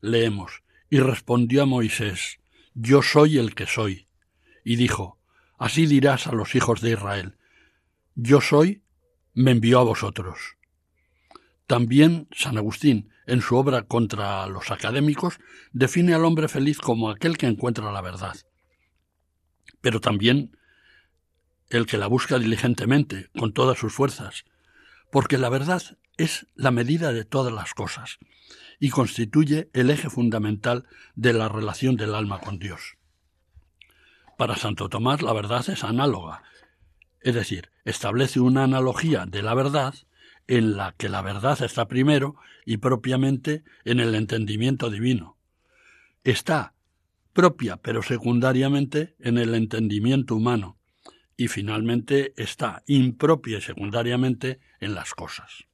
leemos, 0.00 0.62
y 0.88 0.98
respondió 0.98 1.62
a 1.62 1.66
Moisés, 1.66 2.38
Yo 2.74 3.02
soy 3.02 3.38
el 3.38 3.54
que 3.54 3.66
soy. 3.66 4.06
Y 4.64 4.76
dijo, 4.76 5.18
Así 5.58 5.86
dirás 5.86 6.26
a 6.26 6.32
los 6.32 6.54
hijos 6.54 6.80
de 6.80 6.92
Israel, 6.92 7.36
Yo 8.14 8.40
soy, 8.40 8.82
me 9.34 9.50
envió 9.50 9.80
a 9.80 9.84
vosotros. 9.84 10.56
También 11.66 12.28
San 12.32 12.56
Agustín, 12.56 13.09
en 13.30 13.42
su 13.42 13.56
obra 13.56 13.82
contra 13.82 14.46
los 14.46 14.70
académicos, 14.70 15.38
define 15.72 16.14
al 16.14 16.24
hombre 16.24 16.48
feliz 16.48 16.78
como 16.78 17.10
aquel 17.10 17.38
que 17.38 17.46
encuentra 17.46 17.92
la 17.92 18.00
verdad. 18.00 18.36
Pero 19.80 20.00
también 20.00 20.56
el 21.68 21.86
que 21.86 21.96
la 21.96 22.08
busca 22.08 22.38
diligentemente, 22.38 23.30
con 23.38 23.52
todas 23.52 23.78
sus 23.78 23.94
fuerzas, 23.94 24.44
porque 25.12 25.38
la 25.38 25.48
verdad 25.48 25.82
es 26.16 26.48
la 26.56 26.72
medida 26.72 27.12
de 27.12 27.24
todas 27.24 27.52
las 27.52 27.72
cosas 27.72 28.18
y 28.80 28.90
constituye 28.90 29.70
el 29.74 29.90
eje 29.90 30.10
fundamental 30.10 30.86
de 31.14 31.32
la 31.32 31.48
relación 31.48 31.96
del 31.96 32.16
alma 32.16 32.40
con 32.40 32.58
Dios. 32.58 32.96
Para 34.36 34.56
Santo 34.56 34.88
Tomás 34.88 35.22
la 35.22 35.32
verdad 35.32 35.68
es 35.70 35.84
análoga, 35.84 36.42
es 37.20 37.34
decir, 37.34 37.70
establece 37.84 38.40
una 38.40 38.64
analogía 38.64 39.26
de 39.26 39.42
la 39.42 39.54
verdad 39.54 39.94
en 40.46 40.76
la 40.76 40.94
que 40.96 41.08
la 41.08 41.22
verdad 41.22 41.62
está 41.62 41.88
primero 41.88 42.36
y 42.64 42.78
propiamente 42.78 43.64
en 43.84 44.00
el 44.00 44.14
entendimiento 44.14 44.90
divino. 44.90 45.36
Está 46.24 46.74
propia 47.32 47.76
pero 47.76 48.02
secundariamente 48.02 49.14
en 49.18 49.38
el 49.38 49.54
entendimiento 49.54 50.34
humano 50.34 50.78
y 51.36 51.48
finalmente 51.48 52.34
está 52.36 52.82
impropia 52.86 53.58
y 53.58 53.62
secundariamente 53.62 54.60
en 54.80 54.94
las 54.94 55.14
cosas. 55.14 55.64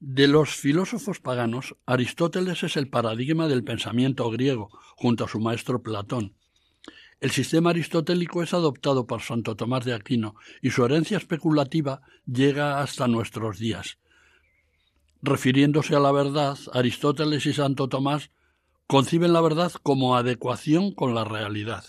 De 0.00 0.28
los 0.28 0.54
filósofos 0.54 1.18
paganos, 1.18 1.76
Aristóteles 1.84 2.62
es 2.62 2.76
el 2.76 2.88
paradigma 2.88 3.48
del 3.48 3.64
pensamiento 3.64 4.30
griego, 4.30 4.70
junto 4.96 5.24
a 5.24 5.28
su 5.28 5.40
maestro 5.40 5.82
Platón, 5.82 6.36
el 7.20 7.30
sistema 7.32 7.70
aristotélico 7.70 8.42
es 8.42 8.54
adoptado 8.54 9.06
por 9.06 9.22
Santo 9.22 9.56
Tomás 9.56 9.84
de 9.84 9.94
Aquino 9.94 10.36
y 10.62 10.70
su 10.70 10.84
herencia 10.84 11.16
especulativa 11.16 12.00
llega 12.26 12.80
hasta 12.80 13.08
nuestros 13.08 13.58
días. 13.58 13.98
Refiriéndose 15.20 15.96
a 15.96 16.00
la 16.00 16.12
verdad, 16.12 16.56
Aristóteles 16.72 17.44
y 17.46 17.52
Santo 17.52 17.88
Tomás 17.88 18.30
conciben 18.86 19.32
la 19.32 19.40
verdad 19.40 19.72
como 19.82 20.16
adecuación 20.16 20.92
con 20.92 21.14
la 21.14 21.24
realidad. 21.24 21.84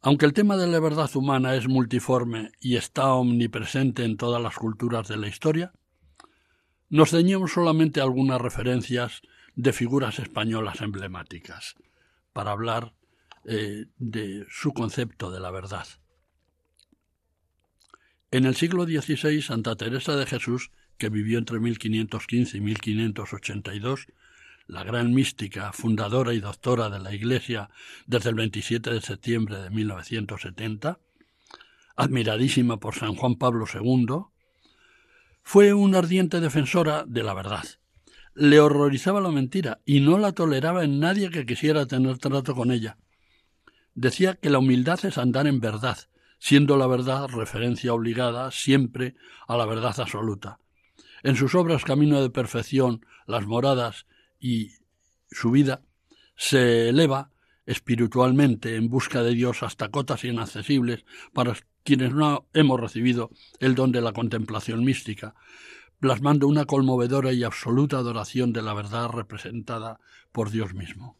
Aunque 0.00 0.26
el 0.26 0.32
tema 0.32 0.56
de 0.56 0.68
la 0.68 0.78
verdad 0.78 1.10
humana 1.16 1.56
es 1.56 1.66
multiforme 1.66 2.52
y 2.60 2.76
está 2.76 3.12
omnipresente 3.14 4.04
en 4.04 4.16
todas 4.16 4.40
las 4.40 4.54
culturas 4.54 5.08
de 5.08 5.16
la 5.16 5.26
historia, 5.26 5.72
nos 6.90 7.10
ceñimos 7.10 7.52
solamente 7.52 8.00
a 8.00 8.04
algunas 8.04 8.40
referencias 8.40 9.22
de 9.56 9.72
figuras 9.72 10.20
españolas 10.20 10.80
emblemáticas 10.80 11.74
para 12.34 12.50
hablar 12.50 12.92
eh, 13.46 13.86
de 13.96 14.44
su 14.50 14.74
concepto 14.74 15.30
de 15.30 15.40
la 15.40 15.50
verdad. 15.50 15.86
En 18.30 18.44
el 18.44 18.56
siglo 18.56 18.84
XVI, 18.84 19.40
Santa 19.40 19.76
Teresa 19.76 20.16
de 20.16 20.26
Jesús, 20.26 20.72
que 20.98 21.08
vivió 21.08 21.38
entre 21.38 21.60
1515 21.60 22.58
y 22.58 22.60
1582, 22.60 24.08
la 24.66 24.82
gran 24.82 25.14
mística, 25.14 25.72
fundadora 25.72 26.34
y 26.34 26.40
doctora 26.40 26.90
de 26.90 26.98
la 26.98 27.14
Iglesia 27.14 27.70
desde 28.06 28.30
el 28.30 28.34
27 28.34 28.90
de 28.90 29.00
septiembre 29.00 29.58
de 29.58 29.70
1970, 29.70 30.98
admiradísima 31.96 32.80
por 32.80 32.94
San 32.96 33.14
Juan 33.14 33.36
Pablo 33.36 33.66
II, 33.72 34.24
fue 35.42 35.72
una 35.72 35.98
ardiente 35.98 36.40
defensora 36.40 37.04
de 37.06 37.22
la 37.22 37.34
verdad. 37.34 37.64
Le 38.34 38.58
horrorizaba 38.58 39.20
la 39.20 39.30
mentira 39.30 39.80
y 39.84 40.00
no 40.00 40.18
la 40.18 40.32
toleraba 40.32 40.84
en 40.84 40.98
nadie 40.98 41.30
que 41.30 41.46
quisiera 41.46 41.86
tener 41.86 42.18
trato 42.18 42.54
con 42.54 42.72
ella. 42.72 42.98
Decía 43.94 44.34
que 44.34 44.50
la 44.50 44.58
humildad 44.58 45.04
es 45.04 45.18
andar 45.18 45.46
en 45.46 45.60
verdad, 45.60 45.98
siendo 46.40 46.76
la 46.76 46.88
verdad 46.88 47.28
referencia 47.28 47.94
obligada 47.94 48.50
siempre 48.50 49.14
a 49.46 49.56
la 49.56 49.66
verdad 49.66 49.94
absoluta. 49.98 50.58
En 51.22 51.36
sus 51.36 51.54
obras 51.54 51.84
Camino 51.84 52.20
de 52.20 52.30
Perfección, 52.30 53.06
Las 53.26 53.46
Moradas 53.46 54.06
y 54.40 54.72
su 55.30 55.52
vida 55.52 55.82
se 56.36 56.88
eleva 56.88 57.30
espiritualmente 57.66 58.76
en 58.76 58.88
busca 58.88 59.22
de 59.22 59.34
Dios 59.34 59.62
hasta 59.62 59.88
cotas 59.88 60.24
inaccesibles 60.24 61.04
para 61.32 61.54
quienes 61.82 62.12
no 62.12 62.46
hemos 62.52 62.80
recibido 62.80 63.30
el 63.60 63.74
don 63.74 63.92
de 63.92 64.00
la 64.00 64.12
contemplación 64.12 64.84
mística, 64.84 65.34
plasmando 66.04 66.48
una 66.48 66.66
conmovedora 66.66 67.32
y 67.32 67.44
absoluta 67.44 67.96
adoración 67.96 68.52
de 68.52 68.60
la 68.60 68.74
verdad 68.74 69.08
representada 69.08 70.00
por 70.32 70.50
Dios 70.50 70.74
mismo. 70.74 71.16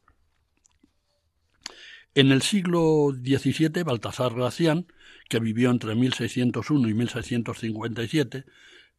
En 2.15 2.31
el 2.31 2.43
siglo 2.43 3.11
XVII, 3.15 3.83
Baltasar 3.83 4.35
Gracián, 4.35 4.87
que 5.31 5.41
vivió 5.41 5.71
entre 5.71 5.95
1601 5.95 6.87
y 6.87 6.93
1657, 6.93 8.45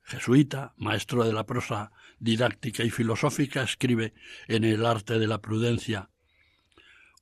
jesuita, 0.01 0.73
maestro 0.77 1.23
de 1.23 1.33
la 1.33 1.45
prosa 1.45 1.91
didáctica 2.17 2.83
y 2.83 2.89
filosófica, 2.89 3.61
escribe 3.61 4.15
en 4.47 4.63
El 4.63 4.87
arte 4.87 5.19
de 5.19 5.27
la 5.27 5.39
prudencia 5.39 6.09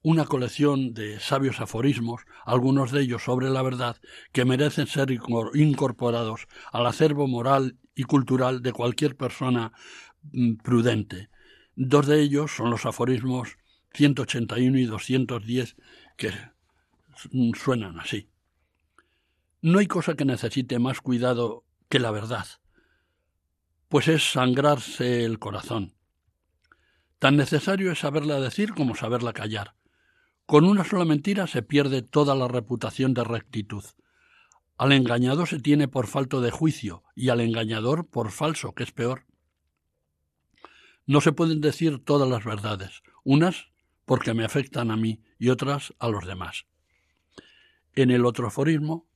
una 0.02 0.24
colección 0.24 0.94
de 0.94 1.20
sabios 1.20 1.60
aforismos, 1.60 2.22
algunos 2.46 2.92
de 2.92 3.02
ellos 3.02 3.24
sobre 3.24 3.50
la 3.50 3.62
verdad, 3.62 3.98
que 4.32 4.46
merecen 4.46 4.88
ser 4.88 5.10
incorporados 5.12 6.48
al 6.72 6.86
acervo 6.86 7.28
moral 7.28 7.78
y 7.96 8.04
cultural 8.04 8.62
de 8.62 8.74
cualquier 8.74 9.16
persona 9.16 9.72
mm, 10.32 10.56
prudente. 10.56 11.30
Dos 11.76 12.08
de 12.08 12.22
ellos 12.22 12.52
son 12.52 12.70
los 12.70 12.86
aforismos 12.86 13.58
181 13.94 14.78
y 14.80 14.86
210 14.86 15.76
que 16.18 16.32
suenan 17.56 18.00
así. 18.00 18.30
No 19.62 19.80
hay 19.80 19.88
cosa 19.88 20.16
que 20.16 20.26
necesite 20.26 20.80
más 20.80 21.02
cuidado 21.02 21.66
que 21.90 22.00
la 22.00 22.12
verdad, 22.12 22.46
pues 23.88 24.08
es 24.08 24.32
sangrarse 24.32 25.24
el 25.24 25.40
corazón. 25.40 25.94
Tan 27.20 27.38
necesario 27.38 27.92
es 27.92 28.00
saberla 28.00 28.40
decir 28.40 28.74
como 28.74 28.96
saberla 28.96 29.32
callar. 29.32 29.76
Con 30.46 30.66
una 30.66 30.84
sola 30.84 31.06
mentira 31.06 31.48
se 31.48 31.62
pierde 31.62 32.02
toda 32.02 32.36
la 32.36 32.50
reputación 32.50 33.14
de 33.14 33.24
rectitud. 33.24 33.84
Al 34.78 34.92
engañado 34.92 35.46
se 35.46 35.60
tiene 35.60 35.88
por 35.88 36.08
falto 36.08 36.42
de 36.42 36.52
juicio 36.52 37.04
y 37.16 37.30
al 37.30 37.42
engañador 37.42 38.08
por 38.08 38.32
falso, 38.32 38.74
que 38.74 38.84
es 38.84 38.92
peor. 38.92 39.26
No 41.06 41.22
se 41.22 41.32
pueden 41.32 41.62
decir 41.62 42.04
todas 42.04 42.30
las 42.30 42.44
verdades, 42.44 43.04
unas 43.24 43.68
porque 44.06 44.34
me 44.34 44.46
afectan 44.46 44.92
a 44.92 44.98
mí 44.98 45.22
y 45.38 45.50
otras 45.50 45.94
a 46.00 46.10
los 46.10 46.26
demás. 46.26 46.66
En 47.96 48.10
el 48.10 48.26
otro 48.26 48.48
aforismo, 48.48 49.08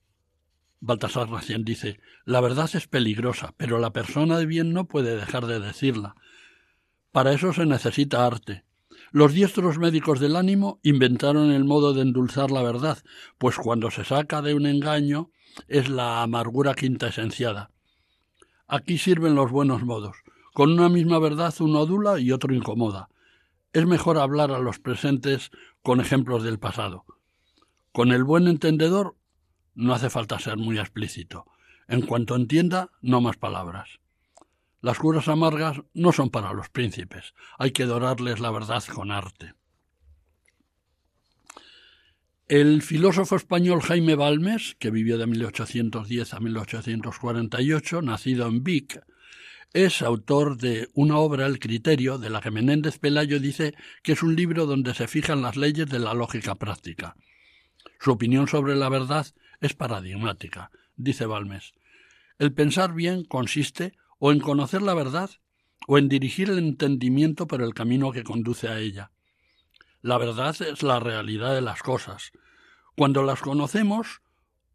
Baltasar 0.80 1.30
recién 1.30 1.66
dice, 1.66 2.00
la 2.24 2.40
verdad 2.40 2.70
es 2.74 2.88
peligrosa, 2.88 3.56
pero 3.58 3.80
la 3.80 3.92
persona 3.92 4.38
de 4.38 4.46
bien 4.46 4.74
no 4.74 4.88
puede 4.88 5.16
dejar 5.16 5.48
de 5.48 5.60
decirla. 5.60 6.16
Para 7.12 7.34
eso 7.34 7.52
se 7.52 7.66
necesita 7.66 8.28
arte. 8.28 8.64
Los 9.12 9.34
diestros 9.34 9.80
médicos 9.80 10.20
del 10.20 10.36
ánimo 10.36 10.80
inventaron 10.84 11.52
el 11.52 11.64
modo 11.64 11.94
de 11.94 12.02
endulzar 12.02 12.52
la 12.52 12.62
verdad, 12.62 13.00
pues 13.38 13.56
cuando 13.56 13.90
se 13.90 14.04
saca 14.04 14.42
de 14.42 14.54
un 14.54 14.68
engaño 14.68 15.32
es 15.68 15.90
la 15.90 16.22
amargura 16.22 16.74
quinta 16.74 17.08
esenciada. 17.08 17.72
Aquí 18.68 18.98
sirven 18.98 19.36
los 19.36 19.52
buenos 19.52 19.84
modos. 19.84 20.18
Con 20.54 20.72
una 20.72 20.90
misma 20.90 21.20
verdad 21.20 21.54
uno 21.60 21.80
adula 21.80 22.20
y 22.20 22.32
otro 22.32 22.54
incomoda. 22.54 23.10
Es 23.74 23.86
mejor 23.86 24.18
hablar 24.18 24.52
a 24.52 24.60
los 24.60 24.80
presentes 24.80 25.52
con 25.84 26.02
ejemplos 26.02 26.44
del 26.44 26.60
pasado. 26.60 27.06
Con 27.92 28.12
el 28.12 28.24
buen 28.24 28.48
entendedor 28.48 29.16
no 29.76 29.94
hace 29.94 30.10
falta 30.10 30.40
ser 30.40 30.58
muy 30.58 30.80
explícito. 30.80 31.46
En 31.88 32.02
cuanto 32.02 32.36
entienda, 32.36 32.92
no 33.02 33.22
más 33.22 33.38
palabras. 33.38 34.00
Las 34.82 35.00
curas 35.00 35.28
amargas 35.28 35.82
no 35.94 36.12
son 36.12 36.30
para 36.30 36.54
los 36.54 36.70
príncipes, 36.70 37.34
hay 37.58 37.72
que 37.72 37.86
dorarles 37.86 38.40
la 38.40 38.52
verdad 38.52 38.84
con 38.86 39.12
arte. 39.12 39.54
El 42.48 42.82
filósofo 42.82 43.36
español 43.36 43.82
Jaime 43.82 44.16
Balmes, 44.16 44.78
que 44.80 44.90
vivió 44.90 45.18
de 45.18 45.28
1810 45.28 46.34
a 46.34 46.40
1848, 46.40 48.02
nacido 48.02 48.48
en 48.48 48.64
Vic, 48.64 49.02
es 49.74 50.02
autor 50.02 50.56
de 50.56 50.88
una 50.94 51.18
obra, 51.18 51.46
El 51.46 51.60
Criterio, 51.60 52.18
de 52.18 52.30
la 52.30 52.40
que 52.40 52.50
Menéndez 52.50 53.00
Pelayo 53.00 53.42
dice 53.42 53.74
que 54.02 54.14
es 54.14 54.24
un 54.24 54.38
libro 54.38 54.66
donde 54.66 54.94
se 54.94 55.10
fijan 55.10 55.42
las 55.42 55.58
leyes 55.58 55.90
de 55.90 56.00
la 56.00 56.14
lógica 56.14 56.56
práctica. 56.56 57.18
Su 58.00 58.14
opinión 58.14 58.48
sobre 58.48 58.78
la 58.78 58.88
verdad 58.88 59.28
es 59.60 59.74
paradigmática, 59.74 60.72
dice 60.96 61.26
Balmes. 61.26 61.74
El 62.40 62.54
pensar 62.54 62.94
bien 62.94 63.26
consiste 63.26 63.92
o 64.20 64.32
en 64.32 64.40
conocer 64.40 64.82
la 64.82 64.94
verdad 64.94 65.32
o 65.86 65.98
en 65.98 66.08
dirigir 66.08 66.50
el 66.50 66.60
entendimiento 66.60 67.46
por 67.46 67.62
el 67.62 67.74
camino 67.74 68.14
que 68.14 68.24
conduce 68.24 68.70
a 68.70 68.80
ella. 68.80 69.12
La 70.02 70.18
verdad 70.18 70.56
es 70.62 70.84
la 70.84 71.00
realidad 71.00 71.54
de 71.54 71.62
las 71.62 71.82
cosas. 71.82 72.32
Cuando 72.96 73.24
las 73.24 73.42
conocemos, 73.42 74.22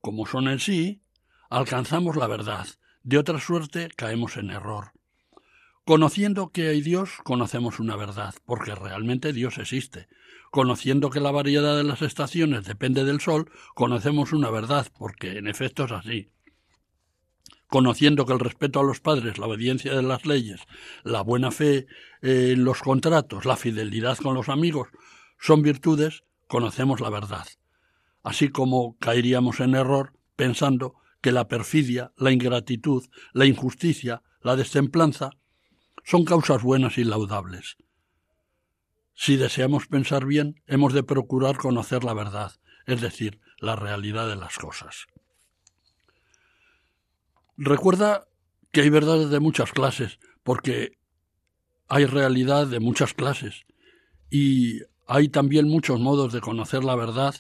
como 0.01 0.27
son 0.27 0.49
en 0.49 0.59
sí, 0.59 1.03
alcanzamos 1.49 2.17
la 2.17 2.27
verdad. 2.27 2.67
De 3.03 3.19
otra 3.19 3.41
suerte 3.41 3.89
caemos 3.97 4.37
en 4.37 4.51
error. 4.51 4.93
Conociendo 5.85 6.51
que 6.51 6.69
hay 6.69 6.81
Dios, 6.81 7.11
conocemos 7.25 7.81
una 7.81 7.97
verdad, 7.97 8.35
porque 8.45 8.75
realmente 8.75 9.33
Dios 9.33 9.59
existe. 9.59 10.09
Conociendo 10.51 11.11
que 11.11 11.19
la 11.19 11.33
variedad 11.33 11.77
de 11.77 11.83
las 11.83 12.03
estaciones 12.03 12.65
depende 12.65 13.05
del 13.05 13.21
Sol, 13.21 13.51
conocemos 13.75 14.33
una 14.33 14.51
verdad, 14.51 14.87
porque 14.97 15.39
en 15.39 15.49
efecto 15.49 15.85
es 15.85 15.93
así. 15.93 16.31
Conociendo 17.73 18.27
que 18.27 18.35
el 18.35 18.39
respeto 18.39 18.81
a 18.81 18.85
los 18.85 19.01
padres, 19.01 19.39
la 19.39 19.47
obediencia 19.47 19.95
de 19.95 20.03
las 20.03 20.27
leyes, 20.27 20.61
la 21.05 21.23
buena 21.23 21.51
fe 21.51 21.87
en 22.21 22.65
los 22.65 22.83
contratos, 22.83 23.47
la 23.47 23.57
fidelidad 23.57 24.19
con 24.19 24.35
los 24.35 24.51
amigos, 24.51 24.89
son 25.39 25.63
virtudes, 25.63 26.23
conocemos 26.49 27.01
la 27.01 27.09
verdad. 27.09 27.47
Así 28.23 28.51
como 28.51 28.99
caeríamos 28.99 29.61
en 29.61 29.75
error 29.75 30.13
pensando 30.37 30.97
que 31.23 31.33
la 31.33 31.49
perfidia, 31.49 32.13
la 32.19 32.31
ingratitud, 32.31 33.07
la 33.33 33.47
injusticia, 33.47 34.23
la 34.43 34.55
destemplanza, 34.55 35.31
son 36.05 36.27
causas 36.27 36.63
buenas 36.63 36.99
y 36.99 37.05
laudables. 37.05 37.79
Si 39.15 39.39
deseamos 39.39 39.87
pensar 39.87 40.27
bien, 40.27 40.61
hemos 40.67 40.93
de 40.93 41.05
procurar 41.05 41.57
conocer 41.57 42.05
la 42.05 42.13
verdad, 42.13 42.53
es 42.85 43.01
decir, 43.01 43.41
la 43.57 43.77
realidad 43.77 44.29
de 44.29 44.37
las 44.37 44.59
cosas. 44.59 45.07
Recuerda 47.57 48.27
que 48.71 48.81
hay 48.81 48.91
verdades 48.91 49.31
de 49.31 49.41
muchas 49.41 49.73
clases, 49.73 50.19
porque 50.43 50.99
hay 51.89 52.07
realidad 52.07 52.67
de 52.67 52.81
muchas 52.81 53.15
clases, 53.15 53.65
y 54.31 54.81
hay 55.07 55.29
también 55.29 55.69
muchos 55.69 56.01
modos 56.01 56.33
de 56.33 56.41
conocer 56.41 56.85
la 56.85 56.97
verdad, 56.97 57.35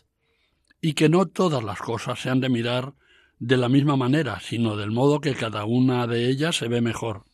y 0.80 0.94
que 0.94 1.08
no 1.08 1.26
todas 1.26 1.62
las 1.62 1.78
cosas 1.78 2.20
se 2.20 2.28
han 2.28 2.40
de 2.40 2.48
mirar 2.48 2.94
de 3.38 3.56
la 3.56 3.68
misma 3.68 3.96
manera, 3.96 4.40
sino 4.40 4.76
del 4.76 4.90
modo 4.90 5.20
que 5.20 5.34
cada 5.34 5.64
una 5.64 6.06
de 6.06 6.28
ellas 6.28 6.56
se 6.56 6.68
ve 6.68 6.80
mejor. 6.80 7.24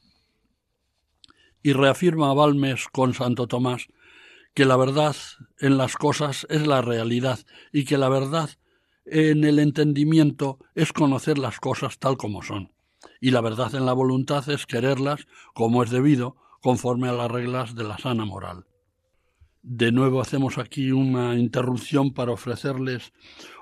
Y 1.63 1.73
reafirma 1.73 2.33
Balmes 2.35 2.87
con 2.93 3.15
Santo 3.15 3.47
Tomás 3.47 3.89
que 4.55 4.65
la 4.65 4.77
verdad 4.77 5.15
en 5.61 5.77
las 5.79 5.97
cosas 5.97 6.45
es 6.51 6.67
la 6.67 6.83
realidad 6.83 7.39
y 7.73 7.85
que 7.85 7.97
la 7.97 8.09
verdad 8.09 8.51
en 9.11 9.45
el 9.45 9.59
entendimiento 9.59 10.59
es 10.75 10.93
conocer 10.93 11.39
las 11.39 11.61
cosas 11.61 11.99
tal 11.99 12.17
como 12.17 12.43
son. 12.43 12.73
y 13.21 13.31
la 13.31 13.41
verdad 13.41 13.75
en 13.75 13.87
la 13.87 13.93
voluntad 13.93 14.49
es 14.49 14.67
quererlas 14.67 15.27
como 15.55 15.83
es 15.83 15.91
debido, 15.91 16.37
conforme 16.61 17.09
a 17.09 17.13
las 17.13 17.31
reglas 17.31 17.75
de 17.75 17.85
la 17.85 17.99
sana 17.99 18.25
moral. 18.25 18.67
De 19.63 19.93
nuevo 19.93 20.21
hacemos 20.21 20.59
aquí 20.59 20.93
una 20.93 21.35
interrupción 21.35 22.15
para 22.15 22.33
ofrecerles 22.33 23.13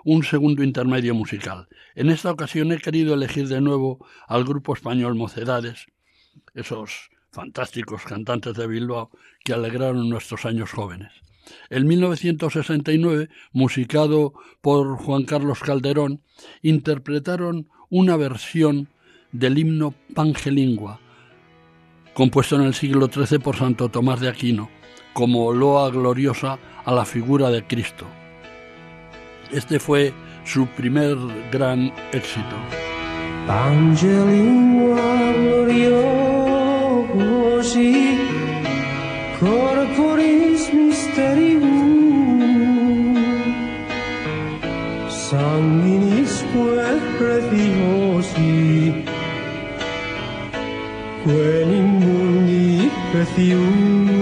un 0.04 0.22
segundo 0.22 0.62
intermedio 0.62 1.14
musical. 1.14 1.68
En 1.94 2.10
esta 2.10 2.30
ocasión 2.30 2.70
he 2.72 2.78
querido 2.78 3.14
elegir 3.14 3.48
de 3.48 3.60
nuevo 3.60 4.06
al 4.28 4.44
grupo 4.44 4.74
español 4.74 5.14
Mocedades, 5.14 5.86
esos 6.54 7.10
fantásticos 7.32 8.04
cantantes 8.04 8.54
de 8.54 8.66
Bilbao 8.66 9.10
que 9.44 9.52
alegraron 9.52 10.08
nuestros 10.08 10.44
años 10.44 10.70
jóvenes. 10.70 11.12
En 11.70 11.86
1969, 11.86 13.28
musicado 13.52 14.34
por 14.60 14.96
Juan 14.96 15.24
Carlos 15.24 15.60
Calderón, 15.60 16.22
interpretaron 16.62 17.68
una 17.88 18.16
versión 18.16 18.88
del 19.32 19.58
himno 19.58 19.94
Pangelingua, 20.14 21.00
compuesto 22.14 22.56
en 22.56 22.62
el 22.62 22.74
siglo 22.74 23.08
XIII 23.08 23.38
por 23.38 23.56
Santo 23.56 23.88
Tomás 23.88 24.20
de 24.20 24.28
Aquino, 24.28 24.70
como 25.12 25.52
loa 25.52 25.90
gloriosa 25.90 26.58
a 26.84 26.92
la 26.92 27.04
figura 27.04 27.50
de 27.50 27.66
Cristo. 27.66 28.06
Este 29.52 29.78
fue 29.78 30.12
su 30.44 30.66
primer 30.68 31.16
gran 31.52 31.92
éxito. 32.12 32.56
Corporis 41.16 41.56
mysterium 41.56 41.64
sanguinisque 45.08 46.46
preciosi 47.18 49.04
quel 51.24 51.70
in 51.72 51.88
mundi 52.00 52.90
precium 53.12 54.15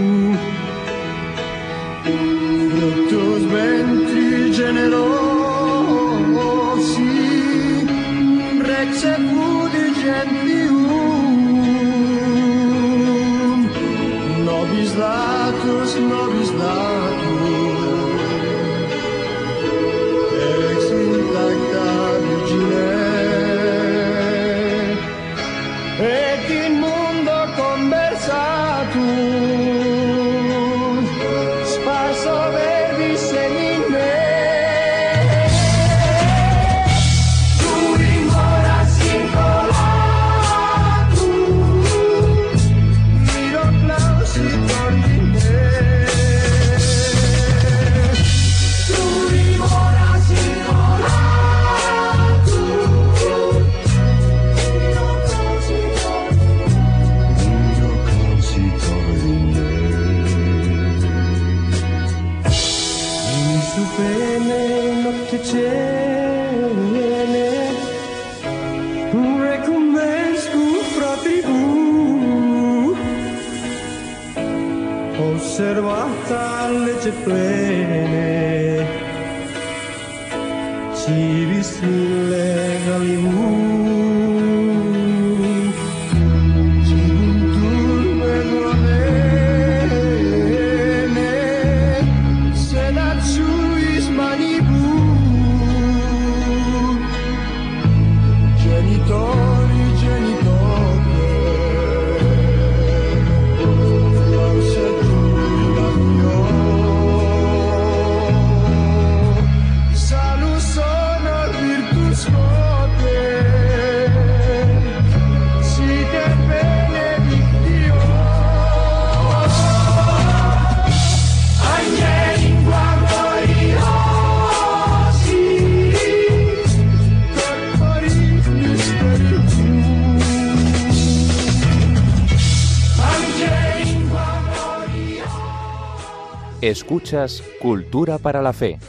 Escuchas 136.74 137.40
Cultura 137.60 138.18
para 138.18 138.42
la 138.42 138.52
Fe, 138.52 138.80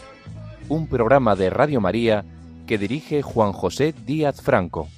un 0.70 0.88
programa 0.88 1.36
de 1.36 1.52
Radio 1.52 1.80
María 1.80 2.26
que 2.66 2.80
dirige 2.80 3.22
Juan 3.22 3.52
José 3.52 3.94
Díaz 4.08 4.42
Franco. 4.42 4.90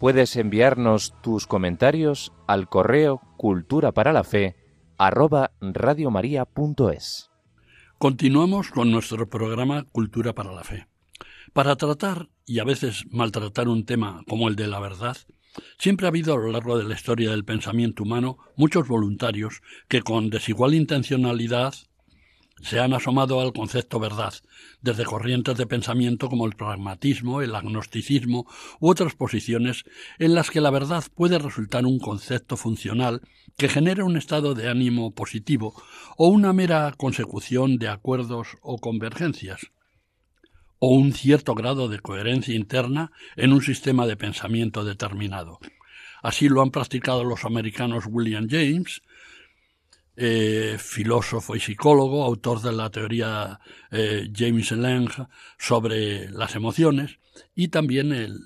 Puedes 0.00 0.34
enviarnos 0.34 1.14
tus 1.22 1.46
comentarios 1.46 2.32
al 2.48 2.68
correo 2.68 3.20
culturaparalafe 3.36 4.56
arroba 4.98 5.52
radiomaria.es. 5.60 7.30
Continuamos 7.98 8.70
con 8.72 8.90
nuestro 8.90 9.28
programa 9.28 9.84
Cultura 9.92 10.32
para 10.32 10.52
la 10.52 10.64
Fe. 10.64 10.88
Para 11.52 11.76
tratar 11.76 12.28
y 12.44 12.58
a 12.58 12.64
veces 12.64 13.04
maltratar 13.08 13.68
un 13.68 13.84
tema 13.84 14.24
como 14.26 14.48
el 14.48 14.56
de 14.56 14.66
la 14.66 14.80
verdad, 14.80 15.16
siempre 15.78 16.06
ha 16.06 16.08
habido 16.08 16.34
a 16.34 16.38
lo 16.38 16.50
largo 16.50 16.76
de 16.76 16.88
la 16.88 16.94
historia 16.94 17.30
del 17.30 17.44
pensamiento 17.44 18.02
humano 18.02 18.38
muchos 18.56 18.88
voluntarios 18.88 19.62
que 19.86 20.02
con 20.02 20.28
desigual 20.28 20.74
intencionalidad 20.74 21.74
se 22.62 22.80
han 22.80 22.94
asomado 22.94 23.40
al 23.40 23.52
concepto 23.52 23.98
verdad, 23.98 24.34
desde 24.80 25.04
corrientes 25.04 25.56
de 25.56 25.66
pensamiento 25.66 26.28
como 26.28 26.46
el 26.46 26.54
pragmatismo, 26.54 27.42
el 27.42 27.54
agnosticismo 27.54 28.46
u 28.80 28.88
otras 28.88 29.14
posiciones 29.14 29.84
en 30.18 30.34
las 30.34 30.50
que 30.50 30.60
la 30.60 30.70
verdad 30.70 31.04
puede 31.14 31.38
resultar 31.38 31.84
un 31.84 31.98
concepto 31.98 32.56
funcional 32.56 33.20
que 33.56 33.68
genera 33.68 34.04
un 34.04 34.16
estado 34.16 34.54
de 34.54 34.68
ánimo 34.68 35.12
positivo 35.12 35.74
o 36.16 36.28
una 36.28 36.52
mera 36.52 36.94
consecución 36.96 37.78
de 37.78 37.88
acuerdos 37.88 38.56
o 38.62 38.78
convergencias, 38.78 39.72
o 40.78 40.88
un 40.88 41.12
cierto 41.12 41.54
grado 41.54 41.88
de 41.88 42.00
coherencia 42.00 42.54
interna 42.54 43.12
en 43.36 43.52
un 43.52 43.62
sistema 43.62 44.06
de 44.06 44.16
pensamiento 44.16 44.84
determinado. 44.84 45.58
Así 46.22 46.48
lo 46.48 46.62
han 46.62 46.70
practicado 46.70 47.24
los 47.24 47.44
americanos 47.44 48.04
William 48.08 48.46
James, 48.48 49.02
eh, 50.14 50.76
filósofo 50.78 51.56
y 51.56 51.60
psicólogo, 51.60 52.24
autor 52.24 52.60
de 52.60 52.72
la 52.72 52.90
teoría 52.90 53.60
eh, 53.90 54.28
James 54.34 54.70
Lange 54.72 55.26
sobre 55.58 56.30
las 56.30 56.54
emociones, 56.54 57.18
y 57.54 57.68
también 57.68 58.12
el 58.12 58.38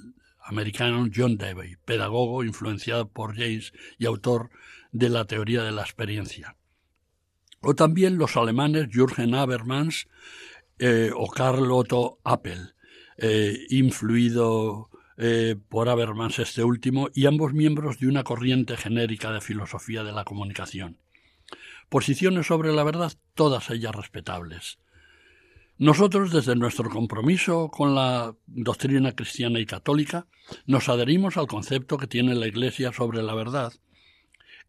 americano 0.45 1.09
John 1.13 1.37
Dewey, 1.37 1.77
pedagogo 1.85 2.45
influenciado 2.45 3.09
por 3.09 3.35
James 3.35 3.73
y 3.99 4.07
autor 4.07 4.51
de 4.93 5.09
la 5.09 5.25
teoría 5.25 5.65
de 5.65 5.73
la 5.73 5.83
experiencia. 5.83 6.57
O 7.63 7.75
también 7.75 8.17
los 8.17 8.37
alemanes 8.37 8.87
Jürgen 8.93 9.35
Habermas 9.35 10.07
eh, 10.79 11.11
o 11.17 11.29
Karl 11.29 11.73
Otto 11.73 12.21
Appel, 12.23 12.75
influido 13.71 14.91
por 15.71 15.89
Habermas 15.89 16.39
este 16.39 16.63
último, 16.63 17.09
y 17.15 17.27
ambos 17.27 17.55
miembros 17.55 17.99
de 17.99 18.07
una 18.07 18.23
corriente 18.23 18.77
genérica 18.77 19.33
de 19.33 19.41
filosofía 19.41 20.05
de 20.05 20.13
la 20.13 20.25
comunicación 20.25 20.99
posiciones 21.89 22.47
sobre 22.47 22.73
la 22.73 22.85
verdad, 22.85 23.13
todas 23.35 23.71
ellas 23.71 23.95
respetables. 23.95 24.79
Nosotros, 25.79 26.33
desde 26.33 26.57
nuestro 26.57 26.89
compromiso 26.89 27.71
con 27.71 27.95
la 27.95 28.35
doctrina 28.47 29.13
cristiana 29.13 29.61
y 29.61 29.67
católica, 29.67 30.27
nos 30.65 30.89
adherimos 30.89 31.37
al 31.37 31.47
concepto 31.47 31.99
que 31.99 32.07
tiene 32.07 32.35
la 32.35 32.47
Iglesia 32.47 32.93
sobre 32.93 33.23
la 33.23 33.35
verdad, 33.35 33.75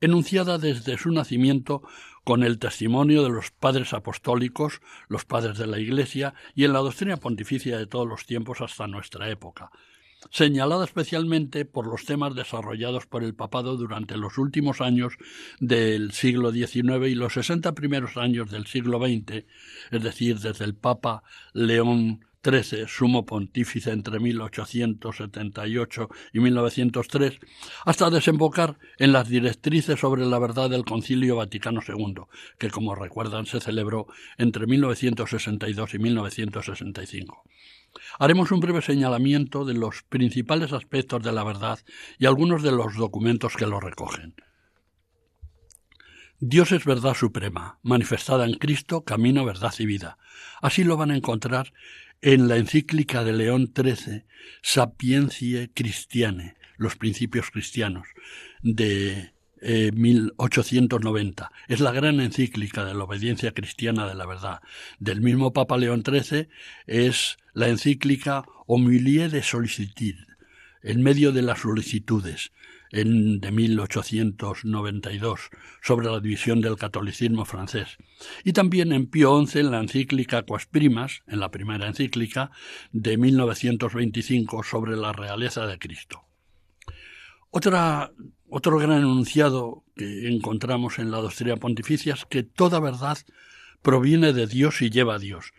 enunciada 0.02 0.58
desde 0.58 0.98
su 0.98 1.12
nacimiento 1.12 1.82
con 2.26 2.44
el 2.44 2.60
testimonio 2.60 3.24
de 3.24 3.30
los 3.30 3.52
padres 3.52 3.94
apostólicos, 3.94 4.82
los 5.08 5.24
padres 5.24 5.58
de 5.58 5.68
la 5.68 5.80
Iglesia, 5.80 6.34
y 6.54 6.66
en 6.66 6.74
la 6.74 6.80
doctrina 6.80 7.16
pontificia 7.16 7.78
de 7.78 7.88
todos 7.88 8.06
los 8.06 8.26
tiempos 8.26 8.60
hasta 8.60 8.86
nuestra 8.86 9.30
época, 9.30 9.72
señalada 10.30 10.86
especialmente 10.86 11.66
por 11.66 11.88
los 11.88 12.06
temas 12.06 12.36
desarrollados 12.36 13.06
por 13.06 13.24
el 13.24 13.34
papado 13.36 13.78
durante 13.78 14.18
los 14.18 14.38
últimos 14.38 14.82
años 14.82 15.14
del 15.60 16.12
siglo 16.12 16.52
XIX 16.52 17.08
y 17.08 17.16
los 17.16 17.34
sesenta 17.34 17.74
primeros 17.74 18.18
años 18.18 18.52
del 18.52 18.68
siglo 18.68 19.00
XX, 19.00 19.46
es 19.92 20.04
decir, 20.04 20.40
desde 20.40 20.66
el 20.66 20.76
Papa 20.76 21.24
León 21.54 22.22
XIII, 22.44 22.88
sumo 22.88 23.26
pontífice 23.26 23.92
entre 23.92 24.20
1878 24.20 26.10
y 26.34 26.40
1903, 26.40 27.40
hasta 27.86 28.10
desembocar 28.10 28.78
en 28.98 29.12
las 29.12 29.28
directrices 29.28 30.00
sobre 30.00 30.26
la 30.26 30.40
verdad 30.40 30.70
del 30.70 30.86
Concilio 30.86 31.36
Vaticano 31.36 31.82
II, 31.86 32.24
que, 32.58 32.70
como 32.70 32.96
recuerdan, 32.96 33.46
se 33.46 33.60
celebró 33.60 34.08
entre 34.38 34.66
1962 34.66 35.94
y 35.96 36.00
1965. 36.00 37.44
Haremos 38.20 38.52
un 38.52 38.60
breve 38.60 38.82
señalamiento 38.82 39.66
de 39.66 39.74
los 39.74 40.04
principales 40.04 40.74
aspectos 40.74 41.24
de 41.24 41.32
la 41.32 41.44
verdad 41.44 41.80
y 42.18 42.26
algunos 42.26 42.64
de 42.64 42.72
los 42.72 42.96
documentos 42.96 43.56
que 43.56 43.68
lo 43.68 43.80
recogen. 43.80 44.36
Dios 46.40 46.72
es 46.72 46.86
verdad 46.86 47.16
suprema, 47.16 47.80
manifestada 47.82 48.46
en 48.46 48.54
Cristo, 48.54 49.04
camino, 49.04 49.44
verdad 49.44 49.74
y 49.80 49.88
vida. 49.88 50.20
Así 50.62 50.84
lo 50.84 50.96
van 50.96 51.10
a 51.10 51.18
encontrar 51.18 51.74
en 52.22 52.48
la 52.48 52.58
encíclica 52.58 53.24
de 53.24 53.34
León 53.34 53.74
XIII, 53.76 54.26
Sapientiae 54.62 55.72
Christiane, 55.74 56.56
los 56.78 56.96
principios 56.96 57.50
cristianos, 57.50 58.08
de 58.62 59.34
1890. 59.62 61.44
Eh, 61.44 61.74
es 61.74 61.80
la 61.80 61.92
gran 61.92 62.20
encíclica 62.20 62.86
de 62.86 62.94
la 62.94 63.04
obediencia 63.04 63.54
cristiana 63.54 64.08
de 64.08 64.16
la 64.16 64.26
verdad. 64.26 64.62
Del 65.00 65.22
mismo 65.22 65.54
Papa 65.54 65.78
León 65.78 66.04
XIII 66.06 66.50
es 66.86 67.38
la 67.54 67.68
encíclica 67.68 68.46
Homilie 68.66 69.30
de 69.30 69.44
Solicitud, 69.44 70.16
en 70.84 71.02
medio 71.02 71.32
de 71.32 71.42
las 71.42 71.60
solicitudes, 71.60 72.52
en, 72.92 73.40
de 73.40 73.52
1892, 73.52 75.40
sobre 75.82 76.08
la 76.08 76.20
división 76.20 76.62
del 76.62 76.78
catolicismo 76.78 77.46
francés. 77.46 77.98
Y 78.44 78.54
también 78.54 78.92
en 78.94 79.08
Pío 79.08 79.46
XI 79.46 79.60
en 79.60 79.72
la 79.72 79.80
encíclica 79.80 80.44
Quas 80.44 80.66
Primas, 80.66 81.22
en 81.28 81.40
la 81.40 81.52
primera 81.52 81.88
encíclica, 81.88 82.52
de 82.92 83.18
1925, 83.18 84.64
sobre 84.64 84.96
la 84.96 85.14
realeza 85.14 85.66
de 85.66 85.80
Cristo. 85.80 86.24
Otra 87.50 88.12
otro 88.50 88.78
gran 88.78 89.00
enunciado 89.00 89.84
que 89.96 90.28
encontramos 90.28 91.00
en 91.00 91.12
la 91.12 91.18
doctrina 91.18 91.58
pontificia 91.58 92.14
es 92.14 92.26
que 92.26 92.44
toda 92.44 92.80
verdad 92.80 93.18
proviene 93.82 94.34
de 94.34 94.48
Dios 94.48 94.82
y 94.82 94.90
lleva 94.90 95.16
a 95.16 95.20
Dios. 95.20 95.54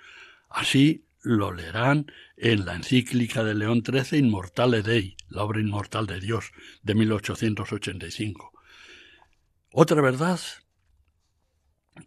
Así 0.48 1.04
lo 1.22 1.52
leerán 1.52 2.10
en 2.36 2.64
la 2.64 2.74
encíclica 2.74 3.44
de 3.44 3.54
León 3.54 3.82
XIII 3.84 4.18
Inmortale 4.18 4.82
Dei, 4.82 5.16
la 5.28 5.42
obra 5.44 5.60
inmortal 5.60 6.06
de 6.06 6.20
Dios, 6.20 6.52
de 6.82 6.94
1885. 6.94 8.52
Otra 9.72 10.00
verdad 10.00 10.40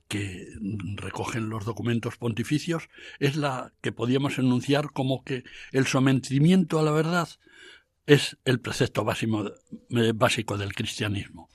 que 0.07 0.47
recogen 0.95 1.49
los 1.49 1.65
documentos 1.65 2.17
pontificios 2.17 2.89
es 3.19 3.35
la 3.35 3.73
que 3.81 3.91
podíamos 3.91 4.39
enunciar 4.39 4.91
como 4.91 5.23
que 5.23 5.43
el 5.71 5.85
sometimiento 5.85 6.79
a 6.79 6.83
la 6.83 6.91
verdad 6.91 7.29
es 8.11 8.37
el 8.43 8.59
precepto 8.59 9.05
eh, 9.09 10.11
básico 10.13 10.57
del 10.57 10.73
cristianismo. 10.73 11.49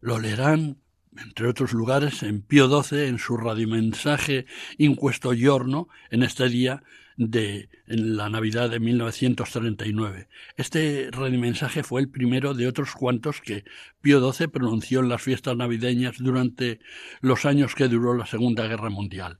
Lo 0.00 0.20
leerán, 0.20 0.78
entre 1.16 1.48
otros 1.48 1.72
lugares, 1.72 2.22
en 2.22 2.42
Pío 2.42 2.68
XII, 2.68 3.08
en 3.08 3.18
su 3.18 3.36
radiomensaje 3.36 4.46
Inquesto 4.78 5.32
Giorno, 5.32 5.88
en 6.10 6.22
este 6.22 6.48
día 6.48 6.84
de 7.16 7.70
la 7.86 8.28
Navidad 8.28 8.70
de 8.70 8.78
1939. 8.78 10.28
Este 10.56 11.08
radiomensaje 11.10 11.82
fue 11.82 12.00
el 12.02 12.08
primero 12.08 12.54
de 12.54 12.68
otros 12.68 12.92
cuantos 12.92 13.40
que 13.40 13.64
Pío 14.00 14.32
XII 14.32 14.46
pronunció 14.46 15.00
en 15.00 15.08
las 15.08 15.22
fiestas 15.22 15.56
navideñas 15.56 16.18
durante 16.18 16.78
los 17.20 17.44
años 17.46 17.74
que 17.74 17.88
duró 17.88 18.14
la 18.14 18.26
Segunda 18.26 18.68
Guerra 18.68 18.90
Mundial. 18.90 19.38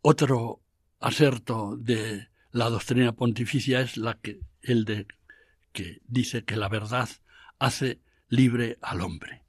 Otro 0.00 0.62
aserto 0.98 1.76
de 1.76 2.26
la 2.50 2.70
doctrina 2.70 3.12
pontificia 3.12 3.80
es 3.80 3.96
la 3.96 4.14
que 4.14 4.40
el 4.64 4.84
de 4.84 5.06
que 5.72 6.00
dice 6.06 6.44
que 6.44 6.56
la 6.56 6.68
verdad 6.68 7.08
hace 7.58 8.00
libre 8.28 8.78
al 8.82 9.00
hombre. 9.00 9.42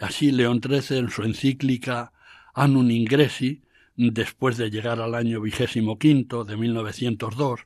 Así 0.00 0.30
León 0.32 0.60
XIII 0.62 0.98
en 0.98 1.10
su 1.10 1.22
encíclica 1.22 2.12
Annum 2.54 2.90
Ingressi, 2.90 3.62
después 3.96 4.56
de 4.56 4.70
llegar 4.70 5.00
al 5.00 5.14
año 5.14 5.40
vigésimo 5.40 5.98
quinto 5.98 6.44
de 6.44 6.56
1902, 6.56 7.60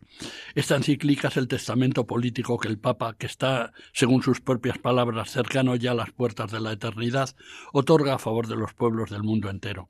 esta 0.54 0.76
encíclica 0.76 1.28
es 1.28 1.36
el 1.36 1.48
testamento 1.48 2.06
político 2.06 2.58
que 2.58 2.68
el 2.68 2.78
Papa, 2.78 3.14
que 3.16 3.26
está, 3.26 3.72
según 3.92 4.22
sus 4.22 4.40
propias 4.40 4.78
palabras, 4.78 5.30
cercano 5.30 5.76
ya 5.76 5.92
a 5.92 5.94
las 5.94 6.10
puertas 6.10 6.50
de 6.50 6.60
la 6.60 6.72
eternidad, 6.72 7.34
otorga 7.72 8.14
a 8.14 8.18
favor 8.18 8.48
de 8.48 8.56
los 8.56 8.74
pueblos 8.74 9.10
del 9.10 9.22
mundo 9.22 9.50
entero. 9.50 9.88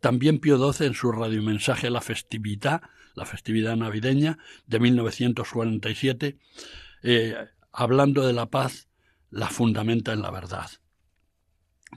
También 0.00 0.38
Pío 0.38 0.72
XII 0.72 0.86
en 0.86 0.94
su 0.94 1.12
radiomensaje 1.12 1.90
La 1.90 2.00
Festividad, 2.00 2.82
la 3.16 3.24
festividad 3.24 3.74
navideña 3.76 4.38
de 4.66 4.78
1947, 4.78 6.38
eh, 7.02 7.34
hablando 7.72 8.24
de 8.26 8.32
la 8.32 8.46
paz, 8.46 8.88
la 9.30 9.48
fundamenta 9.48 10.12
en 10.12 10.22
la 10.22 10.30
verdad. 10.30 10.70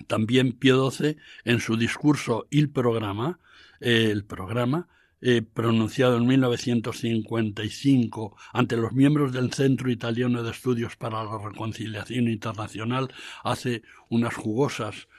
También 0.07 0.53
Pío 0.53 0.89
XII, 0.89 1.17
en 1.43 1.59
su 1.59 1.78
discurso 1.78 2.47
Il 2.49 2.72
Programa, 2.72 3.39
eh, 3.82 4.09
el 4.11 4.26
programa, 4.26 4.88
eh, 5.22 5.41
pronunciado 5.41 6.15
en 6.15 6.26
1955 6.26 8.38
ante 8.53 8.78
los 8.78 8.93
miembros 8.93 9.34
del 9.34 9.51
Centro 9.51 9.91
Italiano 9.91 10.41
de 10.41 10.51
Estudios 10.51 10.95
para 10.95 11.22
la 11.26 11.38
Reconciliación 11.38 12.30
Internacional, 12.30 13.13
hace 13.43 13.82
unas 14.09 14.34
jugosas 14.34 15.09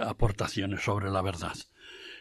aportaciones 0.00 0.84
sobre 0.84 1.10
la 1.10 1.22
verdad. 1.22 1.56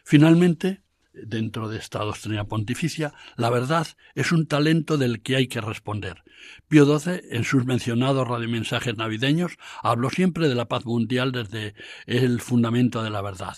Finalmente, 0.04 0.85
dentro 1.24 1.70
de 1.70 1.78
esta 1.78 2.00
doctrina 2.00 2.46
pontificia, 2.46 3.14
la 3.36 3.50
verdad 3.50 3.88
es 4.14 4.32
un 4.32 4.48
talento 4.48 4.98
del 4.98 5.22
que 5.22 5.36
hay 5.36 5.48
que 5.48 5.62
responder. 5.62 6.24
Pío 6.68 6.86
XII, 6.86 7.22
en 7.32 7.44
sus 7.44 7.66
mencionados 7.66 8.28
radiomensajes 8.28 8.96
navideños, 8.98 9.58
habló 9.82 10.10
siempre 10.10 10.48
de 10.48 10.56
la 10.56 10.68
paz 10.68 10.86
mundial 10.86 11.32
desde 11.32 11.76
el 12.06 12.42
fundamento 12.42 13.04
de 13.04 13.10
la 13.10 13.22
verdad. 13.22 13.58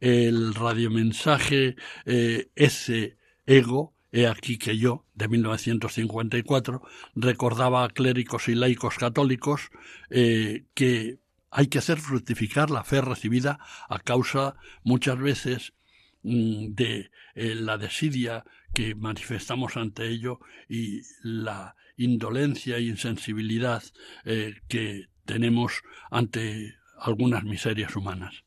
El 0.00 0.54
radiomensaje 0.54 1.76
eh, 2.04 2.50
ese 2.54 3.18
ego 3.46 3.94
He 4.10 4.26
aquí 4.26 4.56
que 4.56 4.78
yo, 4.78 5.04
de 5.14 5.28
1954, 5.28 6.80
recordaba 7.14 7.84
a 7.84 7.90
clérigos 7.90 8.48
y 8.48 8.54
laicos 8.54 8.96
católicos 8.96 9.70
eh, 10.08 10.64
que 10.72 11.18
hay 11.50 11.66
que 11.66 11.78
hacer 11.78 11.98
fructificar 11.98 12.70
la 12.70 12.84
fe 12.84 13.00
recibida 13.00 13.58
a 13.88 13.98
causa 13.98 14.56
muchas 14.82 15.18
veces 15.18 15.74
de 16.22 17.10
eh, 17.34 17.54
la 17.54 17.78
desidia 17.78 18.44
que 18.74 18.94
manifestamos 18.94 19.76
ante 19.76 20.06
ello 20.08 20.40
y 20.68 21.02
la 21.22 21.76
indolencia 21.96 22.76
e 22.76 22.82
insensibilidad 22.82 23.82
eh, 24.24 24.54
que 24.68 25.08
tenemos 25.24 25.82
ante 26.10 26.76
algunas 26.98 27.44
miserias 27.44 27.94
humanas. 27.96 28.44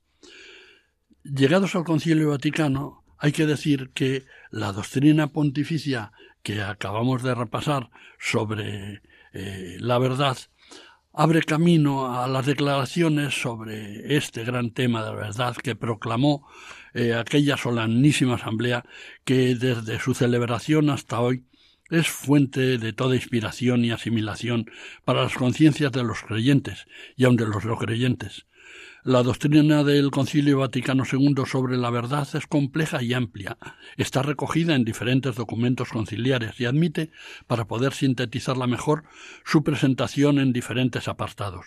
Llegados 1.23 1.75
al 1.75 1.83
Concilio 1.83 2.29
Vaticano, 2.29 3.03
hay 3.17 3.31
que 3.31 3.45
decir 3.45 3.91
que 3.93 4.25
la 4.49 4.71
doctrina 4.71 5.27
pontificia 5.27 6.11
que 6.41 6.61
acabamos 6.61 7.21
de 7.21 7.35
repasar 7.35 7.91
sobre 8.19 9.01
eh, 9.33 9.77
la 9.79 9.99
verdad 9.99 10.37
abre 11.13 11.43
camino 11.43 12.13
a 12.15 12.27
las 12.27 12.45
declaraciones 12.45 13.41
sobre 13.41 14.15
este 14.15 14.43
gran 14.43 14.71
tema 14.71 15.03
de 15.03 15.11
la 15.11 15.15
verdad 15.15 15.55
que 15.55 15.75
proclamó 15.75 16.47
eh, 16.93 17.13
aquella 17.13 17.57
solemnísima 17.57 18.35
asamblea 18.35 18.83
que 19.25 19.55
desde 19.55 19.99
su 19.99 20.13
celebración 20.13 20.89
hasta 20.89 21.19
hoy 21.19 21.45
es 21.89 22.07
fuente 22.07 22.77
de 22.77 22.93
toda 22.93 23.15
inspiración 23.15 23.83
y 23.83 23.91
asimilación 23.91 24.71
para 25.03 25.23
las 25.23 25.33
conciencias 25.33 25.91
de 25.91 26.03
los 26.03 26.21
creyentes 26.23 26.85
y 27.17 27.25
aun 27.25 27.35
de 27.35 27.45
los 27.45 27.65
no 27.65 27.77
creyentes. 27.77 28.45
La 29.03 29.23
doctrina 29.23 29.83
del 29.83 30.11
Concilio 30.11 30.59
Vaticano 30.59 31.05
II 31.11 31.33
sobre 31.47 31.75
la 31.75 31.89
verdad 31.89 32.27
es 32.35 32.45
compleja 32.45 33.01
y 33.01 33.15
amplia. 33.15 33.57
Está 33.97 34.21
recogida 34.21 34.75
en 34.75 34.85
diferentes 34.85 35.35
documentos 35.35 35.89
conciliares 35.89 36.59
y 36.59 36.65
admite, 36.65 37.09
para 37.47 37.65
poder 37.65 37.93
sintetizarla 37.93 38.67
mejor, 38.67 39.05
su 39.43 39.63
presentación 39.63 40.37
en 40.37 40.53
diferentes 40.53 41.07
apartados. 41.07 41.65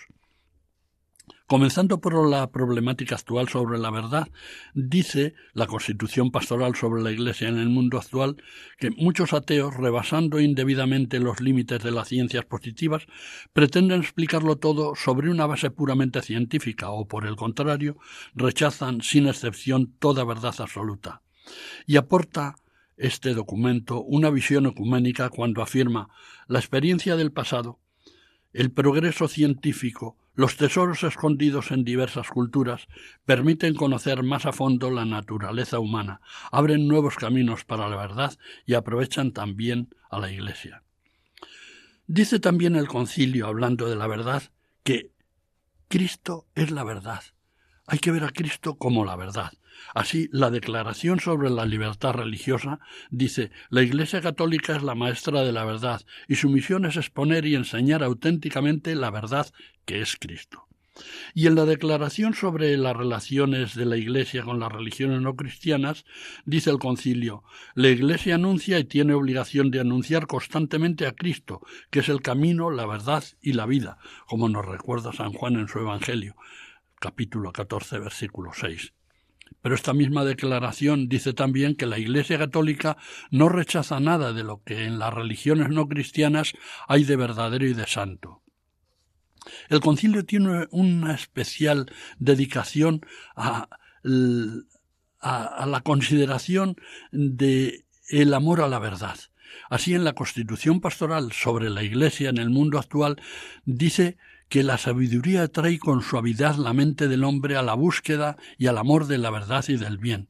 Comenzando 1.46 2.00
por 2.00 2.26
la 2.26 2.50
problemática 2.50 3.16
actual 3.16 3.50
sobre 3.50 3.78
la 3.78 3.90
verdad, 3.90 4.28
dice 4.72 5.34
la 5.52 5.66
Constitución 5.66 6.30
Pastoral 6.30 6.74
sobre 6.74 7.02
la 7.02 7.10
Iglesia 7.10 7.48
en 7.48 7.58
el 7.58 7.68
mundo 7.68 7.98
actual 7.98 8.42
que 8.78 8.90
muchos 8.90 9.34
ateos, 9.34 9.76
rebasando 9.76 10.40
indebidamente 10.40 11.20
los 11.20 11.42
límites 11.42 11.82
de 11.82 11.90
las 11.90 12.08
ciencias 12.08 12.46
positivas, 12.46 13.04
pretenden 13.52 14.00
explicarlo 14.00 14.56
todo 14.56 14.94
sobre 14.94 15.30
una 15.30 15.44
base 15.44 15.70
puramente 15.70 16.22
científica 16.22 16.88
o, 16.88 17.06
por 17.06 17.26
el 17.26 17.36
contrario, 17.36 17.98
rechazan 18.34 19.02
sin 19.02 19.26
excepción 19.26 19.92
toda 19.98 20.24
verdad 20.24 20.54
absoluta. 20.58 21.20
Y 21.86 21.96
aporta 21.96 22.54
este 22.96 23.34
documento 23.34 24.00
una 24.00 24.30
visión 24.30 24.64
ecuménica 24.64 25.28
cuando 25.28 25.60
afirma 25.60 26.08
la 26.48 26.58
experiencia 26.58 27.16
del 27.16 27.32
pasado, 27.32 27.80
el 28.54 28.70
progreso 28.70 29.28
científico, 29.28 30.16
los 30.34 30.56
tesoros 30.56 31.04
escondidos 31.04 31.70
en 31.70 31.84
diversas 31.84 32.28
culturas 32.28 32.88
permiten 33.24 33.74
conocer 33.74 34.22
más 34.22 34.46
a 34.46 34.52
fondo 34.52 34.90
la 34.90 35.04
naturaleza 35.04 35.78
humana, 35.78 36.20
abren 36.50 36.88
nuevos 36.88 37.16
caminos 37.16 37.64
para 37.64 37.88
la 37.88 37.96
verdad 37.96 38.36
y 38.66 38.74
aprovechan 38.74 39.32
también 39.32 39.94
a 40.10 40.18
la 40.18 40.30
Iglesia. 40.30 40.82
Dice 42.06 42.40
también 42.40 42.76
el 42.76 42.88
concilio, 42.88 43.46
hablando 43.46 43.88
de 43.88 43.96
la 43.96 44.06
verdad, 44.06 44.42
que 44.82 45.10
Cristo 45.88 46.46
es 46.54 46.70
la 46.70 46.84
verdad. 46.84 47.22
Hay 47.86 47.98
que 47.98 48.10
ver 48.10 48.24
a 48.24 48.30
Cristo 48.30 48.74
como 48.76 49.04
la 49.04 49.16
verdad. 49.16 49.52
Así, 49.92 50.28
la 50.32 50.50
Declaración 50.50 51.20
sobre 51.20 51.50
la 51.50 51.66
Libertad 51.66 52.12
Religiosa 52.12 52.80
dice 53.10 53.50
La 53.70 53.82
Iglesia 53.82 54.20
Católica 54.20 54.76
es 54.76 54.82
la 54.82 54.94
maestra 54.94 55.42
de 55.42 55.52
la 55.52 55.64
verdad 55.64 56.02
y 56.28 56.36
su 56.36 56.48
misión 56.48 56.84
es 56.84 56.96
exponer 56.96 57.44
y 57.46 57.54
enseñar 57.54 58.02
auténticamente 58.02 58.94
la 58.94 59.10
verdad 59.10 59.46
que 59.84 60.00
es 60.00 60.16
Cristo. 60.16 60.66
Y 61.34 61.48
en 61.48 61.56
la 61.56 61.64
declaración 61.64 62.34
sobre 62.34 62.76
las 62.76 62.96
relaciones 62.96 63.74
de 63.74 63.84
la 63.84 63.96
Iglesia 63.96 64.44
con 64.44 64.60
las 64.60 64.70
religiones 64.70 65.20
no 65.20 65.34
cristianas, 65.34 66.04
dice 66.44 66.70
el 66.70 66.78
concilio, 66.78 67.42
la 67.74 67.88
Iglesia 67.88 68.36
anuncia 68.36 68.78
y 68.78 68.84
tiene 68.84 69.14
obligación 69.14 69.70
de 69.72 69.80
anunciar 69.80 70.28
constantemente 70.28 71.06
a 71.06 71.12
Cristo, 71.12 71.60
que 71.90 72.00
es 72.00 72.08
el 72.08 72.22
camino, 72.22 72.70
la 72.70 72.86
verdad 72.86 73.24
y 73.40 73.54
la 73.54 73.66
vida, 73.66 73.98
como 74.28 74.48
nos 74.48 74.64
recuerda 74.64 75.12
San 75.12 75.32
Juan 75.32 75.56
en 75.56 75.66
su 75.66 75.80
Evangelio, 75.80 76.36
capítulo 77.00 77.52
14, 77.52 77.98
versículo 77.98 78.52
6. 78.54 78.92
Pero 79.62 79.74
esta 79.74 79.94
misma 79.94 80.24
declaración 80.24 81.08
dice 81.08 81.32
también 81.32 81.74
que 81.74 81.86
la 81.86 81.98
Iglesia 81.98 82.38
católica 82.38 82.96
no 83.30 83.48
rechaza 83.48 83.98
nada 84.00 84.32
de 84.32 84.44
lo 84.44 84.62
que 84.62 84.84
en 84.84 84.98
las 84.98 85.12
religiones 85.12 85.70
no 85.70 85.88
cristianas 85.88 86.52
hay 86.86 87.04
de 87.04 87.16
verdadero 87.16 87.66
y 87.66 87.74
de 87.74 87.86
santo. 87.86 88.42
El 89.68 89.80
concilio 89.80 90.24
tiene 90.24 90.66
una 90.70 91.14
especial 91.14 91.90
dedicación 92.18 93.04
a, 93.36 93.68
la 95.22 95.80
consideración 95.82 96.76
de 97.12 97.84
el 98.08 98.34
amor 98.34 98.60
a 98.60 98.68
la 98.68 98.78
verdad. 98.78 99.18
Así 99.70 99.94
en 99.94 100.04
la 100.04 100.14
Constitución 100.14 100.80
Pastoral 100.80 101.32
sobre 101.32 101.70
la 101.70 101.82
Iglesia 101.82 102.28
en 102.28 102.38
el 102.38 102.50
mundo 102.50 102.78
actual 102.78 103.20
dice 103.64 104.18
que 104.48 104.62
la 104.62 104.78
sabiduría 104.78 105.48
trae 105.48 105.78
con 105.78 106.02
suavidad 106.02 106.56
la 106.56 106.72
mente 106.72 107.08
del 107.08 107.24
hombre 107.24 107.56
a 107.56 107.62
la 107.62 107.74
búsqueda 107.74 108.36
y 108.58 108.66
al 108.66 108.78
amor 108.78 109.06
de 109.06 109.18
la 109.18 109.30
verdad 109.30 109.64
y 109.68 109.76
del 109.76 109.98
bien. 109.98 110.28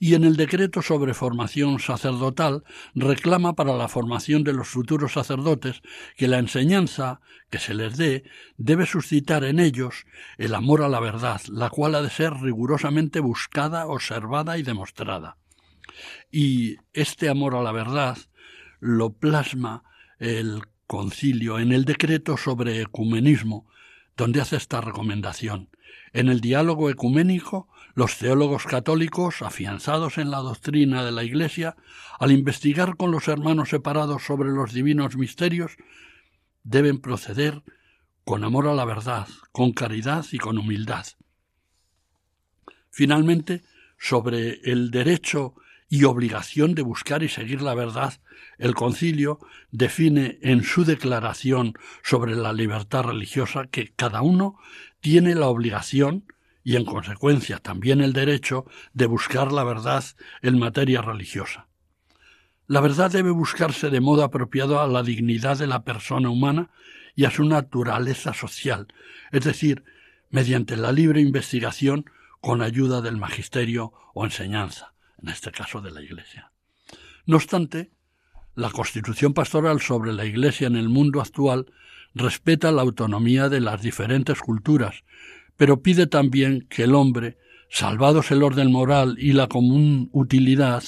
Y 0.00 0.14
en 0.14 0.24
el 0.24 0.36
decreto 0.36 0.82
sobre 0.82 1.14
formación 1.14 1.78
sacerdotal 1.78 2.64
reclama 2.94 3.54
para 3.54 3.76
la 3.76 3.88
formación 3.88 4.42
de 4.42 4.52
los 4.52 4.68
futuros 4.68 5.12
sacerdotes 5.12 5.82
que 6.16 6.28
la 6.28 6.38
enseñanza 6.38 7.20
que 7.50 7.58
se 7.58 7.74
les 7.74 7.96
dé 7.96 8.24
debe 8.56 8.86
suscitar 8.86 9.44
en 9.44 9.60
ellos 9.60 10.06
el 10.36 10.54
amor 10.54 10.82
a 10.82 10.88
la 10.88 11.00
verdad, 11.00 11.40
la 11.48 11.70
cual 11.70 11.94
ha 11.94 12.02
de 12.02 12.10
ser 12.10 12.34
rigurosamente 12.34 13.20
buscada, 13.20 13.86
observada 13.86 14.58
y 14.58 14.62
demostrada. 14.62 15.36
Y 16.30 16.76
este 16.92 17.28
amor 17.28 17.54
a 17.54 17.62
la 17.62 17.72
verdad 17.72 18.18
lo 18.80 19.12
plasma 19.12 19.84
el 20.18 20.62
concilio, 20.86 21.58
en 21.58 21.72
el 21.72 21.84
decreto 21.84 22.36
sobre 22.36 22.80
ecumenismo, 22.80 23.66
donde 24.16 24.40
hace 24.40 24.56
esta 24.56 24.80
recomendación. 24.80 25.68
En 26.12 26.28
el 26.28 26.40
diálogo 26.40 26.90
ecuménico, 26.90 27.68
los 27.94 28.18
teólogos 28.18 28.64
católicos, 28.64 29.42
afianzados 29.42 30.18
en 30.18 30.30
la 30.30 30.38
doctrina 30.38 31.04
de 31.04 31.12
la 31.12 31.24
Iglesia, 31.24 31.76
al 32.18 32.32
investigar 32.32 32.96
con 32.96 33.10
los 33.10 33.28
hermanos 33.28 33.70
separados 33.70 34.22
sobre 34.22 34.50
los 34.50 34.72
divinos 34.72 35.16
misterios, 35.16 35.76
deben 36.62 37.00
proceder 37.00 37.62
con 38.24 38.44
amor 38.44 38.68
a 38.68 38.74
la 38.74 38.84
verdad, 38.84 39.28
con 39.52 39.72
caridad 39.72 40.24
y 40.32 40.38
con 40.38 40.58
humildad. 40.58 41.06
Finalmente, 42.90 43.62
sobre 43.98 44.60
el 44.64 44.90
derecho 44.90 45.54
y 45.94 46.02
obligación 46.02 46.74
de 46.74 46.82
buscar 46.82 47.22
y 47.22 47.28
seguir 47.28 47.62
la 47.62 47.72
verdad, 47.72 48.14
el 48.58 48.74
concilio 48.74 49.38
define 49.70 50.40
en 50.42 50.64
su 50.64 50.84
declaración 50.84 51.74
sobre 52.02 52.34
la 52.34 52.52
libertad 52.52 53.04
religiosa 53.04 53.68
que 53.68 53.92
cada 53.94 54.20
uno 54.20 54.58
tiene 54.98 55.36
la 55.36 55.46
obligación 55.46 56.24
y 56.64 56.74
en 56.74 56.84
consecuencia 56.84 57.58
también 57.58 58.00
el 58.00 58.12
derecho 58.12 58.64
de 58.92 59.06
buscar 59.06 59.52
la 59.52 59.62
verdad 59.62 60.04
en 60.42 60.58
materia 60.58 61.00
religiosa. 61.00 61.68
La 62.66 62.80
verdad 62.80 63.12
debe 63.12 63.30
buscarse 63.30 63.88
de 63.88 64.00
modo 64.00 64.24
apropiado 64.24 64.80
a 64.80 64.88
la 64.88 65.04
dignidad 65.04 65.58
de 65.58 65.68
la 65.68 65.84
persona 65.84 66.28
humana 66.28 66.70
y 67.14 67.24
a 67.24 67.30
su 67.30 67.44
naturaleza 67.44 68.34
social, 68.34 68.88
es 69.30 69.44
decir, 69.44 69.84
mediante 70.28 70.76
la 70.76 70.90
libre 70.90 71.20
investigación 71.20 72.10
con 72.40 72.62
ayuda 72.62 73.00
del 73.00 73.16
magisterio 73.16 73.92
o 74.12 74.24
enseñanza 74.24 74.93
en 75.24 75.30
este 75.30 75.50
caso 75.50 75.80
de 75.80 75.90
la 75.90 76.02
Iglesia. 76.02 76.52
No 77.24 77.36
obstante, 77.36 77.90
la 78.54 78.70
Constitución 78.70 79.32
pastoral 79.32 79.80
sobre 79.80 80.12
la 80.12 80.26
Iglesia 80.26 80.66
en 80.66 80.76
el 80.76 80.90
mundo 80.90 81.22
actual 81.22 81.72
respeta 82.14 82.70
la 82.70 82.82
autonomía 82.82 83.48
de 83.48 83.60
las 83.60 83.80
diferentes 83.80 84.40
culturas, 84.40 85.02
pero 85.56 85.82
pide 85.82 86.06
también 86.06 86.66
que 86.68 86.84
el 86.84 86.94
hombre, 86.94 87.38
salvados 87.70 88.30
el 88.30 88.42
orden 88.42 88.70
moral 88.70 89.16
y 89.18 89.32
la 89.32 89.48
común 89.48 90.10
utilidad, 90.12 90.84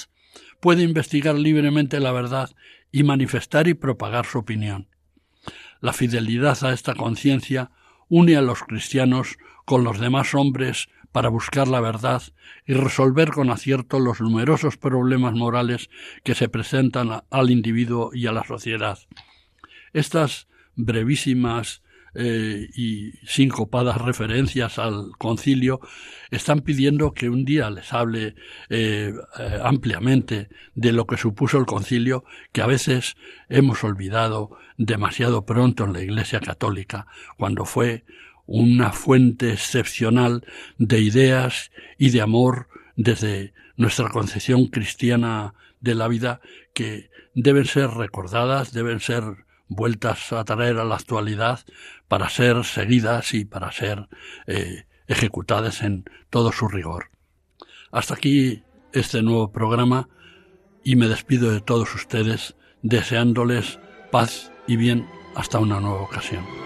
puede 0.61 0.83
investigar 0.83 1.37
libremente 1.37 1.99
la 1.99 2.13
verdad 2.13 2.51
y 2.93 3.05
manifestar 3.05 3.69
y 3.69 3.75
propagar 3.75 4.27
su 4.27 4.39
opinión. 4.39 4.89
La 5.81 5.95
fidelidad 5.95 6.63
a 6.63 6.75
esta 6.75 6.95
conciencia 6.95 7.71
une 8.09 8.37
a 8.37 8.43
los 8.43 8.61
cristianos 8.63 9.39
con 9.65 9.83
los 9.83 9.99
demás 9.99 10.35
hombres 10.35 10.89
para 11.17 11.31
buscar 11.31 11.67
la 11.67 11.81
verdad 11.81 12.23
y 12.67 12.75
resolver 12.75 13.31
con 13.31 13.49
acierto 13.49 13.99
los 14.01 14.21
numerosos 14.21 14.77
problemas 14.77 15.33
morales 15.33 15.89
que 16.25 16.35
se 16.35 16.51
presentan 16.51 17.23
al 17.31 17.51
individuo 17.51 18.11
y 18.13 18.27
a 18.27 18.33
la 18.33 18.45
sociedad. 18.45 18.99
Estas 19.95 20.47
brevísimas 20.75 21.81
eh, 22.15 22.69
y 22.77 23.13
sincopadas 23.25 23.99
referencias 24.03 24.79
al 24.79 25.13
concilio 25.17 25.81
están 26.31 26.61
pidiendo 26.61 27.15
que 27.15 27.31
un 27.31 27.47
día 27.47 27.71
les 27.71 27.95
hable 27.95 28.35
eh, 28.69 29.15
eh, 29.39 29.59
ampliamente 29.63 30.51
de 30.75 30.93
lo 30.93 31.07
que 31.07 31.17
supuso 31.17 31.57
el 31.57 31.65
concilio 31.65 32.25
que 32.53 32.61
a 32.61 32.67
veces 32.67 33.17
hemos 33.49 33.83
olvidado 33.85 34.51
demasiado 34.77 35.47
pronto 35.47 35.85
en 35.85 35.95
la 35.95 36.03
Iglesia 36.03 36.41
católica, 36.41 37.07
cuando 37.39 37.65
fue 37.65 38.05
una 38.47 38.93
fuente 38.93 39.53
excepcional 39.53 40.45
de 40.79 41.01
ideas 41.01 41.71
y 41.99 42.11
de 42.11 42.21
amor 42.21 42.69
desde 42.97 43.53
nuestra 43.77 44.09
concepción 44.09 44.67
cristiana 44.67 45.55
de 45.81 45.95
la 45.95 46.09
vida 46.09 46.41
que 46.73 47.11
deben 47.35 47.67
ser 47.67 47.91
recordadas, 47.91 48.73
deben 48.73 49.01
ser 49.01 49.25
vueltas 49.69 50.33
a 50.33 50.45
traer 50.45 50.79
a 50.79 50.85
la 50.85 50.95
actualidad 50.95 51.61
para 52.09 52.29
ser 52.29 52.65
seguidas 52.65 53.35
y 53.35 53.45
para 53.45 53.73
ser 53.73 54.09
eh, 54.47 54.85
ejecutadas 55.07 55.83
en 55.83 56.05
todo 56.31 56.53
su 56.53 56.69
rigor. 56.69 57.11
Hasta 57.91 58.15
aquí 58.15 58.63
este 58.93 59.23
nuevo 59.23 59.53
programa 59.53 60.09
y 60.83 60.97
me 60.97 61.09
despido 61.09 61.51
de 61.51 61.61
todos 61.61 61.95
ustedes 61.95 62.57
deseándoles 62.83 63.79
paz 64.11 64.53
y 64.67 64.77
bien 64.77 65.07
hasta 65.35 65.59
una 65.59 65.81
nueva 65.81 66.03
ocasión. 66.03 66.66